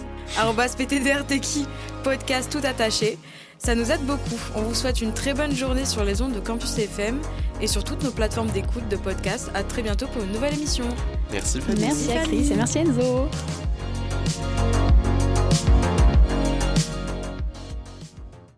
podcast 2.03 2.51
tout 2.51 2.67
attaché. 2.67 3.17
Ça 3.59 3.77
nous 3.77 3.93
aide 3.93 4.03
beaucoup. 4.05 4.41
On 4.57 4.63
vous 4.63 4.75
souhaite 4.75 5.01
une 5.01 5.15
très 5.15 5.33
bonne 5.35 5.55
journée 5.55 5.85
sur 5.85 6.03
les 6.05 6.21
ondes 6.21 6.33
de 6.33 6.41
Campus 6.41 6.77
FM 6.79 7.21
et 7.61 7.69
sur 7.69 7.85
toutes 7.85 8.03
nos 8.03 8.11
plateformes 8.11 8.51
d'écoute 8.51 8.89
de 8.89 8.97
podcast. 8.97 9.51
À 9.55 9.63
très 9.63 9.83
bientôt 9.83 10.09
pour 10.09 10.25
une 10.25 10.33
nouvelle 10.33 10.55
émission. 10.55 10.85
Merci 11.31 11.61
Fanny. 11.61 11.81
Merci 11.81 12.11
à 12.13 12.23
Chris 12.25 12.49
et 12.51 12.57
merci 12.57 12.79
Enzo. 12.79 13.29